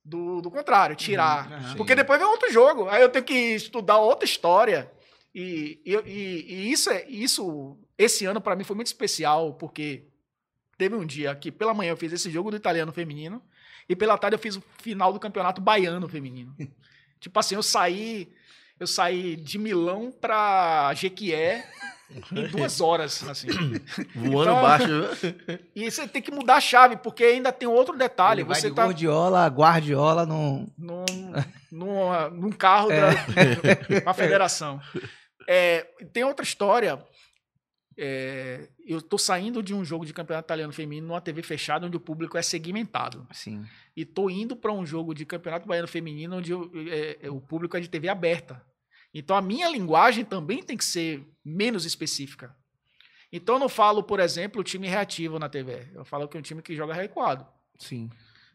[0.05, 1.51] do, do contrário, tirar.
[1.51, 1.75] Uhum.
[1.75, 1.97] Porque Sim.
[1.97, 2.87] depois vem outro jogo.
[2.87, 4.89] Aí eu tenho que estudar outra história.
[5.35, 10.07] E, e, e- e isso é isso esse ano para mim foi muito especial porque
[10.79, 13.39] teve um dia que pela manhã eu fiz esse jogo do italiano feminino
[13.87, 16.55] e pela tarde eu fiz o final do campeonato baiano feminino.
[17.19, 18.31] tipo assim, eu saí
[18.79, 21.65] eu saí de Milão para Jequié
[22.31, 23.49] em duas horas, assim.
[24.15, 24.87] Voando Então- baixo.
[25.75, 28.39] E você tem que mudar a chave, porque ainda tem outro detalhe.
[28.41, 30.65] Ele vai Você de tá Guardiola, Guardiola num...
[30.77, 31.05] num,
[31.69, 33.01] num, num carro É.
[33.91, 34.79] da uma federação.
[35.45, 37.03] É, tem outra história.
[38.01, 41.97] É, eu tô saindo de um jogo de campeonato italiano feminino numa TV fechada onde
[41.97, 43.27] o público é segmentado.
[43.33, 43.65] Sim.
[43.93, 47.41] E tô indo para um jogo de campeonato baiano feminino onde eu- é, é, o
[47.41, 48.65] público é de TV aberta.
[49.13, 52.55] Então a minha linguagem também tem que ser menos específica.
[53.33, 55.87] Então eu não falo, por exemplo, o time reativo na TV.
[55.93, 57.45] Eu falo que é um time que joga recuado.
[57.77, 58.09] Sim.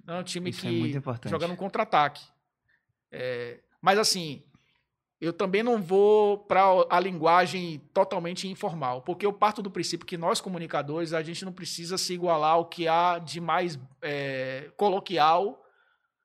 [0.07, 1.31] Não é um time Isso é que importante.
[1.31, 2.23] joga no contra-ataque.
[3.13, 4.43] É, mas assim,
[5.25, 10.19] eu também não vou para a linguagem totalmente informal, porque eu parto do princípio que
[10.19, 15.65] nós comunicadores a gente não precisa se igualar ao que há de mais é, coloquial,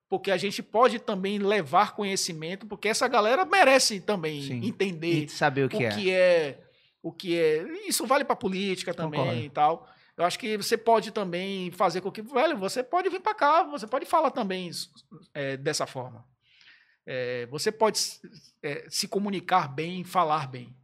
[0.09, 4.65] porque a gente pode também levar conhecimento, porque essa galera merece também Sim.
[4.65, 5.89] entender E saber o que o é.
[5.89, 6.59] que é
[7.01, 9.41] o que é isso vale para política também Concordo.
[9.41, 9.87] e tal
[10.17, 13.63] eu acho que você pode também fazer com que velho você pode vir para cá
[13.63, 14.69] você pode falar também
[15.33, 16.25] é, dessa forma
[17.11, 17.99] É, você pode
[18.61, 20.75] é, se comunicar bem falar bem.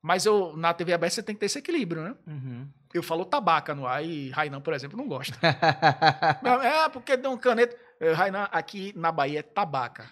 [0.00, 2.16] Mas eu na TV aberta você tem que ter esse equilíbrio né?
[2.26, 2.66] Uhum.
[2.94, 5.36] eu falo tabaca no ar e Rainan por exemplo não gosta.
[6.64, 7.76] É porque deu um caneta.
[8.00, 10.10] Eh, Rainan aqui na Bahia é tabaca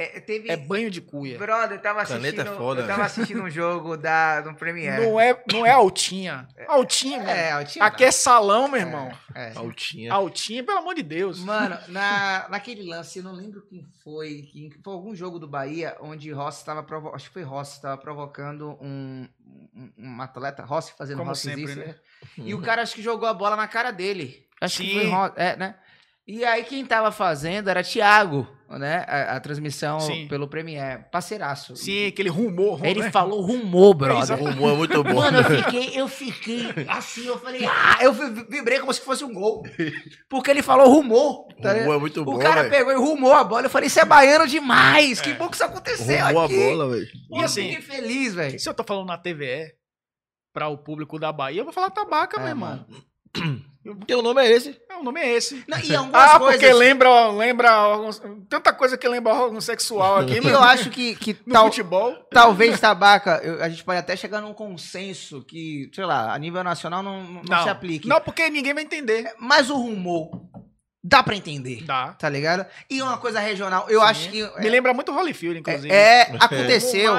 [0.00, 0.50] É, teve...
[0.50, 3.06] é banho de cuia Brother, eu tava assistindo, Caneta é foda, eu tava né?
[3.06, 5.04] assistindo um jogo da, do Premiere.
[5.04, 7.30] não é não é altinha altinha mano.
[7.30, 9.10] É, eu tinha Aqui é salão, meu irmão.
[9.34, 9.52] É.
[9.56, 10.12] Altinha.
[10.12, 11.40] Altinha, pelo amor de Deus.
[11.40, 15.96] Mano, na, naquele lance, eu não lembro quem foi, quem, foi algum jogo do Bahia
[16.00, 17.14] onde Rossi estava provo...
[17.14, 19.28] acho que foi Rossi, estava provocando um,
[19.74, 21.94] um, um atleta, Rossi fazendo Como Rossi sempre, né?
[22.36, 24.46] E o cara acho que jogou a bola na cara dele.
[24.60, 25.10] Acho que foi Sim.
[25.10, 25.74] Rossi, é, né?
[26.30, 29.02] E aí quem tava fazendo era Thiago, né?
[29.08, 30.28] A, a transmissão Sim.
[30.28, 31.74] pelo Premiere, parceiraço.
[31.74, 32.84] Sim, aquele rumor.
[32.84, 33.10] Ele né?
[33.10, 34.38] falou rumor, O brother.
[34.42, 35.14] humor é muito bom.
[35.14, 39.24] Mano, eu fiquei, eu fiquei assim, eu falei, ah, eu vi- vibrei como se fosse
[39.24, 39.62] um gol.
[40.28, 41.46] Porque ele falou rumor.
[41.62, 42.74] tá o humor é muito o bom, cara velho.
[42.74, 43.64] pegou e rumou a bola.
[43.64, 45.22] Eu falei, isso é baiano demais.
[45.22, 46.56] Que bom que isso aconteceu Rumou a aqui.
[46.56, 47.06] bola, velho.
[47.32, 48.60] E assim- fiquei feliz, velho.
[48.60, 49.72] Se eu tô falando na TVE,
[50.52, 52.84] para o público da Bahia, eu vou falar tabaca, É, meu irmão.
[53.96, 54.80] Porque o nome é esse.
[54.90, 55.64] É, o nome é esse.
[55.68, 56.60] Não, e algumas Ah, coisas.
[56.60, 57.70] porque lembra, lembra
[58.48, 61.64] tanta coisa que lembra órgão sexual aqui E no, eu acho que, que no tal,
[61.66, 62.14] futebol.
[62.30, 66.62] talvez tabaca, eu- a gente pode até chegar num consenso que, sei lá, a nível
[66.64, 68.08] nacional não, não, não se aplique.
[68.08, 69.32] Não, porque ninguém vai entender.
[69.38, 70.30] Mas o rumor
[71.02, 71.84] dá pra entender.
[71.84, 72.08] Dá.
[72.18, 72.66] Tá ligado?
[72.90, 74.06] E uma coisa regional, eu Sim.
[74.06, 74.60] acho que.
[74.60, 75.92] Me lembra muito Holyfield, inclusive.
[75.92, 77.14] é, é, aconteceu.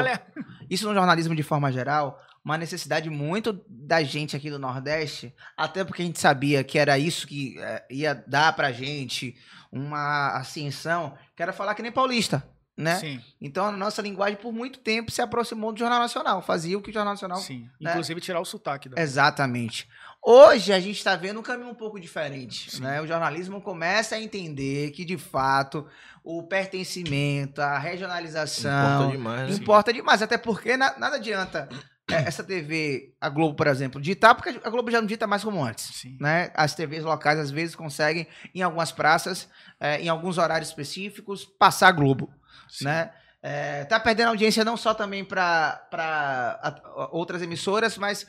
[0.69, 5.83] Isso no jornalismo de forma geral, uma necessidade muito da gente aqui do Nordeste, até
[5.83, 9.35] porque a gente sabia que era isso que eh, ia dar pra gente
[9.71, 12.43] uma ascensão, que era falar que nem paulista,
[12.75, 12.95] né?
[12.95, 16.81] Sim, Então a nossa linguagem por muito tempo se aproximou do Jornal Nacional, fazia o
[16.81, 17.37] que o Jornal Nacional...
[17.37, 17.69] sim.
[17.79, 17.91] né?
[17.91, 18.87] Inclusive tirar o sotaque.
[18.89, 19.01] Da...
[19.01, 19.87] Exatamente.
[20.21, 22.81] Hoje a gente está vendo um caminho um pouco diferente, Sim.
[22.81, 23.01] né?
[23.01, 25.87] O jornalismo começa a entender que, de fato,
[26.23, 28.71] o pertencimento, a regionalização,
[29.05, 29.55] Importa demais, né?
[29.55, 31.69] Importa demais, até porque na- nada adianta
[32.11, 35.63] essa TV, a Globo, por exemplo, ditar, porque a Globo já não dita mais como
[35.63, 35.85] antes.
[35.95, 36.17] Sim.
[36.19, 36.51] Né?
[36.55, 39.47] As TVs locais, às vezes, conseguem, em algumas praças,
[39.79, 42.33] é, em alguns horários específicos, passar a Globo.
[42.69, 42.85] Sim.
[42.85, 43.11] Né?
[43.41, 48.25] É, tá perdendo audiência não só também para outras emissoras, mas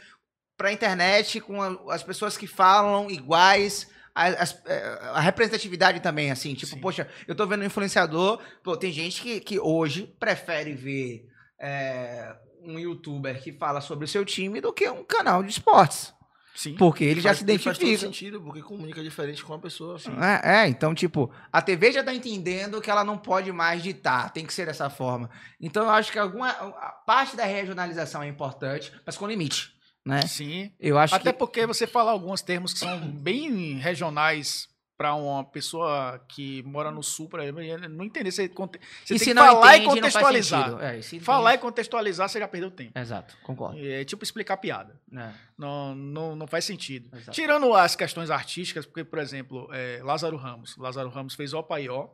[0.57, 3.89] para a internet, com a- as pessoas que falam iguais.
[4.15, 6.81] A, as- é, a representatividade também, assim, tipo, Sim.
[6.81, 11.27] poxa, eu tô vendo um influenciador, pô, tem gente que, que hoje prefere ver
[11.61, 12.35] é,
[12.65, 16.13] um youtuber que fala sobre o seu time do que um canal de esportes.
[16.55, 16.75] Sim.
[16.75, 17.99] Porque ele já Faz- se Faz todo identifica.
[17.99, 19.97] sentido, porque comunica diferente com a pessoa.
[19.97, 20.11] assim.
[20.21, 24.31] É, é, então, tipo, a TV já tá entendendo que ela não pode mais ditar,
[24.33, 25.31] tem que ser dessa forma.
[25.61, 29.73] Então, eu acho que alguma a parte da regionalização é importante, mas com limite,
[30.05, 30.21] né?
[30.23, 30.71] Sim.
[30.79, 34.69] Eu acho Até que porque você fala alguns termos que são bem regionais
[35.01, 38.31] para uma pessoa que mora no sul, por exemplo, e não entender.
[38.31, 38.69] Você, você
[39.09, 40.83] tem se que não falar entende, e contextualizar.
[40.83, 42.99] É, e falar e contextualizar, você já perdeu tempo.
[42.99, 43.79] Exato, concordo.
[43.83, 45.01] É tipo explicar piada.
[45.17, 47.09] É, Não, não, não faz sentido.
[47.17, 47.31] exato.
[47.31, 50.77] Tirando as questões artísticas, porque, por exemplo, é, Lázaro Ramos.
[50.77, 52.11] Lázaro Ramos fez Opaió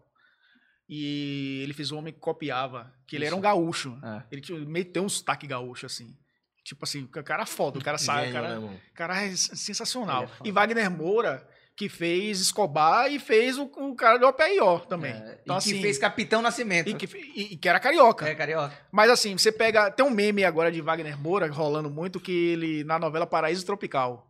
[0.89, 3.49] e ele fez um homem que copiava, que ele era um Isso.
[3.49, 3.99] gaúcho.
[4.01, 4.23] É.
[4.31, 6.17] Ele tinha, meio tem um sotaque gaúcho, assim.
[6.63, 10.23] Tipo assim, o cara é foda, o cara sabe, o cara, né, cara é sensacional.
[10.23, 14.79] Ele é e Wagner Moura, que fez Escobar e fez o, o cara do Opaió
[14.79, 15.13] também.
[15.13, 16.89] É, Então, e que assim, fez Capitão Nascimento.
[16.89, 18.27] e que, e- e que era carioca.
[18.27, 18.73] É, carioca.
[18.91, 19.91] Mas assim, você pega.
[19.91, 24.26] Tem um meme agora de Wagner Moura rolando muito que ele, na novela Paraíso Tropical,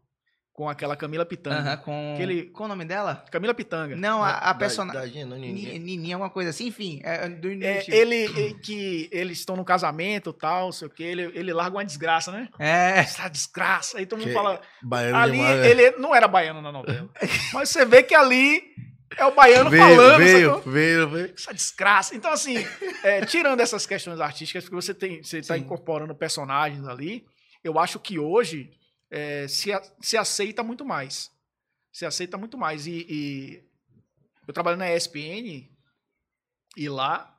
[0.56, 1.76] com aquela Camila Pitanga.
[1.76, 2.14] Com...
[2.16, 3.22] Que ele- Qual o nome dela?
[3.30, 3.94] Camila Pitanga.
[3.94, 5.26] Não, a, a personagem...
[5.26, 10.32] Nininha, alguma coisa assim, enfim, é do É, ele, é, que eles estão no casamento
[10.32, 12.48] tal, sei o que, ele, ele larga uma desgraça, né?
[12.58, 13.98] É, Essa desgraça.
[13.98, 14.58] Aí todo mundo Que- fala.
[14.82, 15.68] Baiano Ali demais, né?
[15.70, 17.06] ele não era baiano na novela.
[17.52, 18.62] Mas você vê que ali
[19.18, 20.18] é o baiano veio, falando.
[20.18, 21.34] veio, veio, veio.
[21.36, 22.16] essa desgraça.
[22.16, 22.56] Então, assim,
[23.04, 27.26] é, tirando essas questões artísticas, porque você tem, você está incorporando personagens ali,
[27.62, 28.70] eu acho que hoje
[29.10, 31.30] é, se, a- se aceita muito mais.
[31.92, 32.86] Se aceita muito mais.
[32.86, 33.64] E, e
[34.46, 35.68] eu trabalho na ESPN
[36.76, 37.36] e lá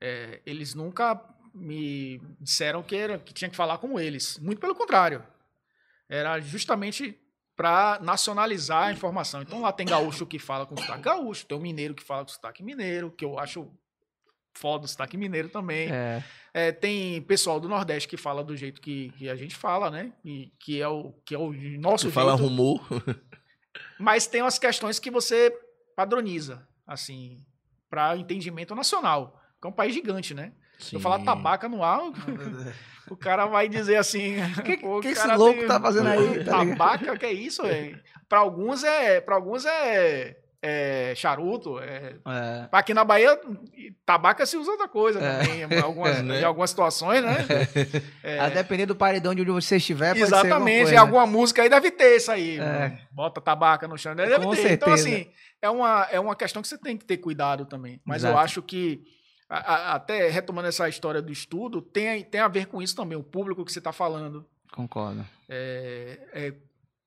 [0.00, 1.22] é, eles nunca
[1.54, 4.38] me disseram que, era, que tinha que falar com eles.
[4.38, 5.26] Muito pelo contrário.
[6.08, 7.18] Era justamente
[7.56, 9.42] para nacionalizar a informação.
[9.42, 12.30] Então lá tem gaúcho que fala com sotaque gaúcho, tem um mineiro que fala com
[12.30, 13.70] sotaque mineiro, que eu acho
[14.54, 15.88] foda o sotaque mineiro também.
[15.90, 16.22] é.
[16.52, 20.12] É, tem pessoal do Nordeste que fala do jeito que, que a gente fala, né?
[20.24, 22.42] E que é o, que é o nosso fala jeito.
[22.48, 22.84] rumor.
[23.98, 25.52] Mas tem umas questões que você
[25.94, 27.44] padroniza, assim,
[27.88, 29.40] para entendimento nacional.
[29.60, 30.52] Que é um país gigante, né?
[30.78, 31.24] Se eu falar Sim.
[31.26, 32.00] tabaca no ar,
[33.08, 34.36] o- cara vai dizer assim.
[34.58, 36.44] O que, "Pô, o que esse louco tem- tá fazendo aí?
[36.44, 36.64] Tá?
[36.64, 37.64] Tabaca, que é isso?
[37.66, 37.94] É?
[38.28, 41.78] Para alguns é, para alguns é, é charuto.
[41.78, 42.68] É, É.
[42.70, 43.38] aqui na Bahia,
[44.04, 45.38] tabaca se usa outra coisa É.
[45.38, 46.40] também, em algumas, É, né?
[46.40, 47.36] em algumas situações, né?
[48.22, 51.00] É, A depender do paredão de onde você estiver, Exatamente, coisa.
[51.00, 52.58] alguma música aí deve ter isso aí.
[52.58, 52.98] É.
[53.10, 54.72] Bota tabaca no chão, deve Com ter.
[54.72, 54.94] Então, certeza.
[54.94, 55.30] assim,
[55.62, 58.00] é uma, é uma questão que você tem que ter cuidado também.
[58.04, 58.44] Mas eu Exato.
[58.44, 59.02] acho que,
[59.48, 63.16] a- a- até retomando essa história do estudo, tem, tem a ver com isso também,
[63.18, 64.46] o público que você está falando.
[64.72, 65.26] Concordo.
[65.48, 66.54] É, é,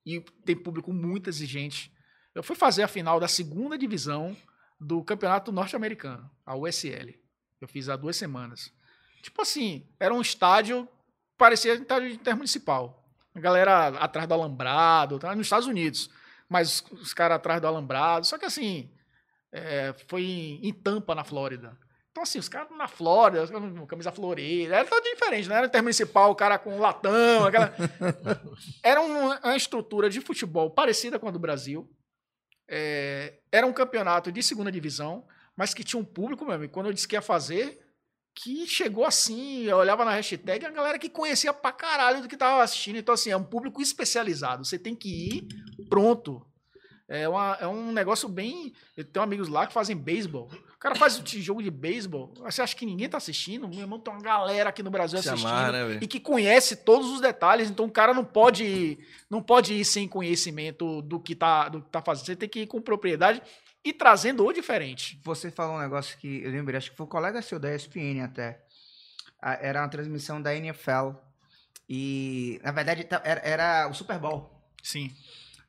[0.06, 1.92] e tem público muito exigente.
[2.36, 4.36] Eu fui fazer a final da segunda divisão
[4.80, 7.14] do Campeonato Norte-Americano, a USL.
[7.62, 8.72] Eu fiz há duas semanas.
[9.22, 10.88] Tipo assim, era um estádio,
[11.38, 13.08] parecia estádio intermunicipal.
[13.36, 15.36] A galera atrás do alambrado, tá?
[15.36, 16.10] nos Estados Unidos.
[16.50, 18.26] Mas os caras atrás do alambrado.
[18.26, 18.92] Só que assim,
[19.52, 21.78] é, foi em, em Tampa, na Flórida.
[22.12, 25.56] Então, assim, os caras na Flórida, os caras com camisa floreira, era tudo diferente, não
[25.56, 27.74] era intermunicipal, o cara com latão, aquela.
[28.84, 31.90] Era uma, uma estrutura de futebol parecida com a do Brasil.
[32.76, 36.74] É, era um campeonato de segunda divisão, mas que tinha um público, meu amigo.
[36.74, 37.80] Quando eu disse que ia fazer,
[38.34, 42.36] que chegou assim, eu olhava na hashtag, a galera que conhecia pra caralho do que
[42.36, 42.98] tava assistindo.
[42.98, 44.66] Então, assim, é um público especializado.
[44.66, 45.48] Você tem que ir
[45.88, 46.44] pronto.
[47.08, 48.74] É, uma, é um negócio bem.
[48.96, 50.50] Eu tenho amigos lá que fazem beisebol.
[50.74, 52.34] O cara faz um jogo de beisebol.
[52.38, 53.68] Você acha que ninguém tá assistindo?
[53.68, 55.50] Meu irmão, tem uma galera aqui no Brasil Se assistindo.
[55.50, 58.98] amarra, né, e que conhece todos os detalhes, então o cara não pode
[59.30, 62.26] não pode ir sem conhecimento do que tá do que tá fazendo.
[62.26, 63.42] Você tem que ir com propriedade
[63.84, 65.20] e trazendo o diferente.
[65.24, 68.24] Você falou um negócio que eu lembrei, acho que foi um colega seu da ESPN
[68.24, 68.64] até.
[69.42, 71.12] Era uma transmissão da NFL.
[71.90, 74.50] E, na verdade, era, era o Super Bowl.
[74.82, 75.14] Sim.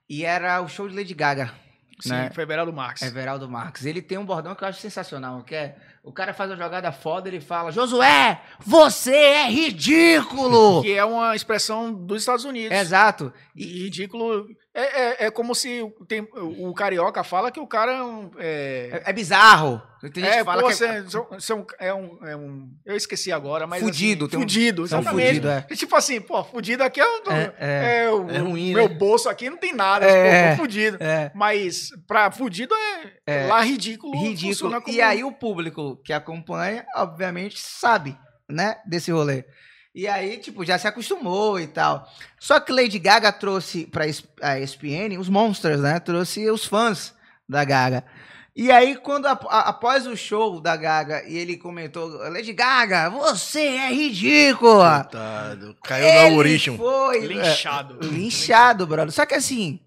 [0.09, 1.53] E era o show de Lady Gaga.
[2.01, 2.31] Sim, Né?
[2.35, 3.03] foi Everaldo Marques.
[3.03, 3.87] Everaldo Marques.
[3.87, 5.77] Ele tem um bordão que eu acho sensacional, que é...
[6.03, 10.83] O cara faz uma jogada foda, ele fala, Josué, você é ridículo!
[10.85, 12.77] Que é uma expressão dos Estados Unidos.
[12.77, 13.33] Exato.
[13.57, 14.47] E ridículo.
[14.77, 18.29] É, é, é como se tem, o carioca fala que o cara é um.
[18.39, 19.81] É, É, é bizarro.
[20.13, 21.01] Tem gente é, que fala pô, que é...
[21.03, 23.81] você é um, é um- é um- Eu esqueci agora, mas.
[23.81, 25.27] Fudido, Assim, um- fudido, São exatamente.
[25.29, 25.67] fudido, é.
[25.71, 28.95] E tipo assim, pô, fudido aqui é, É, o ruim, meu né?
[28.95, 30.05] bolso aqui não tem nada.
[30.07, 30.51] É.
[30.51, 30.97] pô, tô fudido.
[31.01, 33.47] É, Mas pra fudido é, É.
[33.47, 34.21] lá ridículo.
[34.21, 34.83] ridículo.
[34.83, 38.19] como- E aí o público que acompanha, obviamente, sabe,
[38.51, 39.45] né, desse rolê.
[39.95, 42.09] E aí, tipo, já se acostumou e tal.
[42.41, 44.05] Só que Lady Gaga trouxe pra
[44.43, 46.01] a ESPN os monsters, né?
[46.01, 47.15] Trouxe os fãs
[47.49, 48.05] da Gaga.
[48.57, 53.09] E aí, quando a- a- após o show da Gaga, e ele comentou, Lady Gaga,
[53.11, 55.01] você é ridícula!
[55.05, 55.77] Coitado.
[55.85, 56.77] Caiu no Ele algoritmo.
[56.77, 57.99] Foi Linchado.
[58.01, 59.13] é, linchado, brother.
[59.13, 59.81] Só que assim,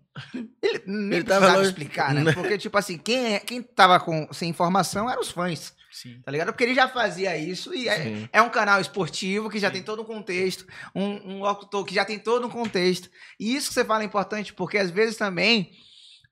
[0.62, 2.32] ele nem Ele tava precisava explicar, né?
[2.34, 6.22] Porque, tipo assim, quem, é- quem tava com, sem informação eram os fãs, Sim.
[6.24, 6.50] tá ligado?
[6.50, 8.30] Porque ele já fazia isso e é, Sim.
[8.32, 12.06] é um canal esportivo que já tem todo um contexto, um, um locutor que já
[12.06, 13.10] tem todo um contexto.
[13.40, 15.72] E isso que você fala é importante, porque às vezes também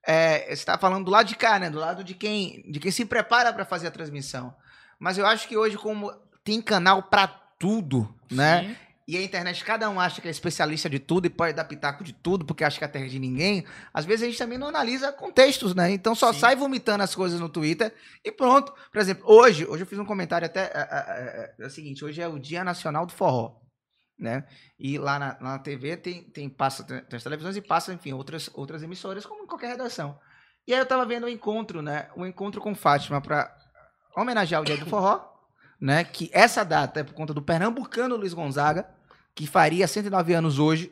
[0.06, 1.70] é, você tá falando do lado de cá, né?
[1.70, 4.56] Do lado de quem, de quem se prepara para fazer a transmissão.
[5.00, 6.12] Mas eu acho que hoje, como
[6.44, 8.64] tem canal pra tudo, né?
[8.64, 8.76] Sim.
[9.08, 12.04] E a internet, cada um acha que é especialista de tudo e pode dar pitaco
[12.04, 13.64] de tudo, porque acha que é a terra de ninguém.
[13.94, 15.92] Às vezes a gente também não analisa contextos, né?
[15.92, 16.40] Então só Sim.
[16.40, 18.74] sai vomitando as coisas no Twitter e pronto.
[18.92, 20.62] Por exemplo, hoje, hoje eu fiz um comentário até.
[20.62, 23.62] É, é, é, é o seguinte, hoje é o Dia Nacional do Forró.
[24.18, 24.44] Né?
[24.80, 28.14] E lá na, na TV tem, tem, passa, tem, tem as televisões e passa, enfim,
[28.14, 30.18] outras, outras emissoras, como em qualquer redação.
[30.68, 32.10] E aí eu tava vendo o encontro, né?
[32.16, 33.56] O encontro com Fátima para
[34.18, 35.35] homenagear o Dia do Forró,
[35.86, 36.04] né?
[36.04, 38.88] Que essa data é por conta do pernambucano Luiz Gonzaga,
[39.36, 40.92] que faria 109 anos hoje,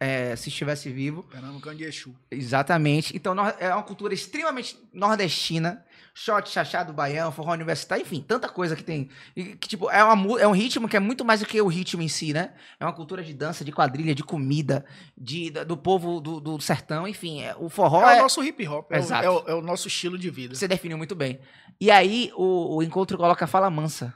[0.00, 1.24] é, se estivesse vivo.
[1.24, 2.14] Pernambucano de Exu.
[2.30, 3.14] Exatamente.
[3.14, 5.84] Então é uma cultura extremamente nordestina.
[6.12, 9.08] Shot, chachado, baião, forró universitário, enfim, tanta coisa que tem.
[9.34, 12.02] Que, tipo, é, uma, é um ritmo que é muito mais do que o ritmo
[12.02, 12.52] em si, né?
[12.80, 14.84] É uma cultura de dança, de quadrilha, de comida,
[15.16, 17.42] de, do povo do, do sertão, enfim.
[17.42, 18.90] é- o forró É, é, o nosso hip hop.
[18.90, 19.24] É o, Exato.
[19.24, 20.54] é o- é o nosso estilo de vida.
[20.54, 21.38] Você definiu muito bem.
[21.80, 24.12] E aí o, o encontro coloca a fala mansa,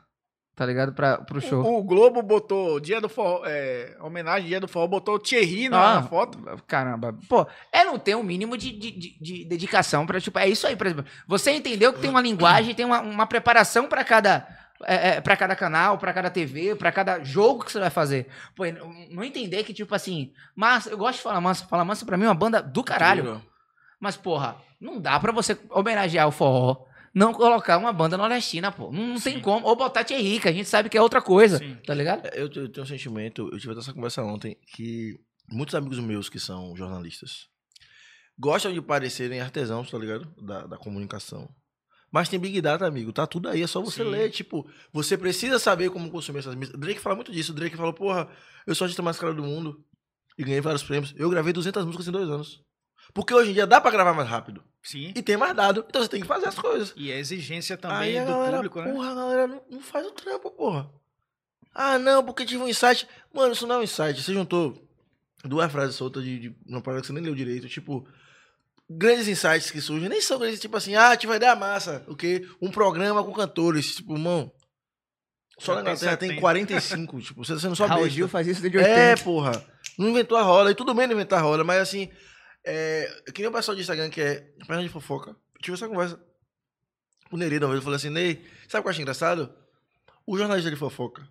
[0.56, 0.92] tá ligado?
[0.92, 1.62] Pra, pro show.
[1.64, 5.68] O, o Globo botou Dia do Forró, é, homenagem Dia do Forró, botou o Thierry
[5.68, 6.38] na, Ah, foto.
[6.66, 7.16] Caramba.
[7.28, 10.66] Pô, é não ter um mínimo de, de, de- de dedicação pra, tipo, é isso
[10.66, 11.04] aí, por exemplo.
[11.26, 14.46] Você entendeu que tem uma linguagem, tem uma, uma preparação pra cada.
[14.86, 18.26] É, é, para cada canal, pra cada TV, pra cada jogo que você vai fazer.
[18.56, 18.64] Pô,
[19.10, 21.64] não entender que, tipo assim, Massa, eu gosto de Fala Mansa.
[21.66, 23.40] Fala Mansa pra mim é uma banda do caralho.
[24.00, 26.84] Mas, porra, não dá pra você homenagear o forró,
[27.14, 28.90] não colocar uma banda nordestina, pô.
[28.90, 29.66] Não, não tem como.
[29.66, 31.76] Ou botar Thierry, que a gente sabe que é outra coisa, Sim.
[31.86, 32.26] tá ligado?
[32.26, 35.18] É, Eu, eu tenho um sentimento, eu tive até essa conversa ontem, que
[35.48, 37.48] muitos amigos meus que são jornalistas
[38.38, 40.26] gostam de parecerem artesãos, tá ligado?
[40.42, 41.48] Da, da comunicação.
[42.10, 43.12] Mas tem Big Data, amigo.
[43.12, 44.10] Tá tudo aí, é só você Sim.
[44.10, 44.30] ler.
[44.30, 46.78] Tipo, você precisa saber como consumir essas mídias.
[46.78, 47.52] Drake fala muito disso.
[47.52, 48.28] Drake falou, porra,
[48.66, 49.84] eu sou a artista mais cara do mundo.
[50.38, 51.12] E ganhei vários prêmios.
[51.16, 52.60] Eu gravei 200 músicas em dois anos.
[53.12, 54.62] Porque hoje em dia dá pra gravar mais rápido.
[54.84, 55.12] Sim.
[55.16, 55.84] E tem mais dado.
[55.88, 56.92] Então você tem que fazer as coisas.
[56.94, 58.92] E a exigência também a do galera, público, né?
[58.92, 60.90] porra, a galera não, não faz o trampo, porra.
[61.74, 63.08] Ah, não, porque tive um insight.
[63.32, 64.22] Mano, isso não é um insight.
[64.22, 64.78] Você juntou
[65.42, 67.66] duas frases soltas de, de uma parada que você nem leu direito.
[67.66, 68.06] Tipo,
[68.88, 70.08] grandes insights que surgem.
[70.08, 72.04] Nem são grandes, tipo assim, ah, tive uma ideia massa.
[72.06, 72.46] O quê?
[72.60, 73.96] Um programa com cantores.
[73.96, 74.52] Tipo, mano.
[75.58, 76.40] Só Já na Inglaterra tem 70.
[76.40, 77.20] 45.
[77.22, 78.14] tipo, você, você não sabe Raul besta.
[78.16, 78.96] Gil faz isso desde 80.
[78.96, 79.64] É, porra.
[79.98, 80.70] Não inventou a roda.
[80.70, 82.10] E tudo bem não inventar a roda, mas assim.
[82.64, 85.30] É, que nem o pessoal do Instagram que é perna de fofoca.
[85.30, 86.18] Eu tive essa conversa.
[87.30, 89.54] O Neri, uma vez, eu falei assim: Ney, sabe o que eu acho engraçado?
[90.26, 91.28] O jornalista de fofoca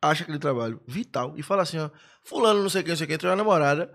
[0.00, 1.90] acha aquele trabalho vital e fala assim: ó,
[2.24, 3.92] Fulano, não sei quem, não sei quem, entrou na namorada.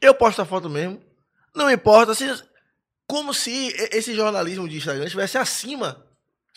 [0.00, 1.02] Eu posto a foto mesmo.
[1.54, 2.12] Não importa.
[2.12, 2.26] Assim,
[3.06, 6.06] como se esse jornalismo de Instagram estivesse acima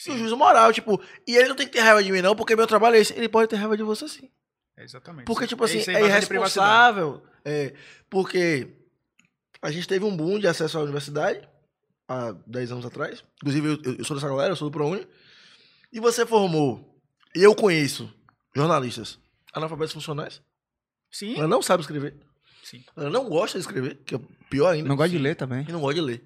[0.06, 0.72] do juízo moral.
[0.72, 3.00] Tipo, e ele não tem que ter raiva de mim, não, porque meu trabalho é
[3.00, 3.14] esse.
[3.14, 4.30] Ele pode ter raiva de você sim.
[4.78, 5.26] Exatamente.
[5.26, 6.08] Porque, tipo assim, é de privacidade.
[6.08, 7.24] irresponsável.
[7.46, 7.74] É,
[8.10, 8.83] porque
[9.64, 11.48] a gente teve um boom de acesso à universidade
[12.08, 13.24] há 10 anos atrás.
[13.38, 15.08] Inclusive, eu, eu sou dessa galera, eu sou do ProUni.
[15.92, 17.00] E você formou
[17.34, 18.14] E eu conheço
[18.54, 19.18] jornalistas
[19.54, 20.42] analfabetos funcionais.
[21.10, 21.38] Sim.
[21.38, 22.16] Ela não sabe escrever.
[22.64, 22.84] Sim.
[22.98, 24.20] Ela não gosta de escrever, que é
[24.50, 24.90] pior ainda.
[24.90, 25.66] Não gosta de ler também.
[25.68, 26.24] E não gosta de ler.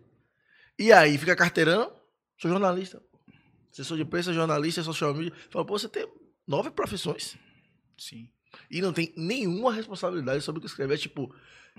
[0.79, 1.91] E aí fica carteirando,
[2.39, 3.01] sou jornalista.
[3.71, 5.33] Assessor de imprensa, jornalista, social media.
[5.51, 6.07] Fala, pô, você tem
[6.47, 7.37] nove profissões.
[7.97, 8.29] Sim.
[8.71, 10.95] E não tem nenhuma responsabilidade sobre o que escrever.
[10.95, 11.33] É tipo,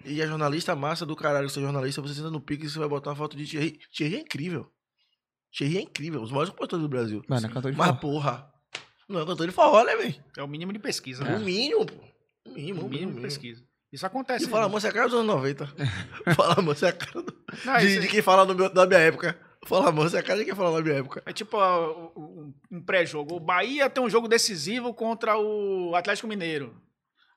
[0.04, 2.78] e a jornalista massa do caralho, você é jornalista, você senta no pique e você
[2.78, 3.78] vai botar uma foto de Thierry.
[3.94, 4.70] Thierry é incrível.
[5.56, 7.22] Thierry é incrível, os maiores compositores do Brasil.
[7.28, 7.98] Mano, é cantor de Mas forró.
[8.00, 8.52] porra,
[9.08, 10.14] não é cantor de forró, né, velho?
[10.36, 11.38] É o mínimo de pesquisa, O né?
[11.38, 11.94] mínimo, pô.
[12.46, 13.22] O mínimo, O o mínimo de mínimo.
[13.22, 13.62] pesquisa.
[13.90, 14.44] Isso acontece.
[14.44, 15.66] E fala, moça, é a cara dos anos 90.
[16.36, 17.34] fala, moça, é a cara do...
[17.64, 19.38] Não, de, de é- quem fala no meu, da minha época.
[19.66, 21.22] Fala, moça, é a cara de quem fala na minha época.
[21.24, 23.34] É tipo o- o- um pré-jogo.
[23.36, 26.76] O Bahia tem um jogo decisivo contra o Atlético Mineiro.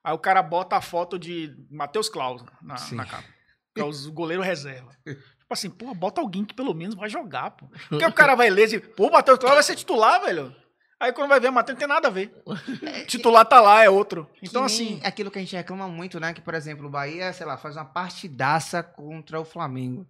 [0.04, 3.28] Aí o cara bota a foto de Matheus Claus na, na capa.
[3.74, 4.92] Que é o goleiro reserva.
[5.06, 7.68] Tipo assim, pô, bota alguém que pelo menos vai jogar, pô.
[7.90, 10.56] Porque o cara vai ler e diz, pô, o Matheus Claus vai ser titular, velho.
[10.98, 12.32] Aí quando vai ver, o Matheus não tem nada a ver.
[13.08, 14.30] titular tá lá, é outro.
[14.42, 16.32] Então, assim, aquilo que a gente reclama muito, né?
[16.32, 20.08] Que, por exemplo, o Bahia, sei lá, faz uma partidaça contra o Flamengo.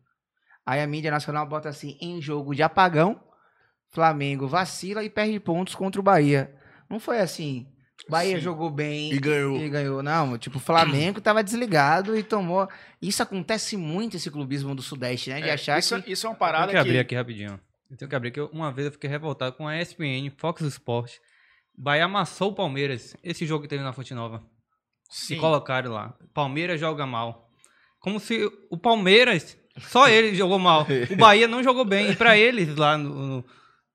[0.65, 3.23] Aí a mídia nacional bota assim, em jogo de apagão,
[3.89, 6.53] Flamengo vacila e perde pontos contra o Bahia.
[6.89, 7.70] Não foi assim.
[8.09, 8.41] Bahia Sim.
[8.41, 9.57] jogou bem E ganhou.
[9.57, 10.01] e ganhou.
[10.03, 12.67] Não, tipo, o Flamengo tava desligado e tomou.
[13.01, 15.39] Isso acontece muito, esse clubismo do Sudeste, né?
[15.41, 16.11] De é, achar isso, que.
[16.11, 16.99] isso é uma Tenho parada que abrir que...
[16.99, 17.59] aqui rapidinho.
[17.89, 20.61] Eu tenho que abrir que eu- uma vez eu fiquei revoltado com a ESPN, Fox
[20.61, 21.19] Sports.
[21.77, 23.15] Bahia amassou o Palmeiras.
[23.23, 24.41] Esse jogo que teve na Fonte Nova.
[25.09, 25.35] Sim.
[25.35, 26.13] E colocaram lá.
[26.33, 27.49] Palmeiras joga mal.
[27.99, 30.87] Como se o Palmeiras, só ele jogou mal.
[31.11, 32.11] O Bahia não jogou bem.
[32.11, 33.45] E pra eles lá, no, no-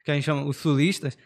[0.04, 1.16] que a gente chama os sulistas,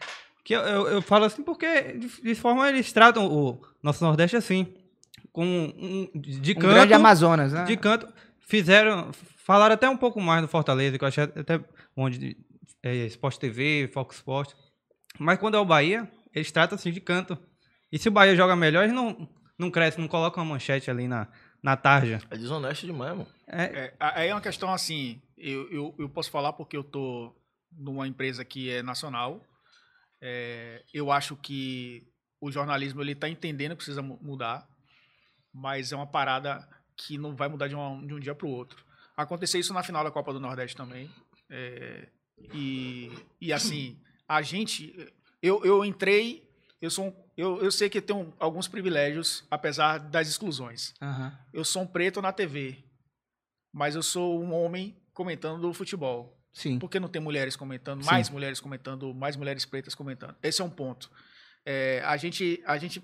[0.43, 4.35] que eu, eu, eu falo assim porque de, de forma eles tratam o nosso Nordeste
[4.35, 4.73] assim.
[5.31, 6.73] Com um, de Um canto.
[6.73, 7.63] grande Amazonas, né?
[7.63, 8.07] De canto,
[8.39, 9.11] fizeram.
[9.37, 11.59] Falaram até um pouco mais do Fortaleza, que eu achei até
[11.95, 12.37] onde.
[12.83, 14.53] É, Sport TV, Fox Sport.
[15.19, 17.37] Mas quando é o Bahia, eles tratam assim de canto.
[17.91, 21.07] E se o Bahia joga melhor, eles não, não crescem, não colocam uma manchete ali
[21.07, 21.27] na,
[21.61, 22.19] na tarja.
[22.29, 23.27] É desonesto demais, mano.
[23.47, 27.35] É, É, é uma questão assim, eu, eu, eu posso falar porque eu tô
[27.71, 29.41] numa empresa que é nacional.
[30.21, 32.07] É, eu acho que
[32.39, 34.67] o jornalismo ele está entendendo que precisa mu- mudar,
[35.53, 38.51] mas é uma parada que não vai mudar de, uma- de um dia para o
[38.51, 38.85] outro.
[39.17, 41.09] Aconteceu isso na final da Copa do Nordeste também.
[41.49, 42.07] é,
[42.53, 44.95] e, e assim, a gente.
[45.41, 46.47] Eu, eu entrei,
[46.81, 51.37] eu sou um- eu, eu sei que tenho alguns privilégios, apesar das exclusões Aham.
[51.53, 52.83] eu sou um preto na TV,
[53.73, 56.37] mas eu sou um homem comentando do futebol.
[56.53, 56.77] Sim.
[56.79, 58.09] Por que não tem mulheres comentando, Sim.
[58.09, 60.35] mais mulheres comentando, mais mulheres pretas comentando?
[60.43, 61.09] Esse é um ponto.
[61.65, 63.01] É, a gente a gente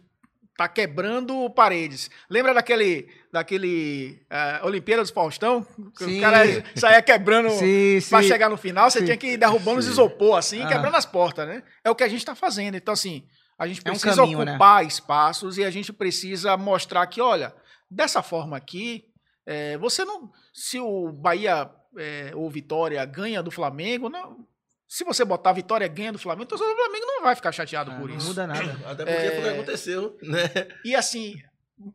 [0.57, 2.10] tá quebrando paredes.
[2.30, 5.65] Lembra daquele daquele ah, Olimpíadas do Faustão?
[5.98, 6.18] Que Sim.
[6.18, 6.40] O cara
[6.76, 8.10] saía quebrando Sim, sim.
[8.10, 9.06] para chegar no final, você Sim.
[9.06, 10.68] tinha que ir derrubando os isopor assim, Ah.
[10.68, 11.64] quebrando as portas, né?
[11.84, 12.76] É o que a gente está fazendo.
[12.76, 14.52] Então assim, a gente É um precisa caminho, né?
[14.53, 17.53] ocupar espaços e a gente precisa mostrar que, olha,
[17.90, 19.06] dessa forma aqui,
[19.45, 20.32] é, você não.
[20.53, 24.45] Se o Bahia é, ou Vitória ganha do Flamengo, não.
[24.88, 27.91] Se você botar Vitória ganha do Flamengo, o torcedor do Flamengo não vai ficar chateado
[27.91, 28.28] Ah, por não isso.
[28.28, 28.78] muda nada.
[28.90, 29.52] Até porque foi o que É.
[29.53, 30.44] aconteceu, né?
[30.86, 31.36] E assim,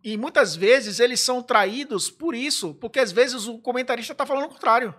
[0.05, 4.45] e muitas vezes eles são traídos por isso, porque às vezes o comentarista tá falando
[4.45, 4.95] o contrário.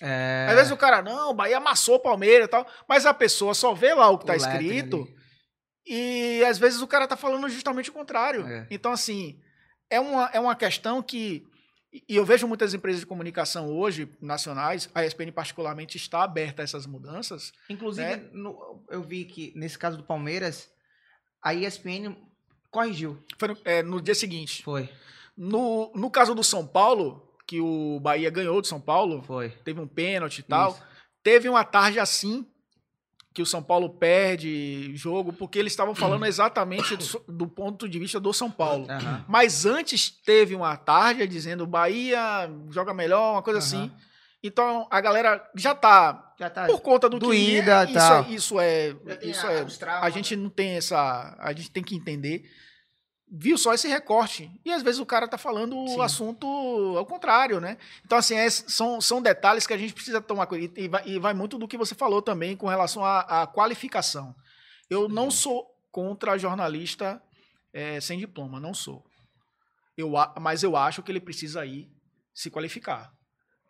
[0.00, 0.46] É...
[0.50, 3.54] Às vezes o cara, não, o Bahia amassou o Palmeiras e tal, mas a pessoa
[3.54, 4.96] só vê lá o que O tá escrito.
[5.02, 5.16] ali.
[5.86, 8.46] E às vezes o cara tá falando justamente o contrário.
[8.46, 8.66] É.
[8.70, 9.38] Então, assim,
[9.90, 11.44] é uma, é uma questão que.
[11.92, 16.64] E eu vejo muitas empresas de comunicação hoje, nacionais, a ESPN particularmente está aberta a
[16.64, 17.52] essas mudanças.
[17.68, 18.28] Inclusive, né?
[18.32, 20.70] no- eu vi que nesse caso do Palmeiras,
[21.42, 22.16] a ESPN
[22.70, 23.22] corrigiu.
[23.38, 24.62] Foi no, é, no dia seguinte.
[24.62, 24.88] Foi,
[25.36, 29.50] No, no caso do São Paulo, que o Bahia ganhou do São Paulo, foi.
[29.64, 30.70] teve um pênalti e tal.
[30.72, 30.82] Isso.
[31.22, 32.46] Teve uma tarde assim
[33.34, 37.98] que o São Paulo perde jogo, porque eles estavam falando exatamente do, do ponto de
[37.98, 38.86] vista do São Paulo.
[38.90, 39.24] Aham.
[39.28, 43.84] Mas antes teve uma tarde dizendo Bahia joga melhor, uma coisa Aham.
[43.84, 43.92] assim.
[44.44, 46.66] Então a galera já tá Já tá.
[46.66, 48.22] por conta do Doída, que é, tal.
[48.28, 51.52] isso, é, isso Já é, tem isso a- é a gente não tem essa, a
[51.52, 52.42] gente tem que entender.
[53.34, 55.96] Viu só esse recorte e às vezes o cara tá falando Sim.
[55.96, 56.46] o assunto
[56.98, 57.78] ao contrário, né?
[58.04, 61.18] Então assim é- são, são detalhes que a gente precisa tomar cuidado e, vai, e
[61.18, 64.34] vai muito do que você falou também com relação à, à qualificação.
[64.90, 67.22] Eu não sou contra jornalista
[67.72, 69.02] eh, sem diploma, não sou.
[69.96, 71.90] Eu, mas eu acho que ele precisa ir
[72.34, 73.12] se qualificar.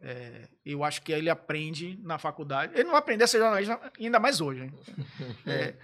[0.01, 2.72] É, eu acho que ele aprende na faculdade.
[2.74, 4.62] Ele não vai aprender a ser jornalista ainda mais hoje.
[4.64, 4.72] hein?
[5.47, 5.74] É,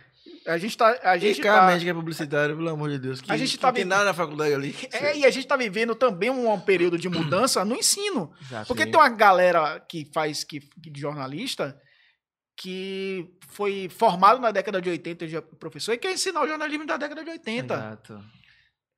[0.46, 2.98] a gente tá, a E gente cá, tá, médico que é publicitário, pelo amor de
[2.98, 3.20] Deus.
[3.20, 4.74] Que, A gente que tá não tem vivendo- nada na faculdade ali.
[4.92, 8.32] é, e a gente está vivendo também um, um período de mudança no ensino.
[8.42, 8.66] Exato.
[8.68, 8.90] Porque Sim.
[8.90, 11.78] tem uma galera que faz que, que de jornalista
[12.60, 16.96] que foi formado na década de 80 de professor e quer ensinar o jornalismo da
[16.96, 17.74] década de 80.
[17.74, 18.24] Exato.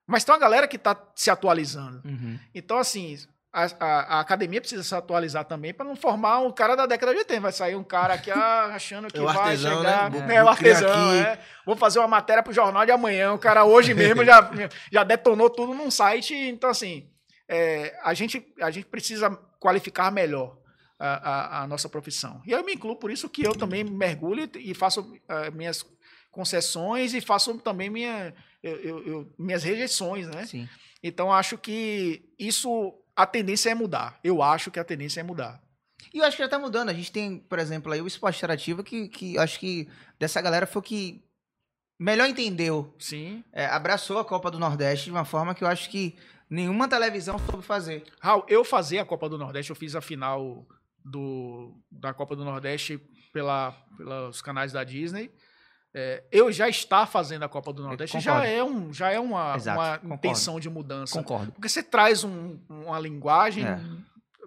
[0.08, 2.00] Mas tem uma galera que está se atualizando.
[2.04, 2.38] Uhum.
[2.54, 3.16] Então, assim,
[3.52, 7.12] a, a- a academia precisa se atualizar também para não formar um cara da década
[7.12, 7.40] de 80.
[7.40, 10.10] Vai sair um cara aqui ah, achando que É o vai artesão, chegar.
[10.10, 10.10] né?
[10.10, 11.38] Vou- o vou criar artesão, é.
[11.66, 13.32] Vou fazer uma matéria pro jornal de amanhã.
[13.32, 14.50] O cara hoje mesmo já,
[14.92, 16.34] já detonou tudo num site.
[16.34, 17.08] Então, assim,
[17.48, 20.56] é, a, gente, a gente precisa qualificar melhor
[20.98, 22.40] a, a- a nossa profissão.
[22.46, 25.84] E eu me incluo por isso que eu também mergulho e faço ah, minhas
[26.30, 28.32] concessões e faço também minha,
[28.62, 30.46] eu- eu- eu- minhas rejeições, né?
[30.46, 30.68] Sim.
[31.02, 34.18] Então acho que isso a tendência é mudar.
[34.24, 35.60] Eu acho que a tendência é mudar.
[36.12, 36.88] E eu acho que já tá mudando.
[36.88, 39.88] A gente tem, por exemplo, aí o esporte interativo que, que eu acho que
[40.18, 41.22] dessa galera foi o que
[41.98, 42.94] melhor entendeu.
[42.98, 43.44] Sim.
[43.52, 46.16] é, abraçou a Copa do Nordeste de uma forma que eu acho que
[46.48, 48.04] nenhuma televisão soube fazer.
[48.20, 50.66] Raul, eu fazia a Copa do Nordeste, eu fiz a final
[51.04, 52.98] do, da Copa do Nordeste
[53.32, 55.30] pela, pelos canais da Disney.
[55.92, 59.56] É, eu já estar fazendo a Copa do Nordeste já é, um, já é uma,
[59.56, 60.14] Exato, uma concordo.
[60.14, 61.18] intenção de mudança.
[61.18, 61.50] Concordo.
[61.52, 63.80] Porque você traz um- uma linguagem É.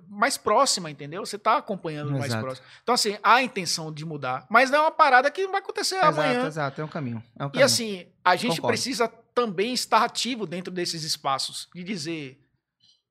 [0.07, 1.25] mais próxima, entendeu?
[1.25, 2.43] Você está acompanhando mais Exato.
[2.43, 2.67] próximo.
[2.81, 4.45] Então, assim, há a intenção de mudar.
[4.49, 6.31] Mas não é uma parada que vai acontecer amanhã.
[6.31, 6.81] Exato, exato.
[6.81, 7.21] É um caminho.
[7.37, 7.65] É um E caminho.
[7.65, 8.67] assim, a gente Concordo.
[8.67, 11.67] precisa também estar ativo dentro desses espaços.
[11.75, 12.39] De dizer,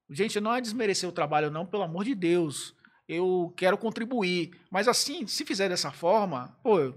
[0.08, 2.74] gente, não é desmerecer o trabalho, não, pelo amor de Deus.
[3.06, 4.52] Eu quero contribuir.
[4.70, 6.94] Mas assim, se fizer dessa forma, pô,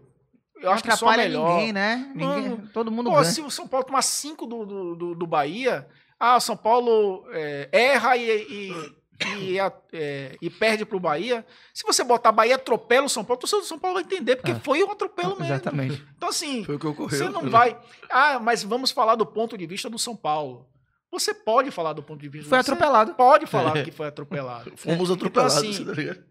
[0.65, 1.49] eu, não acho que só atrapalha melhor.
[1.57, 2.11] ninguém, né?
[2.15, 3.25] Ninguém, Mano, todo mundo Pô, ganha.
[3.25, 5.87] se o São Paulo tomar cinco do, do, do, do Bahia,
[6.19, 11.45] ah, o São Paulo é, erra e, e, e, a- é, e perde pro Bahia.
[11.73, 14.35] Se você botar Bahia atropela o São Paulo, o torcedor do São Paulo vai entender,
[14.37, 14.55] porque É.
[14.59, 15.45] foi um atropelo mesmo.
[15.45, 16.03] Exatamente.
[16.17, 17.17] Então, assim, Foi o que ocorreu.
[17.17, 17.77] você não vai.
[18.09, 20.67] Ah, mas vamos falar do ponto de vista do São Paulo.
[21.11, 23.13] Você pode falar do ponto de vista Foi você atropelado.
[23.13, 24.73] Pode falar que foi atropelado.
[24.75, 26.21] Fomos atropelados, Então, assim, tá?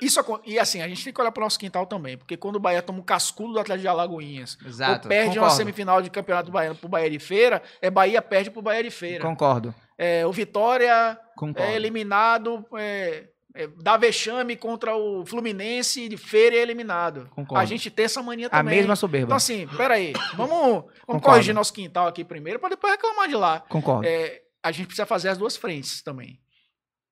[0.00, 2.56] Isso e assim, a gente tem que olhar para o nosso quintal também, porque quando
[2.56, 5.06] o Bahia toma um cascudo do Atlético de Alagoinhas, Exato.
[5.06, 5.56] ou perde uma concordo.
[5.56, 9.22] semifinal de campeonato baiano pro Bahia de Feira, é Bahia perde pro Bahia de Feira.
[9.22, 9.72] Concordo.
[9.96, 11.62] É, o Vitória Concordo.
[11.70, 17.28] é eliminado, é, é, dá vexame contra o Fluminense de Feira e é eliminado.
[17.30, 17.62] Concordo.
[17.62, 18.76] A gente tem essa mania a também.
[18.76, 19.26] mesma soberba.
[19.26, 21.22] Então assim, peraí, vamos, vamos Concordo.
[21.22, 23.60] corrigir nosso quintal aqui primeiro para depois reclamar de lá.
[23.68, 24.04] Concordo.
[24.08, 26.40] É, a gente precisa fazer as duas frentes também.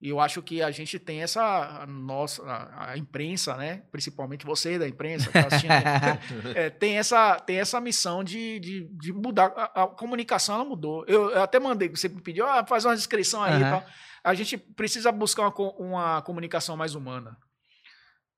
[0.03, 1.41] E eu acho que a gente tem essa
[1.83, 3.85] a nossa a, a imprensa, né?
[3.93, 6.19] Principalmente você da imprensa que tá
[6.57, 11.05] é, tem essa tem essa missão de, de, de mudar a, a comunicação ela mudou.
[11.07, 13.87] Eu, eu até mandei você me pediu ah, faz uma descrição aí, e tal.
[14.25, 17.39] A gente precisa buscar uma, uma comunicação mais humana.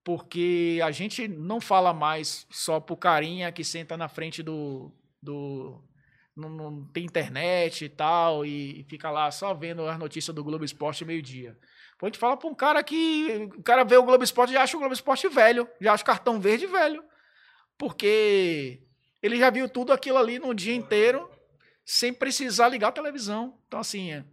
[0.04, 4.92] Porque a gente não fala mais só pro carinha que senta na frente do,
[5.22, 5.82] do
[6.36, 10.64] não, não tem internet e tal, e fica lá só vendo as notícias do Globo
[10.64, 11.56] Esporte meio-dia.
[11.98, 13.48] Pô, a gente fala pra um cara que.
[13.56, 16.02] O cara vê o Globo Esporte e já acha o Globo Esporte velho, já acha
[16.02, 17.04] o cartão verde velho.
[17.78, 18.82] Porque
[19.22, 21.30] ele já viu tudo aquilo ali no dia inteiro,
[21.84, 23.58] sem precisar ligar a televisão.
[23.66, 24.24] Então, assim, é,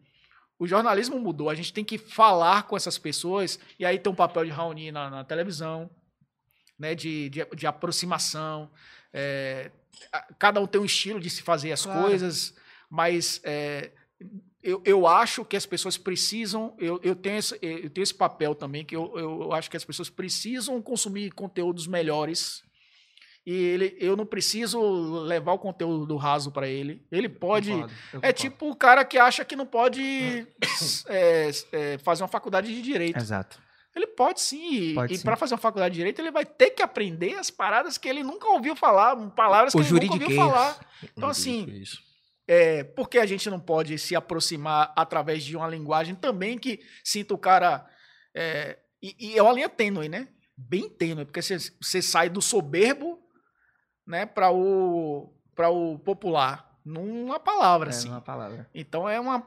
[0.58, 1.50] o jornalismo mudou.
[1.50, 4.92] A gente tem que falar com essas pessoas, e aí tem um papel de Raoni
[4.92, 5.90] na, na televisão,
[6.78, 8.72] né, de, de, de aproximação.
[9.14, 9.72] é,
[10.38, 12.02] cada um tem um estilo de se fazer as Claro.
[12.02, 12.54] coisas,
[12.90, 13.92] mas é,
[14.64, 16.76] eu, eu acho que as pessoas precisam.
[16.78, 19.86] Eu, eu, tenho esse, eu tenho esse papel também, que eu, eu acho que as
[19.86, 22.64] pessoas precisam consumir conteúdos melhores.
[23.44, 24.80] E ele, eu não preciso
[25.24, 27.04] levar o conteúdo do raso para ele.
[27.12, 27.72] Ele pode.
[27.72, 30.48] Concordo, eu É tipo o cara que acha que não pode
[31.10, 33.18] é, é, fazer uma faculdade de direito.
[33.18, 33.60] Exato.
[33.96, 34.92] Ele pode sim.
[34.92, 37.50] E- Pode e para fazer uma faculdade de direito, ele vai ter que aprender as
[37.52, 40.40] paradas que ele nunca ouviu falar, palavras O que ele nunca ouviu juridiquês.
[40.40, 40.80] falar.
[41.18, 42.00] Então, assim, Isso.
[42.48, 46.80] é, por que a gente não pode se aproximar através de uma linguagem também que
[47.04, 47.86] sinta o cara.
[48.34, 50.28] é, e, e é uma linha tênue, né?
[50.56, 53.20] Bem tênue, porque você, sai do soberbo
[54.08, 58.10] né, para o, pra o popular, numa palavra, É assim.
[58.10, 58.70] uma palavra.
[58.74, 59.42] Então é uma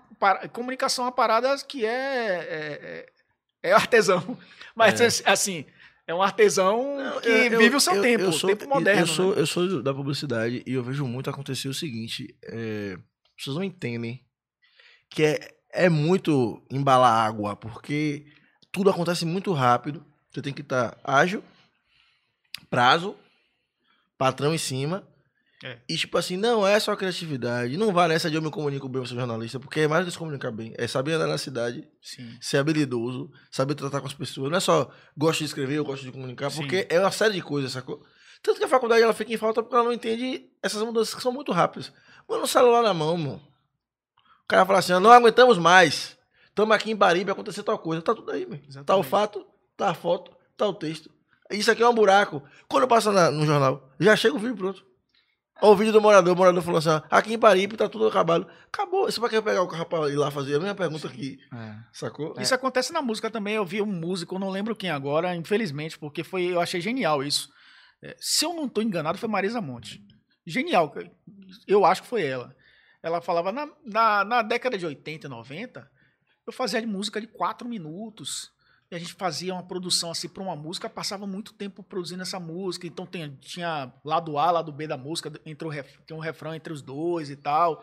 [0.52, 3.12] comunicação é uma parada que é, é,
[3.65, 4.39] é, artesão.
[4.77, 5.31] Mas É.
[5.31, 5.65] assim,
[6.07, 9.03] é um artesão que Eu- eu- vive o seu eu- tempo, o sou, tempo moderno.
[9.03, 9.41] Eu sou, né?
[9.41, 13.65] eu sou da publicidade e eu vejo muito acontecer o seguinte: é, as pessoas não
[13.65, 14.24] entendem
[15.11, 18.27] que é, é muito embalar água, porque
[18.70, 20.05] tudo acontece muito rápido.
[20.31, 21.43] Você tem que estar ágil,
[22.69, 23.16] prazo,
[24.19, 25.07] patrão em cima.
[25.65, 25.78] É.
[25.89, 27.78] E tipo assim, não é só criatividade.
[27.78, 30.09] Não vai nessa de eu me comunico bem, eu sou jornalista, porque é mais do
[30.09, 30.74] que se comunicar bem.
[30.77, 32.36] É saber andar na cidade, Sim.
[32.39, 34.51] ser habilidoso, saber tratar com as pessoas.
[34.51, 36.59] Não é só gosto de escrever, eu gosto de comunicar, Sim.
[36.59, 38.05] porque é uma série de coisas, sacou?
[38.43, 41.23] Tanto que a faculdade ela fica em falta porque ela não entende essas mudanças que
[41.23, 41.91] são muito rápidas.
[42.28, 43.43] Mano, o celular na mão, mano.
[44.45, 46.19] O cara fala assim, não aguentamos mais.
[46.49, 48.03] Estamos aqui em Baribe, aconteceu tal coisa.
[48.03, 48.61] Tá tudo aí, meu.
[48.85, 49.47] Tá o fato,
[49.78, 51.11] tá a foto, tá o texto.
[51.51, 52.43] Isso aqui é um buraco.
[52.69, 54.85] Quando passa no jornal, já chega o vídeo pronto.
[55.65, 58.07] Ó, o vídeo do morador, o morador falou assim: ó, aqui em Paripe tá tudo
[58.07, 58.47] acabado.
[58.70, 59.09] Acabou.
[59.09, 61.39] Isso pra que eu pegar o carro pra ir lá fazer a mesma pergunta aqui.
[61.51, 61.77] É.
[61.91, 62.35] Sacou?
[62.39, 63.55] Isso acontece na música também.
[63.55, 67.49] Eu vi um músico, não lembro quem agora, infelizmente, porque foi, eu achei genial isso.
[68.03, 70.05] É, se eu não estou enganado, foi Marisa Monte.
[70.47, 70.95] Genial.
[71.66, 72.55] Eu acho que foi ela.
[73.03, 75.91] Ela falava, na, na, na década de 80 e 90,
[76.47, 78.51] eu fazia de música de quatro minutos.
[78.90, 82.39] E a gente fazia uma produção assim para uma música, passava muito tempo produzindo essa
[82.39, 82.86] música.
[82.86, 86.55] Então tinha, tinha lado A, lado B da música, entre o ref, tem um refrão
[86.55, 87.82] entre os dois e tal.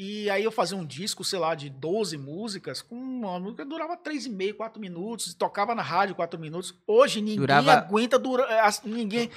[0.00, 3.68] E aí eu fazia um disco, sei lá, de 12 músicas, com uma música que
[3.68, 6.72] durava 3,5, 4 minutos, tocava na rádio 4 minutos.
[6.86, 8.72] Hoje ninguém Durava- aguenta durar.
[8.84, 9.28] Ninguém.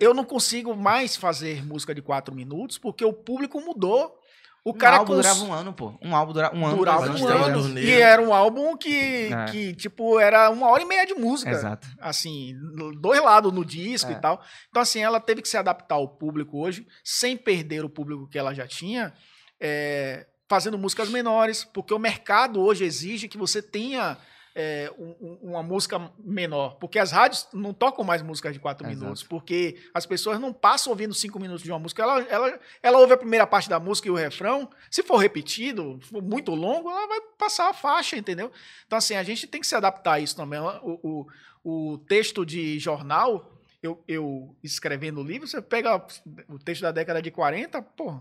[0.00, 4.18] Eu não consigo mais fazer música de 4 minutos, porque o público mudou.
[4.64, 5.98] O um cara álbum cons- durava um ano, pô.
[6.02, 6.76] Um álbum durava um ano.
[6.76, 7.44] durava um ano.
[7.60, 7.82] anos.
[7.82, 9.44] E era um álbum que, É.
[9.46, 11.50] que, tipo, era uma hora e meia de música.
[11.50, 11.86] Exato.
[12.00, 12.54] Assim,
[13.00, 14.14] dois lados no disco É.
[14.14, 14.42] e tal.
[14.68, 18.38] Então, assim, ela teve que se adaptar ao público hoje, sem perder o público que
[18.38, 19.14] ela já tinha,
[19.60, 24.16] é, fazendo músicas menores, porque o mercado hoje exige que você tenha
[24.54, 26.76] é, um- um- uma música menor.
[26.76, 28.98] Porque as rádios não tocam mais músicas de quatro Exato.
[29.00, 32.02] minutos, porque as pessoas não passam ouvindo cinco minutos de uma música.
[32.02, 34.68] Ela, ela, ela ouve a primeira parte da música e o refrão.
[34.90, 38.50] Se for repetido, for muito longo, ela vai passar a faixa, entendeu?
[38.86, 40.58] Então, assim, a gente tem que se adaptar a isso também.
[40.82, 41.26] O,
[41.64, 43.52] o, o texto de jornal,
[43.82, 46.04] eu, eu escrevendo o livro, você pega
[46.48, 48.18] o texto da década de 40, pô,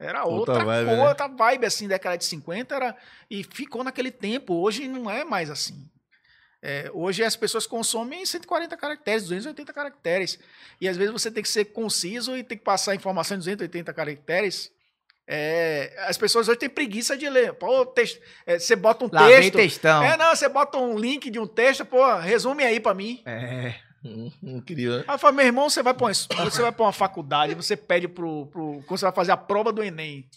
[0.00, 1.08] era Outra outra, vibe, vibe, né?
[1.08, 2.96] outra vibe, assim, década de 50, era,
[3.30, 4.54] e ficou naquele tempo.
[4.54, 5.86] Hoje não é mais assim.
[6.62, 10.38] É, hoje as pessoas consomem 140 caracteres, 280 caracteres.
[10.80, 13.92] E às vezes você tem que ser conciso e tem que passar informação em 280
[13.94, 14.70] caracteres.
[15.26, 17.52] É, as pessoas hoje têm preguiça de ler.
[17.54, 19.52] Pô, texto, é, você bota um Lá vem texto.
[19.54, 20.02] textão.
[20.02, 23.22] É, não, você bota um link de um texto, pô, resume aí pra mim.
[23.24, 23.74] É.
[24.04, 25.04] Hum, Incrível, né?
[25.06, 27.76] Aí eu falo, meu irmão, você vai pra uma, você vai pra uma faculdade, você
[27.76, 28.82] pede pro, pro.
[28.86, 30.28] Quando você vai fazer a prova do Enem,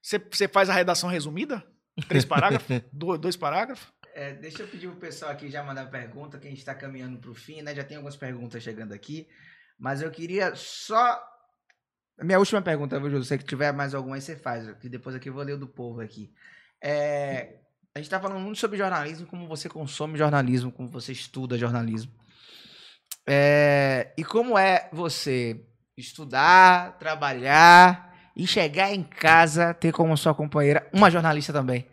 [0.00, 1.64] você, você faz a redação resumida?
[2.08, 2.80] Três parágrafos?
[2.92, 3.92] dois, dois parágrafos?
[4.14, 7.18] É, deixa eu pedir pro pessoal aqui já mandar pergunta, que a gente tá caminhando
[7.18, 7.74] pro fim, né?
[7.74, 9.28] Já tem algumas perguntas chegando aqui.
[9.78, 11.20] Mas eu queria só.
[12.20, 13.24] Minha última pergunta, viu, Júlio?
[13.24, 14.70] Se você tiver mais alguma aí, você faz.
[14.78, 16.32] Que depois aqui eu vou ler o do povo aqui.
[16.82, 17.60] É,
[17.94, 22.12] a gente tá falando muito sobre jornalismo, como você consome jornalismo, como você estuda jornalismo.
[23.28, 25.60] É, e como é você
[25.96, 31.86] estudar, trabalhar e chegar em casa, ter como sua companheira uma jornalista também.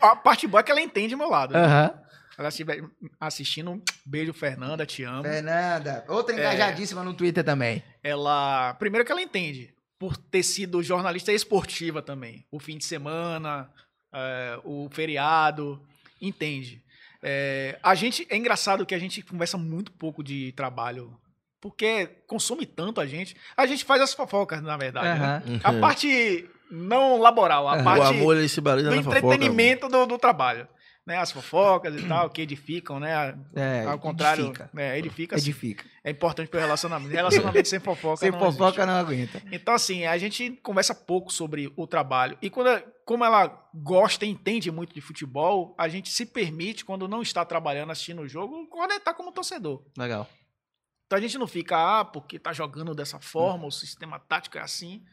[0.00, 1.54] a parte boa é que ela entende meu lado.
[1.54, 1.94] né?
[2.38, 2.84] Ela estiver
[3.18, 5.22] assistindo, beijo, Fernanda, te amo.
[5.22, 7.82] Fernanda, outra engajadíssima no Twitter também.
[8.02, 8.74] Ela.
[8.74, 12.46] Primeiro que ela entende, por ter sido jornalista esportiva também.
[12.50, 13.70] O fim de semana,
[14.12, 15.82] é, o feriado,
[16.20, 16.84] entende.
[17.26, 18.26] É, a gente.
[18.30, 21.12] É engraçado que a gente conversa muito pouco de trabalho.
[21.60, 23.34] Porque consome tanto a gente.
[23.56, 25.18] A gente faz as fofocas, na verdade.
[25.18, 25.42] né?
[25.46, 25.60] Aham.
[25.64, 29.18] A parte não laboral, a o parte amor ele se do na fofoca.
[29.18, 30.68] entretenimento do, do trabalho.
[31.06, 31.16] Né?
[31.18, 33.38] As fofocas e tal, que edificam, né?
[33.54, 34.70] É, Ao contrário, edifica.
[34.72, 34.98] né?
[34.98, 35.38] edifica.
[35.38, 35.44] sim.
[35.44, 35.84] Edifica.
[36.02, 37.12] É importante para o relacionamento.
[37.12, 38.86] Relacionamento sem fofoca Sem não fofoca existe.
[38.86, 39.42] não aguenta.
[39.52, 42.36] Então, assim, a gente conversa pouco sobre o trabalho.
[42.42, 47.06] E quando, como ela gosta e entende muito de futebol, a gente se permite, quando
[47.06, 49.84] não está trabalhando, assistindo o jogo, conectar como torcedor.
[49.96, 50.28] Legal.
[51.06, 54.60] Então a gente não fica, ah, porque tá jogando dessa forma, o sistema tático é
[54.60, 55.04] assim.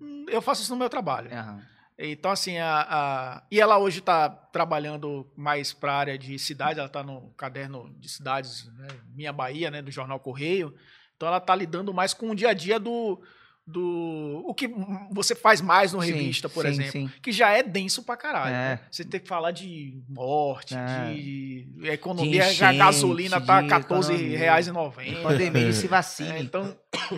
[0.00, 1.30] Hum, Eu faço isso no meu trabalho.
[1.30, 1.62] Aham.
[2.02, 6.78] Então, assim, a, a- e ela hoje está trabalhando mais para a área de cidades,
[6.78, 10.74] ela está no caderno de cidades, né, Minha Bahia, né, do Jornal Correio.
[11.16, 13.20] Então, ela está lidando mais com o dia a dia do.
[13.66, 14.66] do o que
[15.12, 16.92] você faz mais no Sim, revista, por sim, exemplo.
[16.92, 17.10] sim.
[17.22, 18.48] Que já é denso pra caralho.
[18.48, 18.52] É.
[18.76, 18.80] né?
[18.90, 21.12] Você tem que falar de morte, É.
[21.12, 25.22] de economia, De a enchente, gasolina tá de R$14,90.
[25.22, 26.30] Pandemia, se vacine.
[26.30, 26.64] É, então,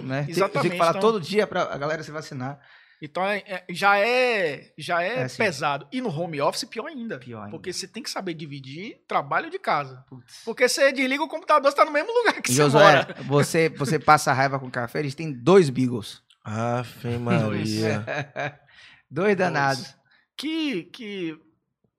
[0.03, 0.25] né?
[0.25, 2.59] Tem- Tem exatamente, que falar então- todo dia pra a galera se vacinar.
[3.05, 5.39] Então é- é- já é, já é, É, sim.
[5.39, 5.89] pesado.
[5.91, 7.19] E no home office, pior ainda.
[7.19, 7.51] Pior ainda.
[7.51, 10.05] Porque você tem que saber dividir trabalho de casa.
[10.09, 10.43] Putz.
[10.45, 13.17] Porque você desliga o computador, você tá no mesmo lugar que você Josué, mora.
[13.25, 16.23] você, você passa raiva com café, eles têm dois Beagles.
[16.45, 18.05] Ave Maria.
[19.11, 19.97] dois danados.
[20.37, 21.37] Que, que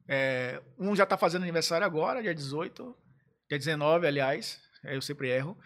[0.08, 2.96] é, um já tá fazendo aniversário agora, dia 18.
[3.50, 4.58] Dia 19, aliás.
[4.86, 5.58] Eu sempre erro.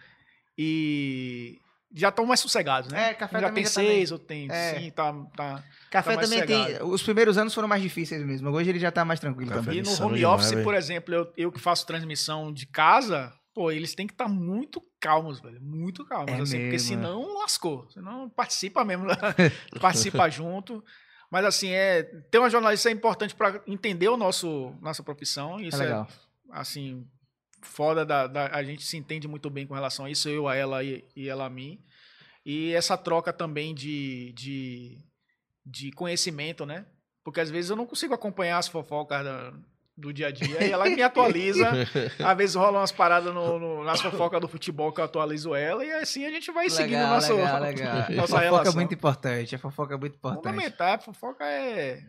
[0.56, 1.60] E
[1.92, 3.10] já estão mais sossegados, né?
[3.10, 4.78] É, café já também tem tá seis, outro tem É.
[4.78, 5.64] cinco, tá, tá.
[5.90, 6.82] Café Tá também tem.
[6.82, 8.50] Os primeiros anos foram mais difíceis mesmo.
[8.50, 9.78] Hoje ele já tá mais tranquilo Café também.
[9.78, 10.64] E no home demais, office, velho.
[10.64, 14.82] por exemplo, eu, eu que faço transmissão de casa, pô, eles têm que estar muito
[15.00, 15.60] calmos, velho.
[15.62, 16.30] Muito calmos.
[16.30, 17.88] É assim, porque mesmo, senão lascou.
[17.90, 19.06] Senão participa mesmo.
[19.06, 19.14] né?
[19.80, 20.84] participa junto.
[21.30, 25.58] Mas assim, é, ter uma jornalista é importante para entender o nosso nossa profissão.
[25.58, 26.08] É Isso é, legal.
[26.50, 27.06] assim,
[27.62, 30.54] foda, da, da- a gente se entende muito bem com relação a isso, eu a
[30.56, 31.80] ela e, e ela a mim.
[32.44, 34.98] E essa troca também de, de,
[35.66, 36.86] de conhecimento, né?
[37.24, 39.52] Porque às vezes eu não consigo acompanhar as fofocas da-
[39.96, 41.68] do dia a dia e ela me atualiza.
[42.24, 45.84] às vezes rolam umas paradas no, no- nas fofocas do futebol que eu atualizo ela
[45.84, 47.96] e assim a gente vai seguindo Legal, nosso, legal, legal.
[48.14, 48.74] nossa fofoca é relação.
[48.74, 49.54] muito importante.
[49.56, 50.42] A fofoca é muito importante.
[50.44, 52.02] Fundamental, fofoca é.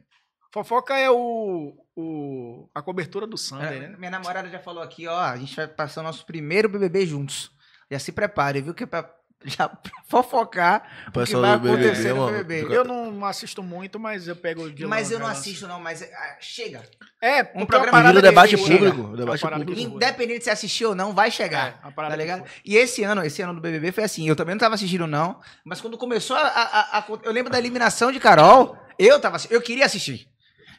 [0.51, 3.95] Fofoca é o, o a cobertura do Sunday, É, né?
[3.97, 7.51] Minha namorada já falou aqui, ó, a gente vai passar o nosso primeiro BBB juntos.
[7.91, 8.73] Já se prepare, viu?
[8.73, 9.09] Que é pra
[9.45, 12.37] já pra fofocar o que pessoal vai do BBB, acontecer no mano.
[12.39, 12.75] BBB.
[12.75, 16.01] Eu não assisto muito, mas eu pego de Mas longe, eu não assisto não, mas
[16.01, 16.83] ah, chega.
[17.21, 19.13] É, Um é programa de debate público.
[19.13, 19.79] É Debate público.
[19.79, 21.79] Independente de se assistir ou não, vai chegar.
[21.85, 22.43] É, Tá ligado?
[22.65, 25.39] E esse ano, esse ano do BBB foi assim, eu também não tava assistindo não,
[25.63, 29.37] mas quando começou a, a- a- a- eu lembro da eliminação de Carol, eu tava
[29.49, 30.27] eu queria assistir.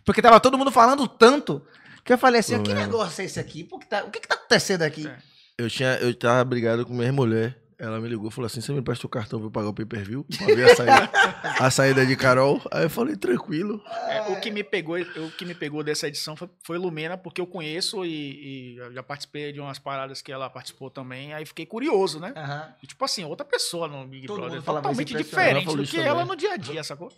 [0.05, 1.62] Porque tava todo mundo falando tanto
[2.05, 2.74] que eu falei assim, Pô, que é.
[2.74, 3.64] negócio é esse aqui?
[3.64, 5.06] Por que tá- o que que tá acontecendo aqui?
[5.06, 5.16] É.
[5.59, 7.56] Eu, tinha, eu tava brigado com minha mulher.
[7.78, 9.72] Ela me ligou e falou assim: você me presta o cartão pra eu pagar o
[9.72, 10.27] pay per view?
[10.36, 11.10] Pra ver a saída,
[11.59, 12.60] a saída de Carol.
[12.70, 13.82] Aí eu falei, tranquilo.
[14.06, 17.40] É, o que me pegou, o que me pegou dessa edição foi, foi Lumena, porque
[17.40, 21.64] eu conheço e, e já participei de umas paradas que ela participou também, aí fiquei
[21.64, 22.35] curioso, né?
[22.36, 22.68] Aham.
[22.82, 25.14] E, tipo assim, outra pessoa no Big Todo Brother, totalmente.
[25.14, 26.27] Ela diferente do que ela também.
[26.27, 27.10] no dia a dia, sacou?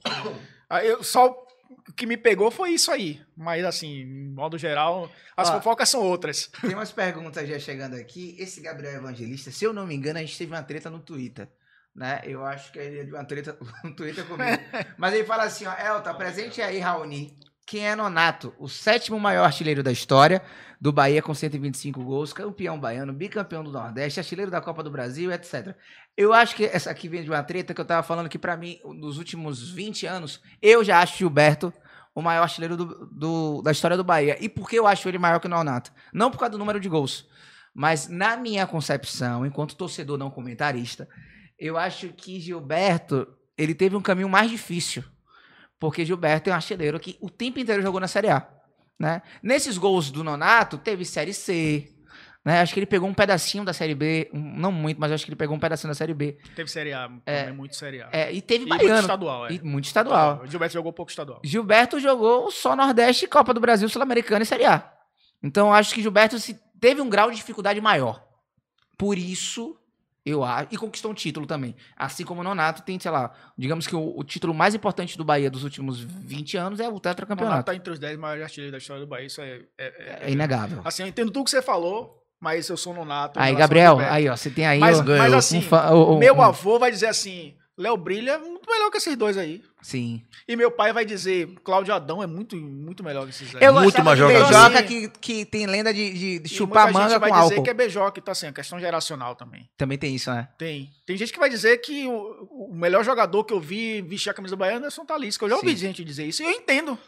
[0.71, 1.45] Aí eu, só
[1.89, 5.55] o que me pegou foi isso aí, mas assim, em modo geral, as Ó.
[5.55, 6.51] fofocas são outras.
[6.61, 8.37] Tem umas perguntas já chegando aqui.
[8.39, 11.49] Esse Gabriel Evangelista, se eu não me engano, a gente teve uma treta no Twitter.
[11.95, 12.23] Né?
[12.25, 14.63] Eu acho que ele é de uma treta no Twitter comigo.
[14.97, 17.37] Mas ele fala assim, ó, Elta, presente aí, Raoni.
[17.73, 18.53] Quem é Nonato?
[18.59, 20.43] O sétimo maior artilheiro da história
[20.79, 25.33] do Bahia com 125 gols, campeão baiano, bicampeão do Nordeste, artilheiro da Copa do Brasil,
[25.33, 25.75] etc.
[26.15, 28.59] Eu acho que essa aqui vem de uma treta que eu tava falando que pra
[28.59, 31.73] mim, nos últimos 20 anos, eu já acho Gilberto
[32.15, 34.37] o maior artilheiro do- do- da história do Bahia.
[34.39, 35.91] E por que eu acho ele maior que o Nonato?
[36.13, 37.27] Não por causa do número de gols,
[37.73, 41.09] mas na minha concepção, enquanto torcedor não comentarista,
[41.59, 43.27] eu acho que Gilberto,
[43.57, 45.03] ele teve um caminho mais difícil.
[45.83, 48.47] Porque Gilberto é um artilheiro que o tempo inteiro jogou na Série A.
[48.97, 49.21] Né?
[49.43, 51.89] Nesses gols do Nonato, teve Série C.
[52.45, 52.61] Né?
[52.61, 54.31] Acho que ele pegou um pedacinho da Série B.
[54.33, 56.39] um- não muito, mas acho que ele pegou um pedacinho da Série B.
[56.55, 58.09] Teve Série A, também muito Série A.
[58.13, 59.01] É, e teve e muito Baiano.
[59.01, 59.53] estadual, é.
[59.55, 60.43] E muito estadual.
[60.45, 61.41] O Gilberto jogou pouco estadual.
[61.43, 64.89] Gilberto jogou só Nordeste, Copa do Brasil, Sul-Americana e Série A.
[65.43, 68.25] Então acho que Gilberto se- teve um grau de dificuldade maior.
[68.97, 69.77] Por isso,
[70.25, 70.69] eu acho.
[70.71, 71.75] E conquistou um título também.
[71.97, 75.25] Assim como o Nonato tem, sei lá, digamos que o, o título mais importante do
[75.25, 77.65] Bahia dos últimos 20 anos é o O Nonato tetracampeonato.
[77.65, 79.61] tá entre os 10 maiores artilheiros da história do Bahia, isso é...
[79.79, 80.81] é- é- É inegável.
[80.85, 83.39] Assim, eu entendo tudo que você falou, mas eu sou Nonato.
[83.41, 84.79] Aí, Gabriel, aí, ó, você tem aí.
[84.79, 88.33] Mas, ó, mas assim, um fa- o- o- meu avô vai dizer assim, Léo Brilha
[88.33, 89.63] é muito melhor que esses dois aí.
[89.81, 90.23] Sim.
[90.47, 93.65] E meu pai vai dizer, Cláudio Adão é muito, muito melhor que esses aí.
[93.65, 94.45] Eu Muito mais de jogador.
[94.51, 97.55] beijoca que, que tem lenda de, de- de chupar muita gente manga vai com dizer
[97.55, 97.65] álcool.
[97.65, 99.69] que é beijoca, então assim, é questão geracional também.
[99.77, 100.49] Também tem isso, né?
[100.59, 100.91] Tem.
[101.07, 104.35] Tem gente que vai dizer que o, o melhor jogador que eu vi vestir a
[104.35, 105.45] camisa do Bahia é Anderson Talisca.
[105.47, 105.77] Eu já ouvi Sim.
[105.79, 106.99] gente dizer isso e eu entendo.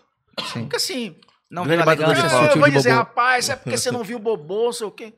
[0.52, 0.60] Sim.
[0.62, 1.14] Porque assim,
[1.50, 2.34] Não Grande elegância falta.
[2.36, 3.00] eu sutil vou dizer, Bobô.
[3.00, 5.12] rapaz, é porque você não viu o Bobô, sei o quê.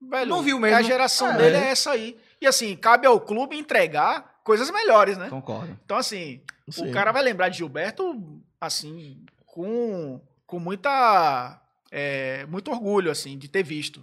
[0.00, 0.76] Velho, Não viu mesmo.
[0.76, 1.36] A geração É.
[1.36, 2.16] dele é essa aí.
[2.40, 5.28] E assim, cabe ao clube entregar coisas melhores, né?
[5.28, 5.76] Concordo.
[5.84, 6.40] Então, assim,
[6.70, 6.88] Sim.
[6.88, 11.60] o cara vai lembrar de Gilberto, assim, com, com muita.
[11.90, 14.02] é, muito orgulho, assim, de ter visto.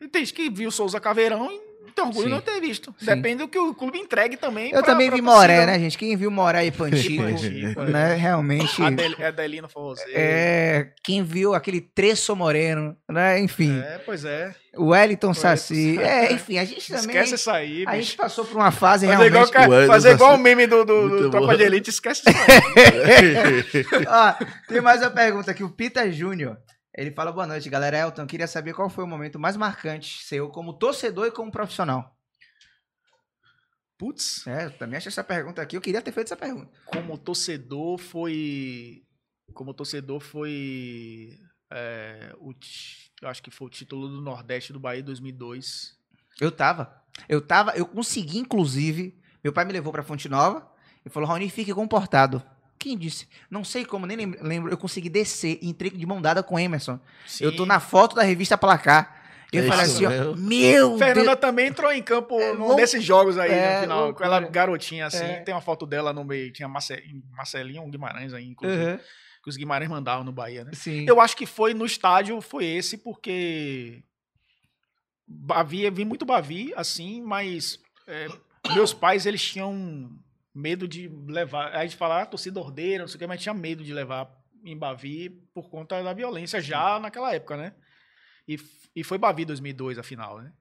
[0.00, 1.60] E tem gente que viu Souza Caveirão e
[1.92, 2.28] tem orgulho Sim.
[2.28, 2.94] de não ter visto.
[2.98, 3.06] Sim.
[3.06, 4.66] Depende do que o clube entregue também.
[4.72, 5.22] Eu pra- também pra vi.
[5.22, 5.96] Moré, né, gente?
[5.98, 8.14] Quem viu Moré e Pantico, Pantico, né?
[8.14, 8.82] Realmente.
[8.82, 10.04] Adel, Adelino Forrozê.
[10.14, 13.38] É, quem viu aquele treço moreno, né?
[13.40, 14.54] Enfim, É, pois é.
[14.76, 15.98] o Wellington Wellington Saci.
[16.00, 17.08] É, enfim, a gente também.
[17.16, 19.70] Esquece isso aí, a gente passou por uma fase Fazer igual, realmente.
[19.70, 21.54] Wellington fazer igual o meme do, do, do Muito Tropa bom.
[21.56, 24.04] de Elite, esquece isso aí.
[24.08, 24.34] Ó,
[24.68, 25.62] tem mais uma pergunta aqui.
[25.64, 26.56] O Pita Júnior.
[26.94, 27.98] Ele fala: boa noite, galera.
[27.98, 32.16] Elton, queria saber qual foi o momento mais marcante seu como torcedor e como profissional.
[33.96, 35.76] Putz, É, eu também achei essa pergunta aqui.
[35.76, 36.70] Eu queria ter feito essa pergunta.
[36.86, 39.04] como torcedor foi.
[39.54, 41.38] Como torcedor foi.
[41.70, 42.52] é, o,
[43.22, 45.96] eu acho que foi o título do Nordeste do Bahia 2002.
[46.40, 47.00] Eu tava.
[47.28, 49.18] Eu tava, eu consegui, inclusive.
[49.42, 50.70] Meu pai me levou pra Fonte Nova
[51.06, 52.42] e falou: Raoni, fique comportado.
[52.82, 53.28] Quem disse?
[53.48, 54.70] Não sei como, nem lem- lembro.
[54.72, 56.98] Eu consegui descer e entrei de mão dada com o Emerson.
[57.40, 57.68] Eu tô Sim.
[57.68, 59.22] na foto da revista Placar.
[59.52, 61.40] Eu É falei assim: ó, meu Fernanda Deus.
[61.40, 64.04] também entrou em campo É, num desses jogos aí é, no final.
[64.06, 64.28] loucura.
[64.28, 65.22] Com ela garotinha assim.
[65.24, 65.40] É.
[65.42, 66.52] Tem uma foto dela no meio.
[66.52, 68.82] Tinha Marce- Marcelinho Guimarães aí, inclusive.
[68.82, 68.98] Uhum,
[69.44, 70.72] Que os Guimarães mandavam no Bahia, né?
[70.74, 71.04] Sim.
[71.06, 74.02] Eu acho que foi no estádio, foi esse, porque.
[75.26, 78.28] Bavi, vi muito Bavi, assim, mas é,
[78.74, 80.10] meus pais, eles tinham
[80.54, 81.68] medo de levar.
[81.72, 83.92] Aí a gente fala, ah, torcida ordeira, não sei o que, mas tinha medo de
[83.92, 84.30] levar
[84.64, 87.74] em Bavi por conta da violência já naquela época, né?
[88.46, 88.58] E
[88.94, 90.52] e foi Bavi 2002 a final, né?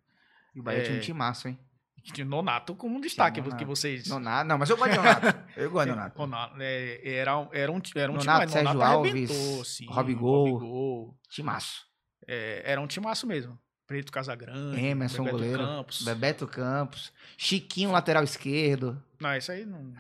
[0.56, 1.02] E o Bahia tinha um É.
[1.02, 1.60] timaço, hein?
[2.02, 3.58] Que tinha Nonato como um destaque, Nonato.
[3.60, 4.08] que vocês...
[4.08, 4.48] Nonato.
[4.48, 5.28] Não, mas eu gosto de Nonato.
[5.58, 6.18] Eu gosto de Nonato.
[6.18, 10.46] Nonato, é, era, um- era um, era um Nonato, time, Sérgio Nonato Alves, sim, Robigol.
[10.54, 11.18] Robigol.
[11.30, 11.86] Timaço.
[12.28, 13.60] É, era um timaço mesmo.
[13.92, 15.66] Preto Casagrande, Emerson, Bebeto goleiro.
[15.66, 16.02] Campos.
[16.04, 17.12] Bebeto Campos.
[17.38, 19.04] Chiquinho, lateral esquerdo.
[19.20, 19.80] Não, isso aí não.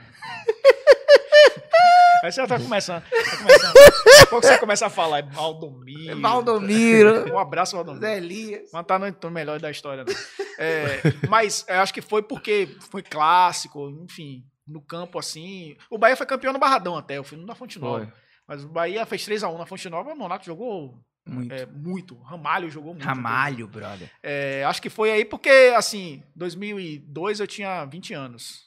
[2.23, 3.03] aí você já tá começando.
[3.03, 3.73] Tá começando.
[3.73, 6.22] Daqui a pouco você começa a falar, é Valdomiro.
[6.22, 7.34] Valdomiro.
[7.34, 8.05] Um abraço, Valdomiro.
[8.05, 8.69] Zé Elias.
[8.72, 10.13] Mas tá no, no melhor da história, não.
[10.57, 15.76] É, mas eu acho que foi porque foi clássico, enfim, no campo assim.
[15.89, 18.05] O Bahia foi campeão no Barradão até, eu fui no da Fonte Nova.
[18.05, 18.13] Foi.
[18.47, 21.53] Mas o Bahia fez 3x1 na Fonte Nova, o Monaco jogou Muito.
[21.53, 22.15] é, muito.
[22.23, 23.06] Ramalho jogou muito.
[23.06, 24.10] Ramalho, brother.
[24.23, 28.61] É, acho que foi aí porque, assim, 2002 eu tinha 20 anos.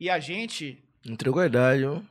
[0.00, 0.82] E a gente.
[1.06, 2.04] Entregou a idade, viu?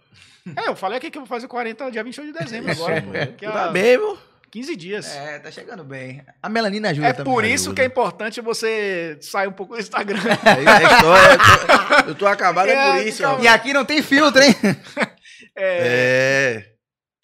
[0.55, 3.01] É, eu falei aqui que eu vou fazer 40 dia 28 de dezembro agora.
[3.03, 3.11] pô.
[3.11, 4.17] Daqui a Tá bem, viu?
[4.49, 5.13] 15 dias.
[5.13, 6.23] É, tá chegando bem.
[6.41, 7.33] A melanina ajuda É também.
[7.33, 7.75] por isso ajuda.
[7.75, 10.21] que é importante você sair um pouco do Instagram.
[10.45, 11.33] É a história.
[11.33, 11.37] eu
[12.05, 13.39] tô- Eu tô acabado, é por É, isso, calma.
[13.39, 13.43] ó.
[13.43, 14.55] E aqui não tem filtro, hein?
[15.59, 16.76] É, É.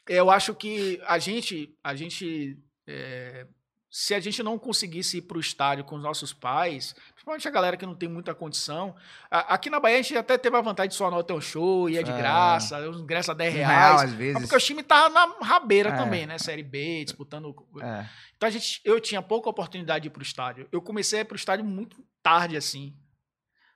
[0.07, 2.57] eu acho que a gente, a gente,
[2.87, 3.47] é,
[3.89, 7.51] se a gente não conseguisse ir para o estádio com os nossos pais, principalmente a
[7.51, 8.95] galera que não tem muita condição,
[9.29, 11.87] a- aqui na Bahia a gente até teve a vantagem de só anotar um show,
[11.89, 12.17] ia de É.
[12.17, 13.71] graça, os ingressos a 10 Um reais.
[13.77, 14.41] real, às Mas vezes.
[14.41, 15.95] porque o time tava na rabeira É.
[15.95, 16.37] também, né?
[16.39, 17.53] Série B, disputando.
[17.81, 18.09] É.
[18.35, 20.67] Então a gente, eu tinha pouca oportunidade de ir pro estádio.
[20.71, 22.95] Eu comecei a ir pro estádio muito tarde, assim.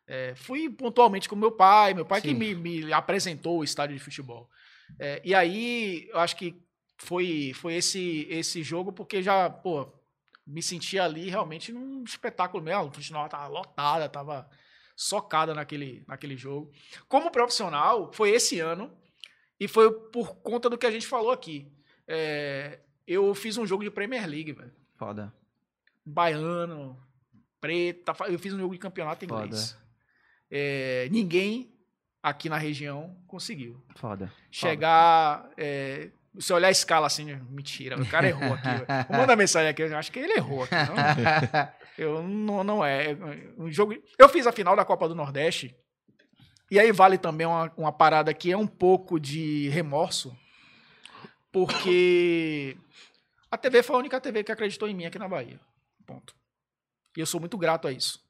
[0.09, 2.33] É, fui pontualmente com meu pai, meu pai que Sim.
[2.33, 4.49] me, me apresentou o estádio de futebol.
[4.99, 6.61] É, e aí, eu acho que
[6.97, 9.91] foi, foi esse, esse jogo, porque já, pô,
[10.45, 12.85] me sentia ali realmente num espetáculo mesmo.
[12.85, 14.49] O futebol tava lotada, tava
[14.95, 16.71] socada naquele, naquele jogo.
[17.07, 18.91] Como profissional, foi esse ano,
[19.59, 21.71] e foi por conta do que a gente falou aqui.
[22.07, 24.73] É, eu fiz um jogo de Premier League, velho.
[24.95, 25.33] Foda.
[26.05, 26.97] Baiano,
[27.59, 28.15] preta.
[28.27, 29.77] Eu fiz um jogo de campeonato inglês.
[30.49, 31.76] É, ninguém
[32.21, 33.81] aqui na região conseguiu.
[33.95, 34.31] Foda.
[34.51, 35.49] Chegar.
[35.57, 38.67] é, se olhar a escala assim, mentira, o cara errou aqui.
[39.11, 40.75] mandar mensagem aqui, eu acho que ele errou aqui.
[40.75, 43.17] Não, eu não, não é.
[43.57, 45.75] Um jogo, eu fiz a final da Copa do Nordeste.
[46.69, 50.37] E aí vale também uma, uma parada que é um pouco de remorso.
[51.51, 52.77] Porque
[53.49, 55.59] a TV foi a única TV que acreditou em mim aqui na Bahia.
[56.05, 56.35] Ponto.
[57.15, 58.26] E eu sou muito grato a isso.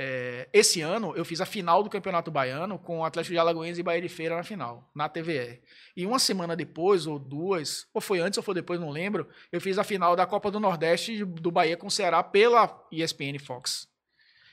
[0.00, 3.78] É, esse ano eu fiz a final do Campeonato Baiano com o Atlético de Alagoas
[3.78, 5.60] e Bahia de Feira na final, na TVE.
[5.96, 9.60] E uma semana depois, ou duas, ou foi antes ou foi depois, não lembro, eu
[9.60, 13.88] fiz a final da Copa do Nordeste do Bahia com o Ceará pela ESPN Fox.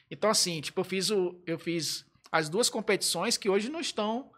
[0.09, 4.31] Então, assim, tipo, eu fiz, o, eu fiz as duas competições que hoje não estão,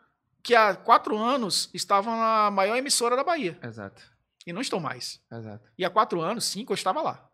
[0.43, 3.57] que há quatro anos estavam na maior emissora da Bahia.
[3.63, 4.01] Exato.
[4.45, 5.21] E não estão mais.
[5.31, 5.69] Exato.
[5.77, 7.26] E há quatro anos, cinco, eu estava lá.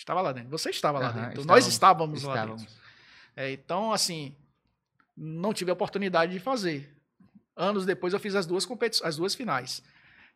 [0.00, 0.48] Estava lá dentro.
[0.50, 1.44] Você estava lá Aham, dentro.
[1.44, 2.62] Nós estávamos- estávamos, lá Estávamos.
[2.62, 2.76] dentro.
[3.36, 4.34] É, então, assim,
[5.16, 6.96] não tive a oportunidade de fazer.
[7.54, 9.82] Anos depois eu fiz as duas competições, as duas finais.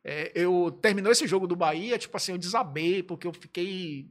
[0.04, 4.06] É, eu terminou esse jogo do Bahia, tipo assim, eu desabei, porque eu fiquei.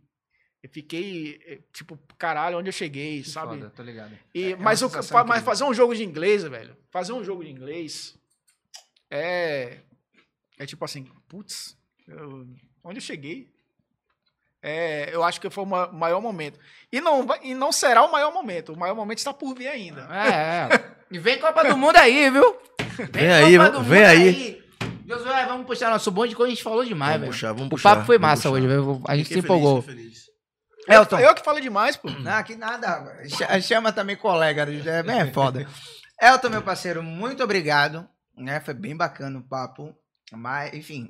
[0.64, 3.58] Eu fiquei, é, tipo, caralho, onde eu cheguei, Que sabe?
[3.58, 4.18] Foda, tô ligado.
[4.34, 7.44] E, É uma mas, fa- mas fazer um jogo de inglês, velho, fazer um jogo
[7.44, 8.18] de inglês
[9.12, 9.82] é.
[10.58, 11.78] É tipo assim, putz,
[12.08, 12.48] eu-
[12.84, 13.53] onde eu cheguei?
[14.66, 16.58] É, eu acho que foi o ma- maior momento.
[16.92, 18.72] E não, e não será o maior momento.
[18.72, 20.08] O maior momento está por vir ainda.
[20.10, 20.30] É,
[20.74, 20.86] é.
[21.12, 22.56] E vem Copa do Mundo aí, viu?
[23.12, 24.64] Vem aí, Copa do vem Mundo aí.
[25.06, 27.32] Josué, vamos puxar nosso bonde, que a gente falou demais, Vamos velho.
[27.34, 27.96] puxar, vamos O puxar.
[27.96, 28.52] papo foi massa puxar.
[28.52, 29.02] hoje, velho.
[29.06, 29.82] A gente se empolgou.
[29.82, 30.24] feliz.
[30.88, 31.20] Elton.
[31.20, 32.10] Eu que falei demais, pô.
[32.10, 33.06] Não, aqui nada.
[33.28, 35.68] Ch- Chama também colega, é bem foda.
[36.22, 38.08] Elton, meu parceiro, muito obrigado.
[38.38, 38.60] Né?
[38.62, 39.94] Foi bem bacana o papo.
[40.32, 41.10] Mas, enfim,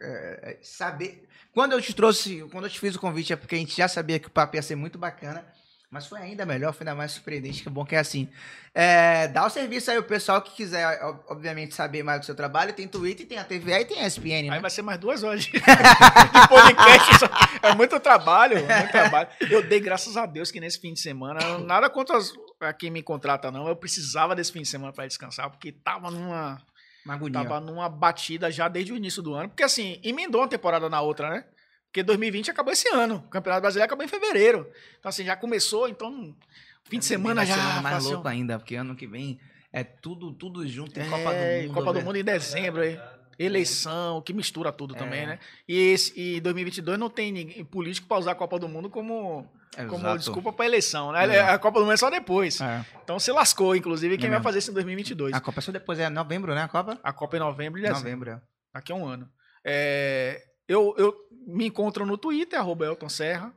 [0.00, 1.26] é, é, saber.
[1.52, 3.88] Quando eu te trouxe, quando eu te fiz o convite, é porque a gente já
[3.88, 5.44] sabia que o papo ia ser muito bacana.
[5.88, 8.28] Mas foi ainda melhor, foi ainda mais surpreendente, que bom que é assim.
[8.74, 12.34] É, dá o serviço aí, o pessoal que quiser, ob- obviamente, saber mais do seu
[12.34, 12.72] trabalho.
[12.72, 14.50] Tem Twitter, tem a TV e tem a ESPN, né?
[14.50, 15.52] Aí vai ser mais duas horas de,
[16.48, 17.18] podcast.
[17.20, 17.30] só-
[17.62, 19.28] É muito trabalho, muito trabalho.
[19.48, 22.32] Eu dei graças a Deus que nesse fim de semana, nada contra as-
[22.78, 23.68] quem me contrata, não.
[23.68, 26.60] Eu precisava desse fim de semana para descansar, porque tava numa.
[27.06, 27.42] Uma agonia.
[27.42, 29.48] Tava numa batida já desde o início do ano.
[29.48, 31.44] Porque assim, emendou uma temporada na outra, né?
[31.86, 33.16] Porque 2020 acabou esse ano.
[33.26, 34.68] O Campeonato Brasileiro acabou em fevereiro.
[34.98, 36.36] Então, assim, já começou, então.
[36.84, 37.80] Fim de semana já.
[37.80, 39.40] mais louco ainda, porque ano que vem
[39.72, 41.74] é tudo, tudo junto, tem É, Copa do Mundo.
[41.74, 42.06] Copa do velho.
[42.06, 43.00] Mundo em dezembro, aí.
[43.38, 44.98] Eleição, que mistura tudo É.
[44.98, 45.38] também, né?
[45.68, 49.46] E, esse, e 2022 não tem ninguém, político para usar a Copa do Mundo como,
[49.88, 50.18] como Exato.
[50.18, 51.36] desculpa para eleição, né?
[51.36, 51.40] É.
[51.40, 52.60] A Copa do Mundo é só depois.
[52.60, 52.84] É.
[53.04, 55.34] Então se lascou, inclusive, quem É vai fazer isso em 2022.
[55.34, 56.62] A Copa é só depois, é novembro, né?
[56.62, 56.98] A Copa?
[57.02, 58.02] A Copa é em novembro e dezembro.
[58.04, 58.40] Novembro, é.
[58.74, 59.28] Daqui a um ano.
[59.64, 61.14] É, eu, eu
[61.46, 63.52] me encontro no Twitter, arroba Elton Serra.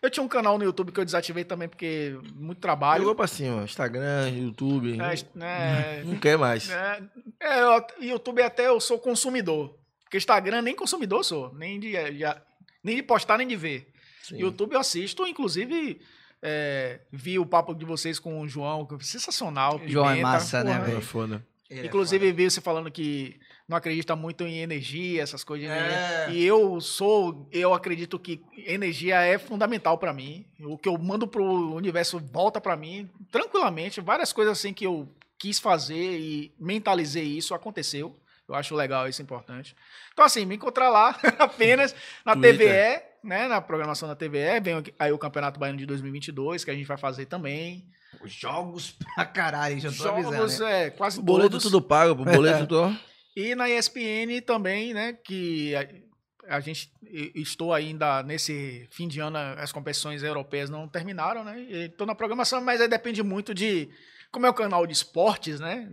[0.00, 3.00] Eu tinha um canal no YouTube que eu desativei também, porque muito trabalho.
[3.02, 3.62] Jogou pra cima.
[3.64, 4.94] Instagram, YouTube.
[5.00, 6.70] É, né, Não quer mais.
[6.70, 7.02] é,
[7.40, 9.76] é, eu- YouTube até eu sou consumidor.
[10.04, 11.52] Porque Instagram nem consumidor sou.
[11.54, 12.36] Nem de, de-
[12.82, 13.91] nem de postar, nem de ver.
[14.22, 14.38] Sim.
[14.38, 16.00] YouTube eu assisto, inclusive
[16.42, 19.80] é, vi o papo de vocês com o João, que foi sensacional.
[19.86, 20.84] João é Pimenta, massa, né, porra.
[20.84, 20.98] velho?
[20.98, 21.46] É foda.
[21.70, 25.66] Inclusive, vi você falando que não acredita muito em energia, essas coisas.
[25.66, 26.28] de É.
[26.30, 30.44] E eu sou, eu acredito que energia é fundamental pra mim.
[30.60, 34.00] O que eu mando pro universo volta pra mim tranquilamente.
[34.00, 35.08] Várias coisas assim que eu
[35.38, 38.14] quis fazer e mentalizei isso aconteceu.
[38.46, 39.74] Eu acho legal isso importante.
[40.12, 41.94] Então assim, me encontrar lá apenas
[42.24, 42.68] na Twitter.
[42.68, 46.74] TVE, né, na programação da TVE, vem aí o Campeonato Baiano de 2022 que a
[46.74, 47.86] gente vai fazer também.
[48.26, 50.64] Jogos pra caralho, já tô Jogos avisando.
[50.64, 50.86] né?
[50.86, 51.64] é quase O boleto todos.
[51.64, 52.98] tudo pago, o boleto tudo.
[53.34, 56.92] E na ESPN também, né, que a, a gente
[57.34, 61.60] estou ainda nesse fim de ano, as competições europeias não terminaram, né?
[61.62, 63.88] Estou na programação, mas aí depende muito de
[64.30, 65.88] como é o canal de esportes, né?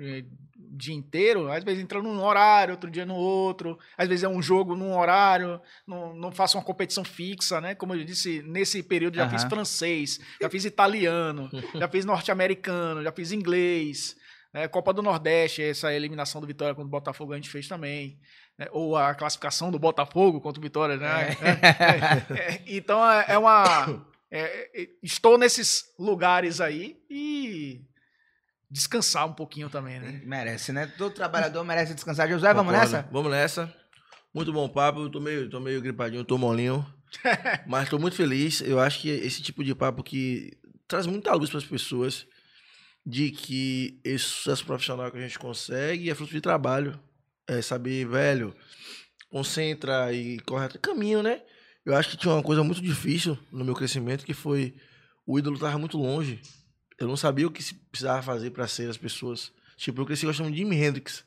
[0.72, 4.41] Dia inteiro, às vezes entra num horário, outro dia no outro, às vezes é um
[4.41, 7.74] jogo num horário, não, não faço uma competição fixa, né?
[7.76, 9.50] Como eu disse, nesse período já fiz Aham.
[9.50, 14.16] francês, já fiz italiano, já fiz norte-americano, já fiz inglês,
[14.54, 14.68] né?
[14.68, 18.20] Copa do Nordeste, essa eliminação do Vitória contra o Botafogo a gente fez também.
[18.58, 18.68] né?
[18.72, 21.30] Ou a classificação do Botafogo contra o Vitória, né?
[21.40, 24.06] É, é, então é, é uma.
[24.32, 27.82] é, é, estou nesses lugares aí e
[28.70, 30.22] descansar um pouquinho também, né?
[30.26, 30.88] Merece, né?
[30.98, 32.30] Todo trabalhador merece descansar.
[32.30, 32.94] Josué, vamos Concordo.
[32.94, 33.10] nessa?
[33.12, 33.76] Vamos nessa.
[34.34, 35.02] Muito bom papo.
[35.02, 36.86] Eu tô meio, tô meio gripadinho, tô molinho.
[37.68, 38.62] mas tô muito feliz.
[38.62, 42.28] Eu acho que esse tipo de papo que traz muita luz para as pessoas
[43.06, 47.00] de que esse sucesso profissional que a gente consegue é fruto de trabalho.
[47.48, 48.56] É saber, velho,
[49.30, 51.41] concentra e corre atrás- caminho, né?
[51.84, 54.76] Eu acho que tinha uma coisa muito difícil no meu crescimento que foi
[55.26, 56.40] o ídolo tava muito longe.
[57.00, 59.52] Eu não sabia o que se precisava fazer para ser as pessoas.
[59.78, 61.24] Tipo, eu cresci gostando de Jimi Hendrix.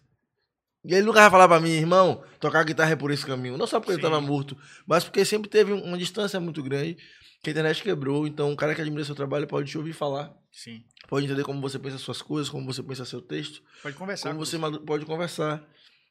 [0.85, 3.57] E ele nunca vai falar pra mim, irmão, tocar guitarra é por esse caminho.
[3.57, 4.03] Não só porque ele Sim.
[4.11, 6.97] tava morto, mas porque sempre teve um- uma distância muito grande
[7.43, 8.27] que a internet quebrou.
[8.27, 10.82] Então, um cara que admira seu trabalho pode te ouvir falar, Sim.
[11.09, 14.28] pode entender como você pensa suas coisas, como você pensa seu texto, Pode conversar.
[14.31, 15.65] como com você madu- pode conversar.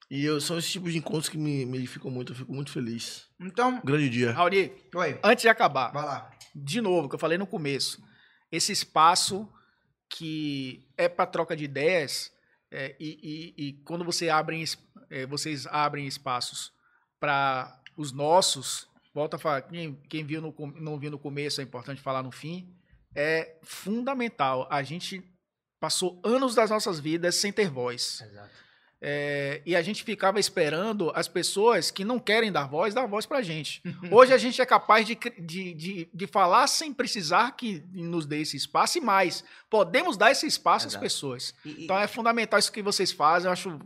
[0.10, 2.32] E eu, são esses tipos de encontros que me, me edificam muito.
[2.32, 3.28] Eu fico muito feliz.
[3.40, 4.32] Então, grande dia.
[4.32, 5.20] Rauli, oi.
[5.24, 6.30] antes de acabar, Vai lá.
[6.56, 8.02] de novo, que eu falei no começo,
[8.52, 9.48] esse espaço
[10.10, 12.32] que é para troca de ideias
[12.70, 14.64] é, e, e- e quando você abrem,
[15.10, 16.72] é, vocês abrem espaços
[17.20, 21.64] para os nossos, volta a falar, quem, quem viu no, não viu no começo, é
[21.64, 22.74] importante falar no fim,
[23.16, 24.68] é fundamental.
[24.72, 25.22] A gente
[25.80, 28.22] passou anos das nossas vidas sem ter voz.
[29.04, 33.26] É, e a gente ficava esperando as pessoas que não querem dar voz, dar voz
[33.26, 33.82] pra gente.
[34.12, 38.42] Hoje a gente é capaz de, de, de, de falar sem precisar que nos dê
[38.42, 39.44] esse espaço e mais.
[39.70, 41.04] Podemos dar esse espaço às Exato.
[41.04, 41.56] pessoas.
[41.66, 43.48] E- e- Então é fundamental isso que vocês fazem.
[43.48, 43.80] Eu acho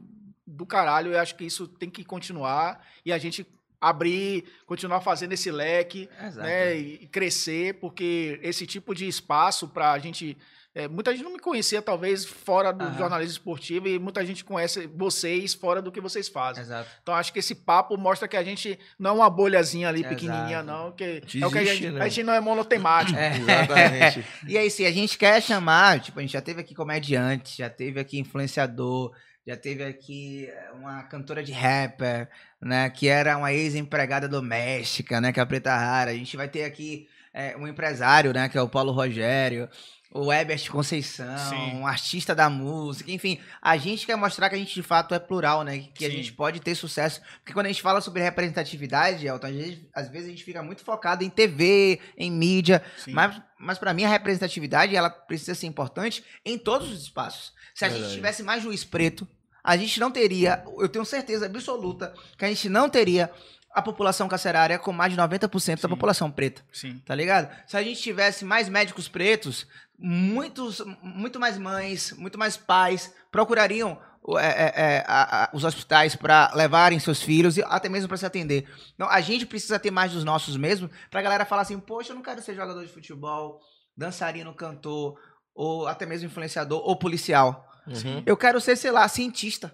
[0.45, 1.13] do caralho.
[1.13, 3.47] Eu acho que isso tem que continuar e a gente
[3.79, 6.47] abrir, continuar fazendo esse leque Exato.
[6.47, 10.37] né, e crescer, porque esse tipo de espaço para a gente.
[10.75, 12.97] É, muita gente não me conhecia, talvez, fora do Aham.
[12.97, 16.63] jornalismo esportivo, e muita gente conhece vocês fora do que vocês fazem.
[16.63, 16.89] Exato.
[17.01, 20.15] Então, acho que esse papo mostra que a gente não é uma bolhazinha ali Exato.
[20.15, 20.91] pequenininha, não.
[20.91, 22.01] Que é o que a gente, né?
[22.01, 23.17] a gente não é monotemático.
[23.25, 23.37] É.
[23.37, 24.25] Exatamente.
[24.47, 27.69] E aí, se a gente quer chamar, tipo, a gente já teve aqui comediante, já
[27.69, 29.15] teve aqui influenciador,
[29.47, 32.27] já teve aqui eh, uma cantora de rapper,
[32.61, 36.11] né, que era uma ex-empregada doméstica, né, que é a Preta Rara.
[36.11, 39.69] A gente vai ter aqui eh, um empresário, né, que é o Paulo Rogério,
[40.11, 41.75] o Ebert Conceição, Sim.
[41.75, 45.19] um artista da música, enfim, a gente quer mostrar que a gente de fato é
[45.19, 46.17] plural, né, que a Sim.
[46.17, 50.09] gente pode ter sucesso, porque quando a gente fala sobre representatividade, Elton, a gente, às
[50.09, 53.11] vezes a gente fica muito focado em TV, em mídia, Sim.
[53.11, 57.53] mas, mas para mim a representatividade ela precisa ser importante em todos os espaços.
[57.73, 58.15] Se a gente Verdade.
[58.15, 59.27] tivesse mais juiz preto,
[59.63, 63.31] a gente não teria, eu tenho certeza absoluta que a gente não teria
[63.75, 65.87] a população carcerária com mais de 90% da Sim.
[65.89, 67.01] população preta, Sim.
[67.05, 67.53] tá ligado?
[67.67, 73.99] Se a gente tivesse mais médicos pretos, muitos, muito mais mães, muito mais pais procurariam
[74.39, 78.17] é, é, é, a- a- os hospitais para levarem seus filhos e até mesmo para
[78.17, 78.67] se atender.
[78.95, 82.15] Então, a gente precisa ter mais dos nossos mesmo pra galera falar assim, poxa, eu
[82.15, 83.59] não quero ser jogador de futebol,
[83.95, 85.15] dançarino, cantor,
[85.53, 87.65] ou até mesmo influenciador ou policial.
[87.85, 88.23] Uhum.
[88.25, 89.71] Eu quero ser, sei lá, cientista.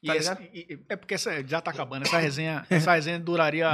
[0.00, 2.06] E Tá esse- e- é porque essa, já tá acabando.
[2.06, 3.68] Essa resenha, essa resenha duraria.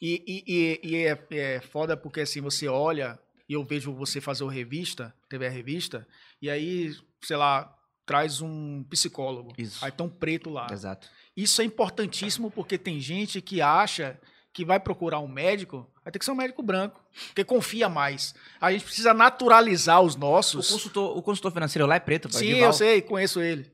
[0.00, 3.18] E, e, e- e é, é foda porque assim, você olha
[3.48, 6.06] e eu vejo você fazer o revista, TV a revista,
[6.40, 9.52] e aí, sei lá, traz um psicólogo.
[9.56, 9.84] Isso.
[9.84, 10.66] Aí tem um preto lá.
[10.70, 11.08] Exato.
[11.36, 14.18] Isso é importantíssimo porque tem gente que acha
[14.52, 18.34] que vai procurar um médico, vai ter que ser um médico branco, porque confia mais.
[18.60, 20.70] A gente precisa naturalizar os O nossos.
[20.70, 22.70] consultor, o consultor financeiro lá é preto, Sim, Edival.
[22.70, 23.70] eu sei, conheço ele.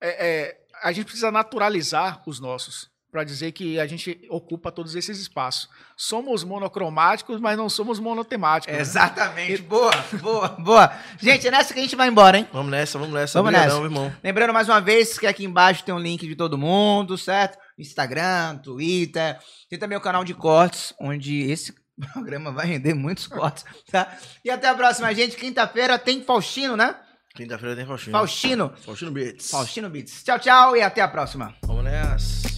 [0.00, 4.94] É, é, a gente precisa naturalizar os nossos para dizer que a gente ocupa todos
[4.94, 5.68] esses espaços.
[5.96, 8.74] Somos monocromáticos, mas não somos monotemáticos.
[8.74, 8.80] né?
[8.80, 9.62] Exatamente.
[9.62, 9.90] Boa,
[10.20, 10.92] boa, boa.
[11.18, 12.46] Gente, é nessa que a gente vai embora, hein?
[12.52, 13.40] Vamos nessa, vamos nessa.
[13.42, 13.92] Vamos Obrigadão, nessa.
[13.94, 14.14] irmão.
[14.22, 17.58] Lembrando mais uma vez que aqui embaixo tem um link de todo mundo, certo?
[17.78, 19.38] Instagram, Twitter.
[19.70, 21.74] Tem também o canal de cortes, onde esse
[22.12, 24.16] programa vai render muitos cortes, tá?
[24.44, 25.36] E até a próxima, gente.
[25.36, 26.94] Quinta-feira tem Faustino, né?
[27.34, 28.18] Quinta-feira tem Faustino.
[28.18, 28.72] Faustino.
[28.84, 29.50] Faustino Beats.
[29.50, 30.22] Faustino Beats.
[30.24, 31.54] Tchau, tchau e até a próxima.
[31.64, 32.57] Vamos nessa.